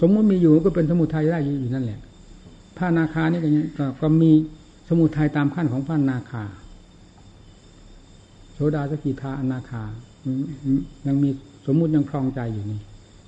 [0.00, 2.00] สมมุติมีอยู่ก็เป็นสมุทัยได้อยู่นั่นแหละ
[2.76, 3.40] พระนาคานี่
[3.78, 4.30] ก็ก็มี
[4.88, 6.44] สมุทัยตามขั้นของพระนาคา
[8.56, 9.82] สดาสกิทาอนาคา
[11.06, 11.30] ยังมี
[11.66, 12.80] สมมุติยังคลองใจอยู่นี่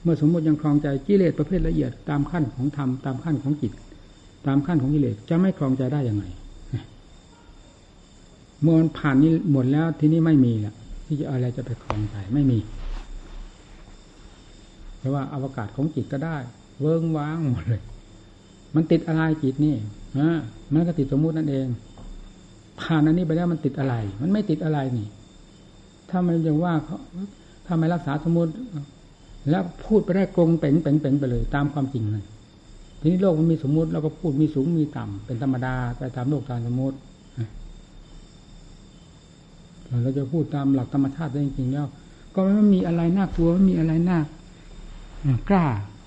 [0.05, 3.73] เมื่อสมมติยังคลองใจกิเลสประเภทละเอียดตามขั้นของธรรมตามขั้นของจิต
[4.47, 6.25] ตามขั้นของกิเลสจะไม่คลองใจได้ยังไง
[8.63, 10.75] เมื่อมันผ่านนี้หมดแล้วที่นี้ไม่มีแล้ว
[11.07, 12.59] ที่จะอะไรจะไปคลองใจไม่มี
[14.99, 16.37] เพราะว่าอวกาศของจิตก็ได้
[16.81, 17.83] เวิ้งว้างหมดเลย
[18.75, 19.75] มันติดอะไรจิตนี่
[20.19, 20.31] ฮะ
[20.73, 21.67] มันก็ติดสมมุตินั่นเอง
[22.81, 25.07] ผ่านอันนี้ไปแล้วมันติดอะไร มันไม่ติดอะไรนี่
[26.11, 26.99] ถ้ามันจะว่าเขา
[27.67, 28.53] ถ้าไม่รักษาสมมติ
[29.51, 32.25] แล้วพูดไปได้กรงเป่งเป่งเป่งไปเลย ตามความจริงนั่น
[33.01, 36.97] ทีนี้โลกมันมีสมมติเราก็พูดมีสูงมีต่ำเป็นธรรมดาไปตามโลกตามสมมติ
[40.03, 41.87] เราจะพูดตามหลักธรรมชาติจริงๆแล้ว
[42.35, 44.19] ก็ไม่มีอะไรน่ากลัวไม่มีอะไรน่า
[45.49, 45.65] กล้า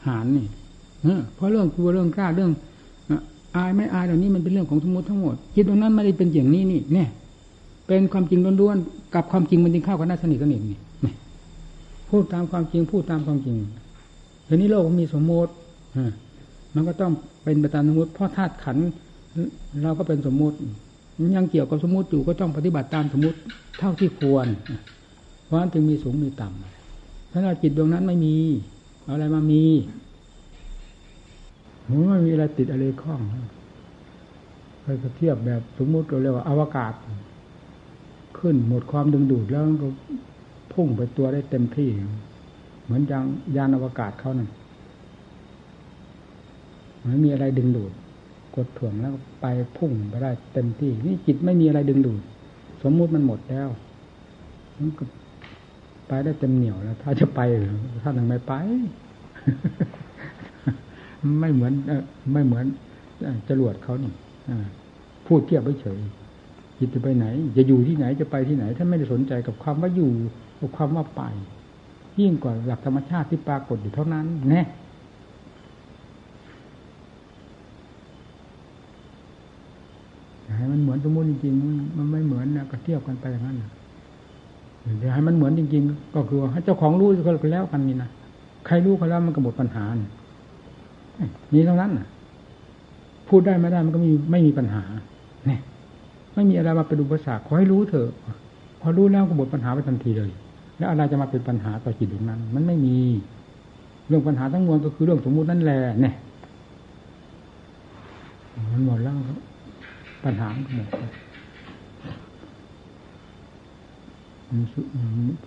[0.07, 0.47] หาญนี่
[1.35, 2.51] เพราะเรื่องกลัวเรื่องกล้าเรื่อง
[3.55, 7.09] อายไม่อายเหล่านี้มันเป็นเรื่องของสมมติทั้งหมดจิตตรงนั้นไม่ได้เป็นอย่างนี้นี่เนี่ย
[7.87, 10.77] เป็นความจริงล้วนๆกับความจริงมันจริงเข้ากันน่าสนิทสนิทนี่
[12.09, 13.57] พูดตามความจริง พูดตามความจริง
[14.47, 15.51] ทีนี้โลกมันมีสมมติ
[16.75, 17.11] มันก็ต้อง
[17.43, 18.77] เป็นไปตามสมมติเพราะธาตุขัน
[19.83, 20.57] เราก็เป็นสมมติ
[21.35, 23.37] ยังเกี่ยวกับสมมติอยู่ก็ต้องปฏิบัติตามสมมติ
[23.79, 24.47] เท่าที่ควร
[25.45, 28.35] เพราะนั้นจึงมีสูงมีต่ำถ้าเราจิตดวงนั้นไม่มี
[29.05, 29.63] อาอะไรมามี
[31.87, 33.21] มันไม่มีอะไรติดอะไรข้อง
[34.81, 36.93] เคยเทียบแบบสมมุติเราเรียกว่าอวกาศ
[38.37, 39.87] ขึ้นหมดความดึงดูดแล้วก็
[40.77, 41.89] พุ่งไปตัวได้เต็มที่
[42.83, 43.25] เหมือนยาง
[43.55, 44.49] ยานอวกาศเขานั่น
[47.09, 47.91] ไม่มีอะไรดึงดูด
[48.55, 49.45] กดถ่วงแล้วไป
[49.77, 52.21] พุ่งไปได้เต็มที่ นี่จิตไม่มีอะไรดึงดูด
[52.83, 53.67] สมมุติมันหมดแล้ว
[54.79, 55.03] มันก็
[56.07, 57.39] ไปได้เต็มเหนียวแล้ว ถ้าจะไป
[58.03, 58.53] ถ้ายังไม่ไป
[61.39, 61.73] ไม่เหมือน
[62.33, 62.65] ไม่เหมือน
[63.49, 64.11] จรวดเขานี่
[65.27, 65.99] พูดเทียบไปเฉย
[66.77, 67.25] จิตจะไปไหน
[67.57, 70.11] จะอยู่ที่ไหนจะไปที่ไหนท่านไม่ได้สนใจกับความว่าอยู่
[70.75, 71.21] ความว่าไป
[72.19, 74.61] ยิ่งกว่าหลักธรรมชาติที่ปรากฏอยู่เท่านั้นแน่
[80.57, 83.57] ให้มันเหมือนสมมติจริงๆมันไม่เหมือนนะก็เทียบกันไปอย่างนั้น
[85.01, 88.09] จะให้มันเหมือนจริง ๆ ก็คือให้เจ้าของรู้ก็แล้วกันนี่นะ
[88.65, 89.83] ใครรู้ก็แล้วมันก็หมดปัญหา
[91.53, 92.07] นี่เท่านั้นนะ
[93.27, 94.83] พูดได้ไม่ได้มันก็มีไม่มีปัญหา
[95.47, 95.59] เนี่ย
[96.33, 98.09] ไม่มีอะไรมาเป็นอุปสรรคขอให้รู้เถอะ
[98.81, 100.31] พอรู้แล้วก็หมดปัญหาไปทันทีเลย
[100.77, 102.95] แล้วอะไรจะมาเป็นปัญหาต่อจิตดวงนั้น มันไม่มี
[104.07, 106.13] เรื่องปัญหาทั้งมวลก็คือเรื่องสมมุตินั่นแหละเนี่ย
[108.71, 109.15] มันหมดแล้ว
[110.23, 110.87] ปัญหาหมด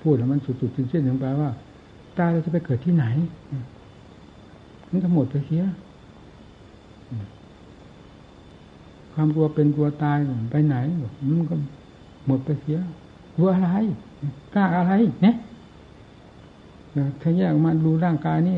[0.01, 1.49] พูดแล้วมันสุดๆสิ้นๆถึงแปลว่า
[2.19, 3.05] ตายเราจะไปเกิดที่ไหน
[4.91, 5.63] มันก็หมดไปเสีย
[9.15, 10.19] ความกลัวเป็นกลัวตาย
[10.51, 10.77] ไปไหน
[11.29, 11.57] มันก็
[12.27, 12.79] หมดไปเสีย
[13.37, 13.71] กลัวอะไร
[14.55, 14.93] กล้าอะไร
[15.23, 15.35] เนี่ย
[17.21, 18.57] ถ้าแยกมาดูร่างกายนี่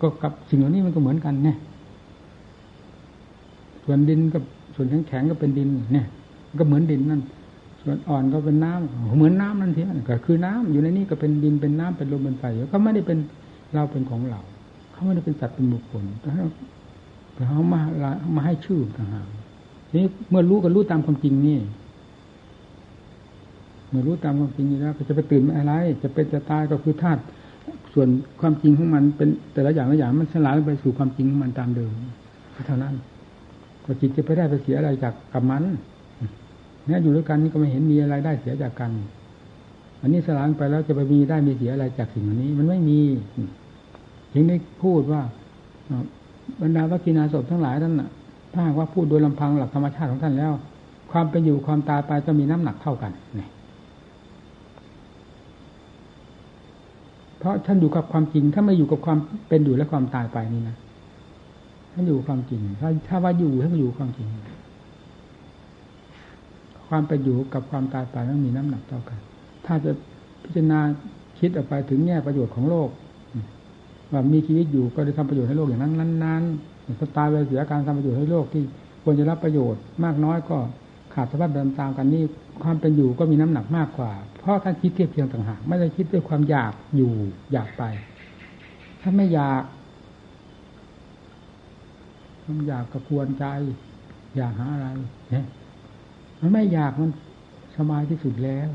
[0.00, 1.56] ก็กับสิ่งเหล่านี้มันก็เหมือนกันเนี่ย
[3.84, 4.42] ส่วนดินกับ
[4.74, 6.06] ส่วนแข็งแข็งก็เป็นดินเนี่ย
[6.58, 7.22] ก็เหมือนดินนั่น
[7.82, 13.18] ส่วนอ่อนก็เป็นน้ำเหมือนน้ำนั่นเทียก็คือน้ำอยู่ในนี้ก็เป็นดินเป็นน้ำเป็นลมเป็นไฟก็ไม่ได้เป็น
[13.74, 14.40] เราเป็นของเรา
[14.92, 17.80] เขาไม่ได้เป็นสัตว์เป็นบุคคลแต่เขามา
[18.34, 19.26] มาให้ชื่อต่างหาก
[19.88, 21.58] ทีนี้เมื่อรู้ก็รู้ตามความจริงนี่
[23.94, 25.72] มื่อรู้ตามความจริงนี้แล้วจะไปตื่นอะไร
[26.02, 27.20] จะเป็นจะตายก็คือธาตุ
[27.94, 28.08] ส่วน
[28.40, 31.92] ความจริงของมันเป็นแต่ละอย่างละอย่างมันสลายไปสู่ความจริงของมันตามเดิม
[32.66, 32.94] เท่านั้น
[33.84, 35.62] ก็จิตจะไปได้ไปเสียอะไรจากกับมัน
[36.86, 38.90] เนี่ยอยู่ด้วยกันนี่ก็ไม่เห็นมีอะไรได้เสียจากกัน
[40.00, 43.00] อันนี้สลายไปแล้วจะไปมีได้มีเสียอะไรจากสิ่งนี้ มันไม่มี
[44.32, 45.22] ถึงได้พูดว่า
[46.60, 47.94] บรรดาวัคคีนาศพทั้งหลายท่าน
[48.52, 50.52] ถ้าหากว่าพูดโดยลำพังหลักธรรมชาติของท่านแล้ว
[51.12, 53.48] ความเป็นอยู่ความตายไปจะมีน้ำหนักเท่ากันเนี่ย
[57.44, 59.18] เพราะท่านอยู่กับความจริง ถ้าไม่อยู่กับความ
[59.48, 60.76] เป็นอยู่และความตายไปนี่นะ
[61.92, 64.28] ท่านอยู่ความจริง ถ้าถ้าว่าอยู่ท่านอยู่ความจริง
[66.88, 69.18] ความเป็นอยู่กับความตายไปต้องมีน้ำหนักเท่ากัน
[69.66, 69.92] ถ้าจะ
[70.42, 70.80] พิจารณา
[71.38, 72.88] คิดออกไปถึงแง่ประโยชน์ของโลก
[74.12, 78.62] ว่ามีชีวิตอยู่ก็ได้ทำประโยชน์ให้โลกอย่างนั้นนั้นๆถ้าตายไปเสียการทำประโยชน์ให้โลกที่
[79.02, 80.58] ควรจะรับประโยชน์มากน้อยก็
[81.14, 82.22] ขาดสภาพเดิมตามกันนี่
[82.62, 87.12] ความเป็นอยู่ก็มีน้ำหนักมากกว่า เพราะท่านคิดเทียบเทียงต่างหากไม่ได้คิดด้วยความอยากอยู่
[87.52, 87.82] อยากไป
[89.00, 89.62] ถ้าไม่อยาก
[92.42, 93.44] ความอยากกระพวนใจ
[94.36, 94.88] อยากหาอะไร
[95.30, 95.46] เนี่ย
[96.40, 97.10] มันไม่อยากมัน
[97.76, 98.68] สบายที่สุดแล้ว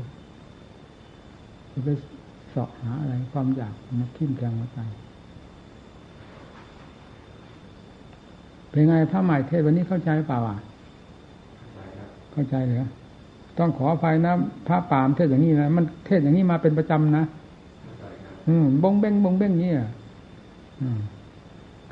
[1.72, 1.88] จะไป
[2.54, 4.78] สอบหาอะไรความอยากมันทิ่มแทงหัวใจ
[8.70, 10.58] เป็นไงพระใหม่เทศวันนี้เข้าใจเปล่าอะ
[12.32, 12.86] เข้าใจเหรอ
[13.58, 14.32] ต้องขออภัยนะ
[14.66, 17.24] พระปามเทศอย่างนี้นะมันเทศอย่างนี้มาเป็นประจำนะ
[18.48, 19.76] อืมบงเบ้งบงเบ้งเนี่ย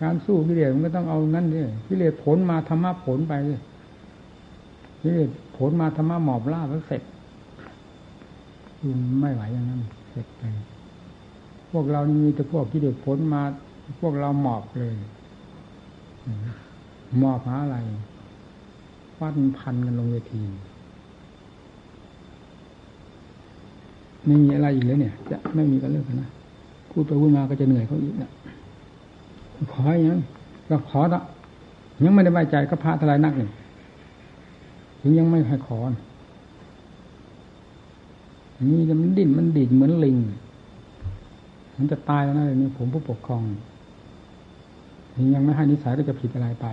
[0.02, 1.58] การสู้กิเลสมันก็ต้องเอางั้นดิ
[1.88, 3.32] กิเลสผลมาธรรมะผลไป
[5.02, 7.02] กิเลสผลมาธรรมะหมอบล่าแล้วเสร็จ
[9.20, 10.42] ไม่ไหวอย่างนั้นเสร็จไป
[11.70, 13.42] พวกเรานี่มีแต่พวกกิเลสผลมา
[14.00, 14.94] พวกเราหมอบเลย
[16.28, 16.30] ม
[17.20, 17.76] หมอบหาอะไร
[19.18, 20.40] ฟาดพันกันลงเวที
[24.26, 26.28] ไม่มีอะไรอีกแล้วเนี่ย จะไม่มีกันเลิกกันนะ
[26.90, 28.30] พูดไปพูดมาก็จะเหนื่อยเขาอีกนะ
[29.72, 30.22] ขออย่างนั้น
[30.68, 31.20] ก็ขอละ
[32.04, 33.50] ยังไม่ได้ไว้ใจก็พระทลายนักหนึ่ง
[35.00, 35.78] ถึงยังไม่ให้ขอ
[38.70, 40.16] นี่มันดิ้นมันดีดเหมือนลิง
[41.76, 43.42] มันจะตายแล้วนะเดี๋ยวนี้ผมผู้ปกครอง
[45.34, 46.66] ยังไม่ให้นิสัยก็จะผิดอะไรไป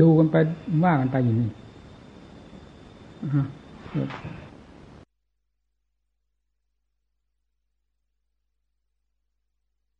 [0.00, 0.36] ดูกันไป
[0.84, 1.48] ว่ากันไปอย่างนี้